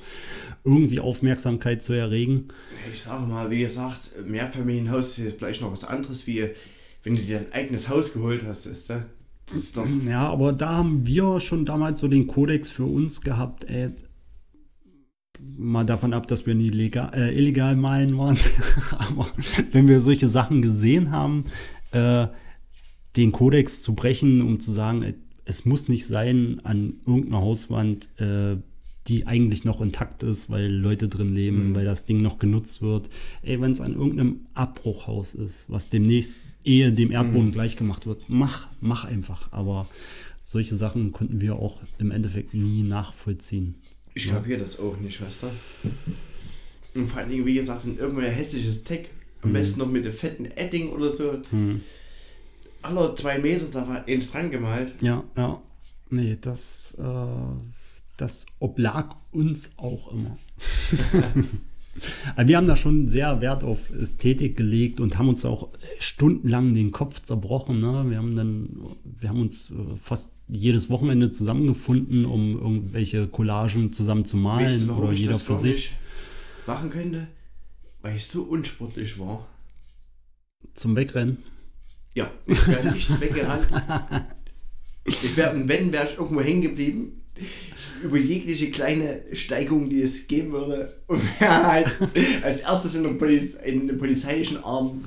irgendwie 0.63 1.01
Aufmerksamkeit 1.01 1.83
zu 1.83 1.95
erregen. 1.95 2.49
Ich 2.93 3.03
sage 3.03 3.27
mal, 3.27 3.51
wie 3.51 3.59
gesagt, 3.59 4.11
Mehrfamilienhaus 4.25 5.19
ist 5.19 5.25
jetzt 5.25 5.39
vielleicht 5.39 5.63
noch 5.63 5.73
was 5.73 5.85
anderes, 5.85 6.27
wie 6.27 6.51
wenn 7.03 7.17
du 7.17 7.23
dir 7.23 7.39
ein 7.39 7.53
eigenes 7.53 7.89
Haus 7.89 8.13
geholt 8.13 8.45
hast, 8.47 8.69
weißt 8.69 8.91
du? 8.91 9.07
Das 9.47 9.57
ist 9.57 9.77
doch. 9.77 9.87
Ja, 10.07 10.29
aber 10.29 10.53
da 10.53 10.77
haben 10.77 11.07
wir 11.07 11.41
schon 11.41 11.67
damals 11.67 12.01
so 12.01 12.09
den 12.09 12.27
Kodex 12.27 12.71
für 12.71 12.85
uns 12.85 13.21
gehabt, 13.21 13.65
ey, 13.65 13.91
mal 15.57 15.85
davon 15.85 16.15
ab, 16.15 16.27
dass 16.29 16.47
wir 16.47 16.55
nie 16.55 16.71
legal, 16.71 17.11
äh, 17.15 17.37
illegal 17.37 17.77
malen 17.77 18.17
waren, 18.17 18.39
aber 18.99 19.29
wenn 19.73 19.89
wir 19.89 20.01
solche 20.01 20.29
Sachen 20.29 20.63
gesehen 20.63 21.11
haben, 21.11 21.47
äh, 21.91 22.29
den 23.17 23.33
Kodex 23.33 23.83
zu 23.83 23.95
brechen, 23.95 24.41
um 24.41 24.61
zu 24.61 24.73
sagen, 24.73 25.03
ey, 25.03 25.15
es 25.45 25.65
muss 25.65 25.89
nicht 25.89 26.07
sein, 26.07 26.61
an 26.65 27.01
irgendeiner 27.05 27.43
Hauswand 27.43 28.09
äh, 28.21 28.57
die 29.09 29.27
eigentlich 29.27 29.65
noch 29.65 29.81
intakt 29.81 30.23
ist, 30.23 30.49
weil 30.49 30.71
Leute 30.71 31.09
drin 31.09 31.35
leben, 31.35 31.71
Mhm. 31.71 31.75
weil 31.75 31.85
das 31.85 32.05
Ding 32.05 32.23
noch 32.23 32.39
genutzt 32.39 32.83
wird. 32.83 33.09
Ey, 33.43 33.61
wenn 33.61 33.73
es 33.73 33.81
an 33.81 33.95
irgendeinem 33.95 34.47
Abbruchhaus 34.55 35.35
ist, 35.35 35.65
was 35.69 35.89
demnächst 35.89 36.59
ehe 36.65 36.93
dem 36.93 37.11
Erdboden 37.11 37.49
Mhm. 37.49 37.53
gleich 37.53 37.77
gemacht 37.77 38.07
wird, 38.07 38.23
mach, 38.29 38.69
mach 38.81 39.05
einfach. 39.05 39.51
Aber 39.53 39.89
solche 40.41 40.77
Sachen 40.77 41.11
konnten 41.11 41.41
wir 41.41 41.57
auch 41.57 41.81
im 41.99 42.11
Endeffekt 42.13 42.55
nie 42.55 42.83
nachvollziehen. 42.85 43.75
Ich 44.15 44.29
kapiere 44.29 44.61
das 44.61 44.79
auch 44.79 44.97
nicht, 44.99 45.21
du? 45.43 45.51
Und 46.95 47.09
vor 47.09 47.21
allen 47.21 47.31
Dingen, 47.31 47.47
wie 47.47 47.55
gesagt, 47.55 47.85
in 47.87 47.99
irgendein 47.99 48.31
hässliches 48.33 48.85
Tech, 48.85 49.09
am 49.41 49.49
Mhm. 49.51 49.55
besten 49.55 49.81
noch 49.81 49.89
mit 49.89 50.05
einem 50.05 50.13
fetten 50.15 50.45
Edding 50.45 50.91
oder 50.91 51.11
so. 51.11 51.41
Aller 52.83 53.17
zwei 53.17 53.39
Meter, 53.39 53.65
da 53.67 53.89
war 53.89 54.05
eins 54.07 54.31
dran 54.31 54.51
gemalt. 54.51 54.95
Ja, 55.03 55.25
ja. 55.37 55.61
Nee, 56.11 56.37
das, 56.41 56.95
äh, 56.99 57.03
das 58.17 58.47
oblag 58.59 59.17
uns 59.31 59.71
auch 59.77 60.13
immer. 60.13 60.39
Also 62.37 62.49
wir 62.49 62.57
haben 62.57 62.67
da 62.67 62.77
schon 62.77 63.09
sehr 63.09 63.41
Wert 63.41 63.65
auf 63.65 63.91
Ästhetik 63.91 64.57
gelegt 64.57 64.99
und 64.99 65.19
haben 65.19 65.29
uns 65.29 65.45
auch 65.45 65.69
stundenlang 65.99 66.75
den 66.75 66.91
Kopf 66.91 67.21
zerbrochen. 67.21 67.81
Ne? 67.81 68.07
Wir 68.09 68.17
haben 68.17 68.35
dann, 68.35 68.69
wir 69.05 69.29
haben 69.29 69.41
uns 69.41 69.71
äh, 69.71 69.75
fast 70.01 70.35
jedes 70.49 70.89
Wochenende 70.89 71.31
zusammengefunden, 71.31 72.25
um 72.25 72.59
irgendwelche 72.59 73.29
Collagen 73.29 73.93
zusammen 73.93 74.25
zu 74.25 74.37
malen 74.37 74.65
Weißt 74.65 74.89
du, 74.89 74.95
oder 74.95 75.13
ich 75.13 75.21
jeder 75.21 75.39
für 75.39 75.57
sich. 75.57 75.75
nicht 75.75 75.93
machen 76.67 76.91
könnte? 76.91 77.29
Weil 78.01 78.17
ich 78.17 78.25
so 78.25 78.43
unsportlich 78.43 79.19
war. 79.19 79.47
Zum 80.75 80.97
Wegrennen. 80.97 81.39
Ja, 82.15 82.31
ich 82.47 82.67
wäre 82.67 82.93
nicht 82.93 83.21
weggerannt. 83.21 83.69
Ich 85.05 85.37
wäre, 85.37 85.69
wenn, 85.69 85.93
wäre 85.93 86.05
ich 86.05 86.17
irgendwo 86.17 86.41
hängen 86.41 86.63
geblieben. 86.63 87.22
Über 88.03 88.19
jegliche 88.19 88.71
kleine 88.71 89.21
Steigung, 89.33 89.89
die 89.89 90.03
es 90.03 90.27
geben 90.27 90.53
würde. 90.53 90.97
Und 91.07 91.23
wäre 91.39 91.67
halt 91.67 91.97
als 92.43 92.61
erstes 92.61 92.95
in, 92.97 93.05
der 93.05 93.11
Poliz 93.11 93.55
in 93.55 93.87
den 93.87 93.99
polizeilichen 93.99 94.63
Arm. 94.65 95.05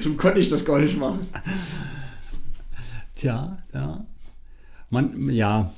Darum 0.00 0.16
konnte 0.16 0.40
ich 0.40 0.48
das 0.48 0.64
gar 0.64 0.78
nicht 0.78 0.98
machen. 0.98 1.26
Tja, 3.14 3.62
ja. 3.74 4.06
Man, 4.88 5.30
ja, 5.30 5.72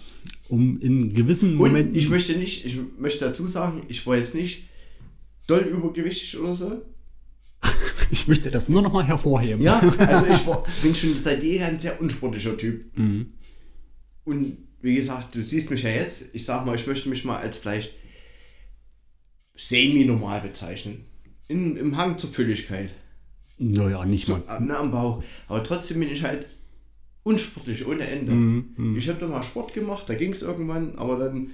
um 0.48 0.78
in 0.80 1.12
gewissen 1.12 1.52
Und 1.52 1.68
Momenten. 1.68 1.94
ich 1.94 2.08
möchte 2.08 2.36
nicht, 2.38 2.64
ich 2.64 2.78
möchte 2.98 3.24
dazu 3.24 3.46
sagen, 3.46 3.82
ich 3.88 4.06
war 4.06 4.16
jetzt 4.16 4.34
nicht 4.34 4.64
doll 5.46 5.60
übergewichtig 5.60 6.38
oder 6.38 6.54
so. 6.54 6.82
ich 8.10 8.28
möchte 8.28 8.50
das 8.50 8.68
nur 8.68 8.82
noch 8.82 8.92
mal 8.92 9.04
hervorheben. 9.04 9.62
Ja, 9.62 9.80
also 9.80 10.26
ich 10.26 10.46
war, 10.46 10.64
bin 10.82 10.94
schon 10.94 11.16
seit 11.16 11.42
jeher 11.42 11.66
ein 11.66 11.80
sehr 11.80 12.00
unsportlicher 12.00 12.56
Typ. 12.56 12.96
Mhm. 12.96 13.26
Und 14.24 14.56
wie 14.80 14.94
gesagt, 14.94 15.34
du 15.34 15.42
siehst 15.42 15.70
mich 15.70 15.82
ja 15.82 15.90
jetzt, 15.90 16.26
ich 16.32 16.44
sag 16.44 16.64
mal, 16.66 16.74
ich 16.74 16.86
möchte 16.86 17.08
mich 17.08 17.24
mal 17.24 17.38
als 17.38 17.58
vielleicht 17.58 17.92
semi-normal 19.54 20.40
bezeichnen. 20.40 21.04
In, 21.48 21.76
Im 21.76 21.96
Hang 21.96 22.18
zur 22.18 22.30
Fülligkeit. 22.30 22.90
Naja, 23.58 24.04
nicht 24.04 24.26
So, 24.26 24.34
mal. 24.38 24.56
äh, 24.56 24.60
ne, 24.60 24.76
am 24.76 24.90
Bauch. 24.90 25.22
Aber 25.48 25.62
trotzdem 25.62 26.00
bin 26.00 26.10
ich 26.10 26.22
halt 26.22 26.48
unsportlich 27.22 27.86
ohne 27.86 28.06
Ende. 28.06 28.32
Mhm, 28.32 28.96
Ich 28.96 29.08
habe 29.08 29.20
da 29.20 29.28
mal 29.28 29.42
Sport 29.42 29.74
gemacht, 29.74 30.08
da 30.08 30.14
ging 30.14 30.32
es 30.32 30.42
irgendwann, 30.42 30.96
aber 30.96 31.16
dann 31.18 31.50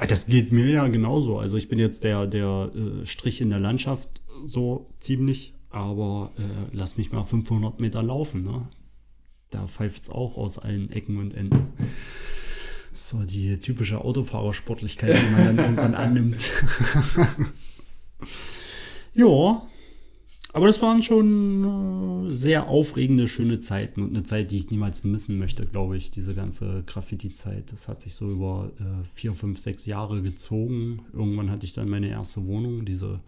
Ah, 0.00 0.06
Das 0.06 0.26
geht 0.26 0.52
mir 0.52 0.68
ja 0.70 0.86
genauso. 0.86 1.38
Also 1.38 1.56
ich 1.56 1.68
bin 1.68 1.80
jetzt 1.80 2.04
der, 2.04 2.26
der 2.28 2.70
äh, 2.74 3.04
Strich 3.04 3.40
in 3.40 3.50
der 3.50 3.58
Landschaft 3.58 4.08
so 4.44 4.94
ziemlich, 5.00 5.54
aber 5.70 6.30
äh, 6.38 6.42
lass 6.72 6.96
mich 6.96 7.10
mal 7.10 7.24
500 7.24 7.80
Meter 7.80 8.00
laufen. 8.04 8.44
Ne? 8.44 8.68
Da 9.50 9.66
pfeift 9.66 10.04
es 10.04 10.10
auch 10.10 10.36
aus 10.36 10.58
allen 10.58 10.90
Ecken 10.90 11.18
und 11.18 11.34
Enden. 11.34 11.68
So 12.94 13.22
die 13.22 13.58
typische 13.58 14.04
Autofahrersportlichkeit, 14.04 15.14
die 15.14 15.32
man 15.32 15.56
dann 15.56 15.58
irgendwann 15.58 15.94
annimmt. 15.94 16.40
ja, 19.14 19.62
aber 20.52 20.66
das 20.66 20.80
waren 20.80 21.02
schon 21.02 22.28
äh, 22.28 22.34
sehr 22.34 22.68
aufregende, 22.68 23.28
schöne 23.28 23.60
Zeiten 23.60 24.02
und 24.02 24.10
eine 24.10 24.22
Zeit, 24.22 24.50
die 24.50 24.56
ich 24.56 24.70
niemals 24.70 25.04
missen 25.04 25.38
möchte, 25.38 25.66
glaube 25.66 25.96
ich, 25.96 26.10
diese 26.10 26.34
ganze 26.34 26.82
Graffiti-Zeit. 26.86 27.70
Das 27.70 27.86
hat 27.86 28.00
sich 28.00 28.14
so 28.14 28.30
über 28.30 28.72
äh, 28.80 29.04
vier, 29.14 29.34
fünf, 29.34 29.60
sechs 29.60 29.86
Jahre 29.86 30.22
gezogen. 30.22 31.04
Irgendwann 31.12 31.50
hatte 31.50 31.66
ich 31.66 31.74
dann 31.74 31.88
meine 31.88 32.08
erste 32.08 32.46
Wohnung, 32.46 32.86
diese 32.86 33.20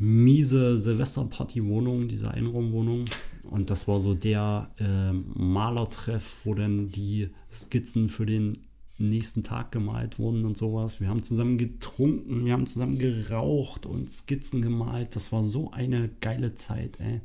miese 0.00 0.78
Silvesterparty-Wohnung, 0.78 2.08
diese 2.08 2.30
Einraumwohnung. 2.30 3.04
Und 3.50 3.70
das 3.70 3.86
war 3.86 4.00
so 4.00 4.14
der 4.14 4.70
äh, 4.78 5.12
Malertreff, 5.12 6.38
wo 6.44 6.54
dann 6.54 6.90
die 6.90 7.28
Skizzen 7.50 8.08
für 8.08 8.26
den 8.26 8.58
nächsten 8.98 9.42
Tag 9.42 9.72
gemalt 9.72 10.18
wurden 10.18 10.44
und 10.44 10.56
sowas. 10.56 11.00
Wir 11.00 11.08
haben 11.08 11.22
zusammen 11.22 11.58
getrunken, 11.58 12.44
wir 12.44 12.52
haben 12.52 12.66
zusammen 12.66 12.98
geraucht 12.98 13.86
und 13.86 14.12
Skizzen 14.12 14.62
gemalt. 14.62 15.16
Das 15.16 15.32
war 15.32 15.42
so 15.42 15.70
eine 15.70 16.10
geile 16.20 16.54
Zeit, 16.56 16.98
ey. 16.98 17.20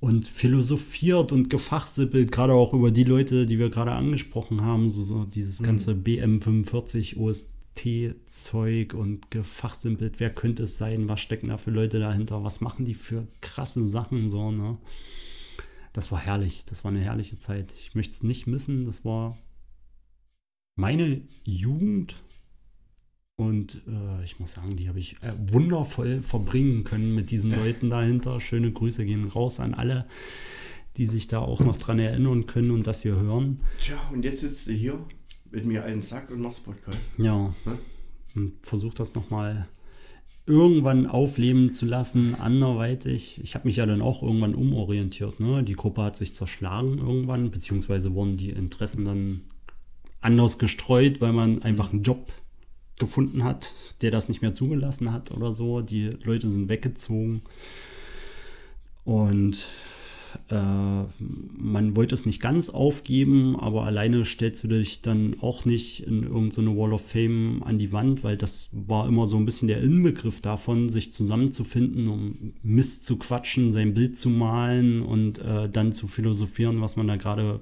Und 0.00 0.28
philosophiert 0.28 1.32
und 1.32 1.50
gefachsippelt, 1.50 2.30
gerade 2.30 2.52
auch 2.52 2.72
über 2.72 2.92
die 2.92 3.02
Leute, 3.02 3.46
die 3.46 3.58
wir 3.58 3.68
gerade 3.68 3.92
angesprochen 3.92 4.62
haben, 4.62 4.90
so, 4.90 5.02
so 5.02 5.24
dieses 5.24 5.60
ganze 5.60 5.92
BM45 5.92 7.16
OST-Zeug 7.78 8.94
und 8.94 9.30
gefachsimpelt, 9.30 10.20
wer 10.20 10.30
könnte 10.30 10.64
es 10.64 10.78
sein, 10.78 11.08
was 11.08 11.20
stecken 11.20 11.48
da 11.48 11.56
für 11.56 11.70
Leute 11.70 11.98
dahinter, 11.98 12.44
was 12.44 12.60
machen 12.60 12.84
die 12.84 12.94
für 12.94 13.26
krasse 13.40 13.86
Sachen, 13.86 14.28
so, 14.28 14.50
ne? 14.50 14.78
Das 15.92 16.12
war 16.12 16.20
herrlich, 16.20 16.64
das 16.64 16.84
war 16.84 16.90
eine 16.90 17.00
herrliche 17.00 17.38
Zeit. 17.38 17.72
Ich 17.76 17.94
möchte 17.94 18.14
es 18.14 18.22
nicht 18.22 18.46
missen, 18.46 18.84
das 18.84 19.04
war 19.04 19.36
meine 20.76 21.22
Jugend 21.44 22.22
und 23.36 23.82
äh, 23.88 24.24
ich 24.24 24.38
muss 24.38 24.52
sagen, 24.52 24.76
die 24.76 24.88
habe 24.88 25.00
ich 25.00 25.20
äh, 25.22 25.32
wundervoll 25.38 26.22
verbringen 26.22 26.84
können 26.84 27.14
mit 27.14 27.30
diesen 27.30 27.50
Leuten 27.50 27.90
dahinter. 27.90 28.40
Schöne 28.40 28.70
Grüße 28.70 29.04
gehen 29.04 29.26
raus 29.28 29.60
an 29.60 29.74
alle, 29.74 30.06
die 30.96 31.06
sich 31.06 31.26
da 31.26 31.38
auch 31.40 31.60
noch 31.60 31.76
dran 31.76 31.98
erinnern 31.98 32.46
können 32.46 32.70
und 32.70 32.86
das 32.86 33.02
hier 33.02 33.16
hören. 33.16 33.60
Tja, 33.80 33.96
und 34.12 34.24
jetzt 34.24 34.40
sitzt 34.40 34.68
du 34.68 34.72
hier 34.72 35.04
mit 35.50 35.64
mir 35.64 35.84
einen 35.84 36.02
Sack 36.02 36.30
und 36.30 36.40
machst 36.40 36.64
Podcast. 36.64 36.98
Ja, 37.16 37.54
Ne? 37.64 37.78
und 38.34 38.52
versuch 38.62 38.94
das 38.94 39.14
nochmal 39.14 39.66
irgendwann 40.46 41.06
aufleben 41.06 41.74
zu 41.74 41.86
lassen, 41.86 42.34
anderweitig. 42.34 43.40
Ich 43.42 43.54
habe 43.54 43.68
mich 43.68 43.76
ja 43.76 43.86
dann 43.86 44.00
auch 44.00 44.22
irgendwann 44.22 44.54
umorientiert. 44.54 45.40
Ne? 45.40 45.62
Die 45.62 45.74
Gruppe 45.74 46.02
hat 46.02 46.16
sich 46.16 46.34
zerschlagen 46.34 46.98
irgendwann, 46.98 47.50
beziehungsweise 47.50 48.14
wurden 48.14 48.36
die 48.36 48.50
Interessen 48.50 49.04
dann 49.04 49.40
anders 50.20 50.58
gestreut, 50.58 51.20
weil 51.20 51.32
man 51.32 51.62
einfach 51.62 51.92
einen 51.92 52.02
Job 52.02 52.32
gefunden 52.98 53.44
hat, 53.44 53.72
der 54.00 54.10
das 54.10 54.28
nicht 54.28 54.40
mehr 54.42 54.54
zugelassen 54.54 55.12
hat 55.12 55.30
oder 55.32 55.52
so. 55.52 55.80
Die 55.82 56.10
Leute 56.22 56.48
sind 56.48 56.68
weggezogen 56.68 57.42
und 59.04 59.66
man 60.50 61.96
wollte 61.96 62.14
es 62.14 62.26
nicht 62.26 62.40
ganz 62.40 62.70
aufgeben, 62.70 63.58
aber 63.58 63.84
alleine 63.84 64.24
stellst 64.24 64.62
du 64.64 64.68
dich 64.68 65.02
dann 65.02 65.36
auch 65.40 65.64
nicht 65.64 66.06
in 66.06 66.22
irgendeine 66.22 66.76
Wall 66.76 66.92
of 66.92 67.06
Fame 67.06 67.62
an 67.64 67.78
die 67.78 67.92
Wand, 67.92 68.24
weil 68.24 68.36
das 68.36 68.68
war 68.72 69.08
immer 69.08 69.26
so 69.26 69.36
ein 69.36 69.44
bisschen 69.44 69.68
der 69.68 69.82
Inbegriff 69.82 70.40
davon, 70.40 70.88
sich 70.90 71.12
zusammenzufinden, 71.12 72.08
um 72.08 72.52
Mist 72.62 73.04
zu 73.04 73.16
quatschen, 73.18 73.72
sein 73.72 73.94
Bild 73.94 74.18
zu 74.18 74.28
malen 74.30 75.02
und 75.02 75.38
äh, 75.38 75.68
dann 75.68 75.92
zu 75.92 76.08
philosophieren, 76.08 76.80
was 76.80 76.96
man 76.96 77.08
da 77.08 77.16
gerade 77.16 77.60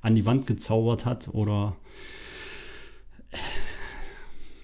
an 0.00 0.14
die 0.14 0.26
Wand 0.26 0.46
gezaubert 0.46 1.04
hat 1.04 1.28
oder 1.32 1.76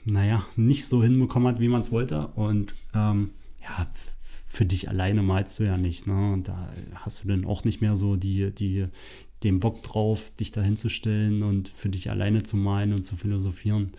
naja, 0.04 0.44
nicht 0.56 0.86
so 0.86 1.02
hinbekommen 1.02 1.48
hat, 1.48 1.60
wie 1.60 1.68
man 1.68 1.80
es 1.80 1.90
wollte. 1.90 2.28
Und 2.34 2.74
ähm, 2.94 3.30
ja, 3.62 3.88
für 4.54 4.64
dich 4.64 4.88
alleine 4.88 5.22
malst 5.22 5.58
du 5.58 5.64
ja 5.64 5.76
nicht. 5.76 6.06
Ne? 6.06 6.32
Und 6.32 6.48
da 6.48 6.72
hast 6.94 7.24
du 7.24 7.28
dann 7.28 7.44
auch 7.44 7.64
nicht 7.64 7.80
mehr 7.80 7.96
so 7.96 8.14
die, 8.14 8.52
die, 8.52 8.86
den 9.42 9.58
Bock 9.58 9.82
drauf, 9.82 10.30
dich 10.38 10.52
da 10.52 10.62
hinzustellen 10.62 11.42
und 11.42 11.68
für 11.68 11.88
dich 11.88 12.08
alleine 12.08 12.44
zu 12.44 12.56
malen 12.56 12.92
und 12.92 13.04
zu 13.04 13.16
philosophieren. 13.16 13.90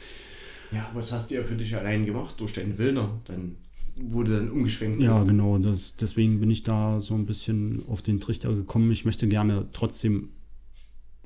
Ja, 0.71 0.89
was 0.93 1.11
hast 1.11 1.29
du 1.29 1.35
ja 1.35 1.43
für 1.43 1.55
dich 1.55 1.75
allein 1.75 2.05
gemacht 2.05 2.39
durch 2.39 2.53
deine 2.53 2.73
Bilder? 2.73 3.19
Dann 3.25 3.57
wurde 3.97 4.37
dann 4.37 4.49
umgeschwenkt. 4.49 5.01
Ja, 5.01 5.11
bist. 5.11 5.27
genau. 5.27 5.57
Das, 5.57 5.97
deswegen 5.97 6.39
bin 6.39 6.49
ich 6.49 6.63
da 6.63 7.01
so 7.01 7.15
ein 7.15 7.25
bisschen 7.25 7.83
auf 7.89 8.01
den 8.01 8.21
Trichter 8.21 8.53
gekommen. 8.53 8.89
Ich 8.91 9.03
möchte 9.03 9.27
gerne 9.27 9.67
trotzdem 9.73 10.29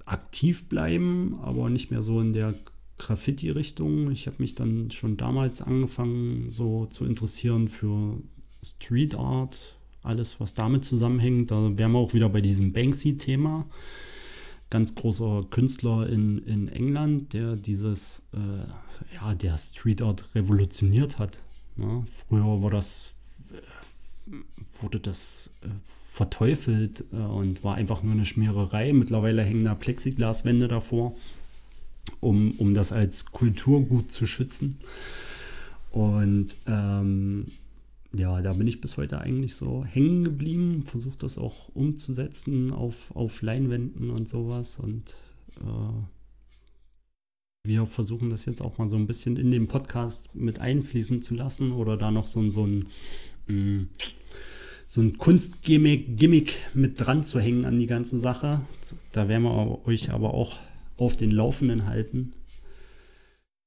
aktiv 0.06 0.68
bleiben, 0.68 1.40
aber 1.44 1.70
nicht 1.70 1.92
mehr 1.92 2.02
so 2.02 2.20
in 2.20 2.34
der 2.34 2.56
Graffiti-Richtung. 2.98 4.10
Ich 4.10 4.26
habe 4.26 4.38
mich 4.40 4.56
dann 4.56 4.90
schon 4.90 5.18
damals 5.18 5.62
angefangen, 5.62 6.50
so 6.50 6.88
zu 6.88 7.06
interessieren 7.06 7.70
für 7.70 8.18
Street 8.64 9.16
Art, 9.16 9.76
alles, 10.04 10.40
was 10.40 10.54
damit 10.54 10.86
zusammenhängt. 10.86 11.52
Da 11.52 11.78
wären 11.78 11.92
wir 11.92 12.00
auch 12.00 12.14
wieder 12.14 12.30
bei 12.30 12.42
diesem 12.42 12.74
Banksy-Thema. 12.74 13.66
Ganz 14.70 14.94
großer 14.96 15.46
Künstler 15.50 16.08
in, 16.08 16.40
in 16.46 16.68
England, 16.68 17.34
der 17.34 17.56
dieses, 17.56 18.24
äh, 18.34 19.16
ja, 19.16 19.34
der 19.34 19.58
Street 19.58 20.02
Art 20.02 20.36
revolutioniert 20.36 21.18
hat. 21.18 21.40
Ne? 21.76 22.06
Früher 22.28 22.62
war 22.62 22.70
das, 22.70 23.14
äh, 23.52 24.34
wurde 24.82 25.00
das 25.00 25.52
äh, 25.62 25.68
verteufelt 26.04 27.04
äh, 27.12 27.16
und 27.16 27.64
war 27.64 27.76
einfach 27.76 28.04
nur 28.04 28.14
eine 28.14 28.26
Schmiererei. 28.26 28.94
Mittlerweile 28.94 29.42
hängen 29.42 29.64
da 29.64 29.74
Plexiglaswände 29.74 30.68
davor, 30.68 31.16
um, 32.20 32.52
um 32.58 32.74
das 32.74 32.92
als 32.92 33.26
Kulturgut 33.26 34.12
zu 34.12 34.28
schützen. 34.28 34.80
Und 35.92 36.56
ähm, 36.68 37.48
ja, 38.16 38.42
da 38.42 38.54
bin 38.54 38.68
ich 38.68 38.82
bis 38.82 38.98
heute 38.98 39.22
eigentlich 39.22 39.56
so 39.56 39.86
hängen 39.86 40.24
geblieben, 40.24 40.84
versuche 40.86 41.18
das 41.18 41.38
auch 41.38 41.70
umzusetzen 41.76 42.72
auf, 42.72 43.16
auf 43.16 43.42
Leinwänden 43.42 44.10
und 44.10 44.28
sowas. 44.28 44.80
Und 44.80 45.16
äh, 45.58 46.08
wir 47.68 47.86
versuchen 47.86 48.32
das 48.32 48.46
jetzt 48.46 48.62
auch 48.62 48.78
mal 48.80 48.90
so 48.90 48.96
ein 48.96 49.06
bisschen 49.06 49.38
in 49.38 49.52
den 49.52 49.68
Podcast 49.68 50.34
mit 50.34 50.60
einfließen 50.60 51.22
zu 51.22 51.36
lassen 51.36 51.72
oder 51.72 51.98
da 51.98 52.10
noch 52.10 52.26
so, 52.26 52.50
so 52.50 52.66
ein, 52.66 52.86
mm, 53.48 53.90
so 54.88 55.02
ein 55.02 55.20
Kunstgimmick 55.20 56.18
Gimmick 56.18 56.58
mit 56.74 57.00
dran 57.00 57.24
zu 57.24 57.40
hängen 57.40 57.66
an 57.66 57.78
die 57.78 57.86
ganze 57.86 58.18
Sache. 58.18 58.62
Da 59.12 59.30
werden 59.30 59.44
wir 59.44 59.86
euch 59.86 60.10
aber 60.10 60.34
auch 60.34 60.60
auf 60.98 61.16
den 61.16 61.30
Laufenden 61.30 61.86
halten. 61.86 62.34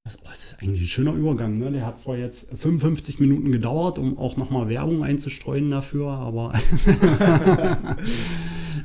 Das, 0.04 0.16
oh, 0.18 0.24
das 0.24 0.44
ist 0.44 0.58
eigentlich 0.60 0.82
ein 0.82 0.86
schöner 0.86 1.14
Übergang. 1.14 1.58
Ne? 1.58 1.70
Der 1.70 1.86
hat 1.86 1.98
zwar 1.98 2.16
jetzt 2.16 2.48
55 2.58 3.20
Minuten 3.20 3.52
gedauert, 3.52 3.98
um 3.98 4.18
auch 4.18 4.36
nochmal 4.36 4.68
Werbung 4.68 5.04
einzustreuen 5.04 5.70
dafür, 5.70 6.08
aber 6.10 6.52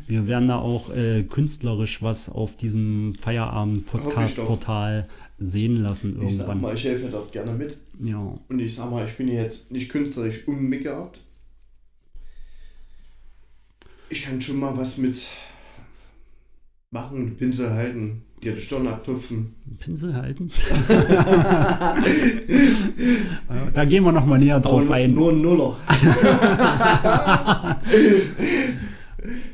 wir 0.07 0.27
werden 0.27 0.47
da 0.47 0.59
auch 0.59 0.95
äh, 0.95 1.23
künstlerisch 1.23 2.03
was 2.03 2.29
auf 2.29 2.55
diesem 2.55 3.15
Feierabend-Podcast-Portal 3.15 5.09
sehen 5.39 5.81
lassen 5.81 6.13
irgendwann. 6.13 6.29
Ich 6.29 6.37
sag 6.37 6.61
mal, 6.61 6.75
ich 6.75 6.83
helfe 6.83 7.07
dort 7.09 7.31
gerne 7.31 7.53
mit. 7.53 7.77
Ja. 7.99 8.37
Und 8.47 8.59
ich 8.59 8.75
sag 8.75 8.91
mal, 8.91 9.07
ich 9.07 9.17
bin 9.17 9.27
jetzt 9.27 9.71
nicht 9.71 9.89
künstlerisch 9.89 10.47
unbegabt. 10.47 11.21
Ich 14.09 14.21
kann 14.21 14.39
schon 14.39 14.59
mal 14.59 14.77
was 14.77 14.97
mit 14.97 15.29
machen, 16.91 17.35
Pinsel 17.35 17.71
halten, 17.71 18.23
dir 18.43 18.53
die 18.53 18.61
Stirn 18.61 18.87
abtupfen. 18.87 19.55
Pinsel 19.79 20.15
halten? 20.15 20.51
da 23.73 23.85
gehen 23.85 24.03
wir 24.03 24.11
nochmal 24.11 24.39
näher 24.39 24.59
drauf 24.59 24.85
Aber 24.85 24.95
ein. 24.95 25.13
Nur 25.13 25.31
ein 25.31 25.41
Nuller. 25.41 25.77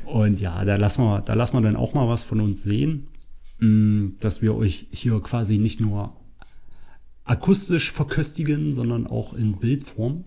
Und 0.04 0.40
ja, 0.40 0.64
da 0.64 0.76
lassen, 0.76 1.02
wir, 1.02 1.20
da 1.20 1.34
lassen 1.34 1.56
wir 1.56 1.62
dann 1.62 1.76
auch 1.76 1.94
mal 1.94 2.08
was 2.08 2.24
von 2.24 2.40
uns 2.40 2.62
sehen, 2.62 3.06
mm, 3.58 4.10
dass 4.20 4.42
wir 4.42 4.54
euch 4.54 4.86
hier 4.92 5.20
quasi 5.20 5.58
nicht 5.58 5.80
nur 5.80 6.14
akustisch 7.24 7.90
verköstigen, 7.90 8.74
sondern 8.74 9.06
auch 9.06 9.34
in 9.34 9.56
Bildform. 9.56 10.24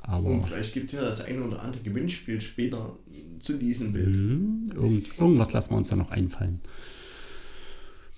Aber 0.00 0.30
Und 0.30 0.46
vielleicht 0.46 0.74
gibt 0.74 0.86
es 0.86 0.92
ja 0.92 1.02
das 1.02 1.20
eine 1.20 1.44
oder 1.44 1.62
andere 1.62 1.82
Gewinnspiel 1.82 2.40
später 2.40 2.96
zu 3.40 3.54
diesem 3.54 3.92
Bild. 3.92 4.16
Mhm, 4.16 4.70
irgend, 4.74 5.18
irgendwas 5.18 5.52
lassen 5.52 5.70
wir 5.70 5.76
uns 5.76 5.88
da 5.88 5.96
noch 5.96 6.10
einfallen. 6.10 6.60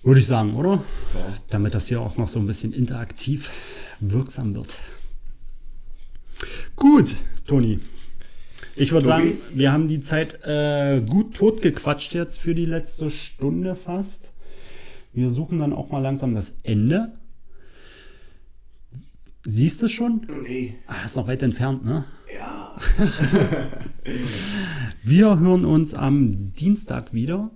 Würde 0.05 0.21
ich 0.21 0.27
sagen, 0.27 0.55
oder? 0.55 0.85
Ja. 1.15 1.35
Damit 1.49 1.75
das 1.75 1.89
hier 1.89 2.01
auch 2.01 2.19
noch 2.19 2.29
so 2.29 2.39
ein 2.39 2.47
bisschen 2.47 2.75
interaktiv 2.75 3.51
wirksam 4.01 4.55
wird. 4.55 4.77
Gut, 6.77 7.17
Toni. 7.47 7.81
Ich 8.77 8.93
würde 8.93 9.07
sagen, 9.07 9.39
wir 9.55 9.73
haben 9.73 9.89
die 9.89 10.01
Zeit 10.01 10.41
äh, 10.45 11.01
gut 11.01 11.35
totgequatscht 11.35 12.13
jetzt 12.13 12.39
für 12.39 12.55
die 12.55 12.67
letzte 12.67 13.11
Stunde 13.11 13.77
fast. 13.77 14.31
Wir 15.15 15.31
suchen 15.31 15.61
dann 15.61 15.73
auch 15.73 15.91
mal 15.91 16.01
langsam 16.01 16.35
das 16.35 16.53
Ende. 16.65 17.13
Siehst 19.47 19.81
du 19.81 19.87
es 19.87 19.93
schon? 19.93 20.27
Nee. 20.43 20.75
Ah, 20.87 21.05
ist 21.05 21.17
noch 21.17 21.29
weit 21.29 21.43
entfernt, 21.43 21.85
ne? 21.85 22.05
Ja. 22.37 22.77
Wir 25.03 25.39
hören 25.39 25.65
uns 25.65 25.95
am 25.95 26.53
Dienstag 26.53 27.15
wieder. 27.15 27.51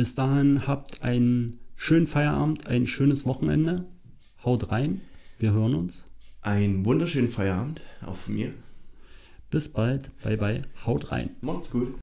Bis 0.00 0.14
dahin 0.14 0.66
habt 0.66 1.02
einen 1.02 1.60
schönen 1.76 2.06
Feierabend, 2.06 2.66
ein 2.66 2.86
schönes 2.86 3.26
Wochenende. 3.26 3.84
Haut 4.42 4.72
rein. 4.72 5.02
Wir 5.38 5.52
hören 5.52 5.74
uns. 5.74 6.06
Einen 6.40 6.86
wunderschönen 6.86 7.30
Feierabend, 7.30 7.82
auch 8.06 8.16
von 8.16 8.32
mir. 8.32 8.54
Bis 9.50 9.68
bald. 9.68 10.10
Bye 10.22 10.38
bye. 10.38 10.62
Haut 10.86 11.12
rein. 11.12 11.36
Macht's 11.42 11.72
gut. 11.72 11.96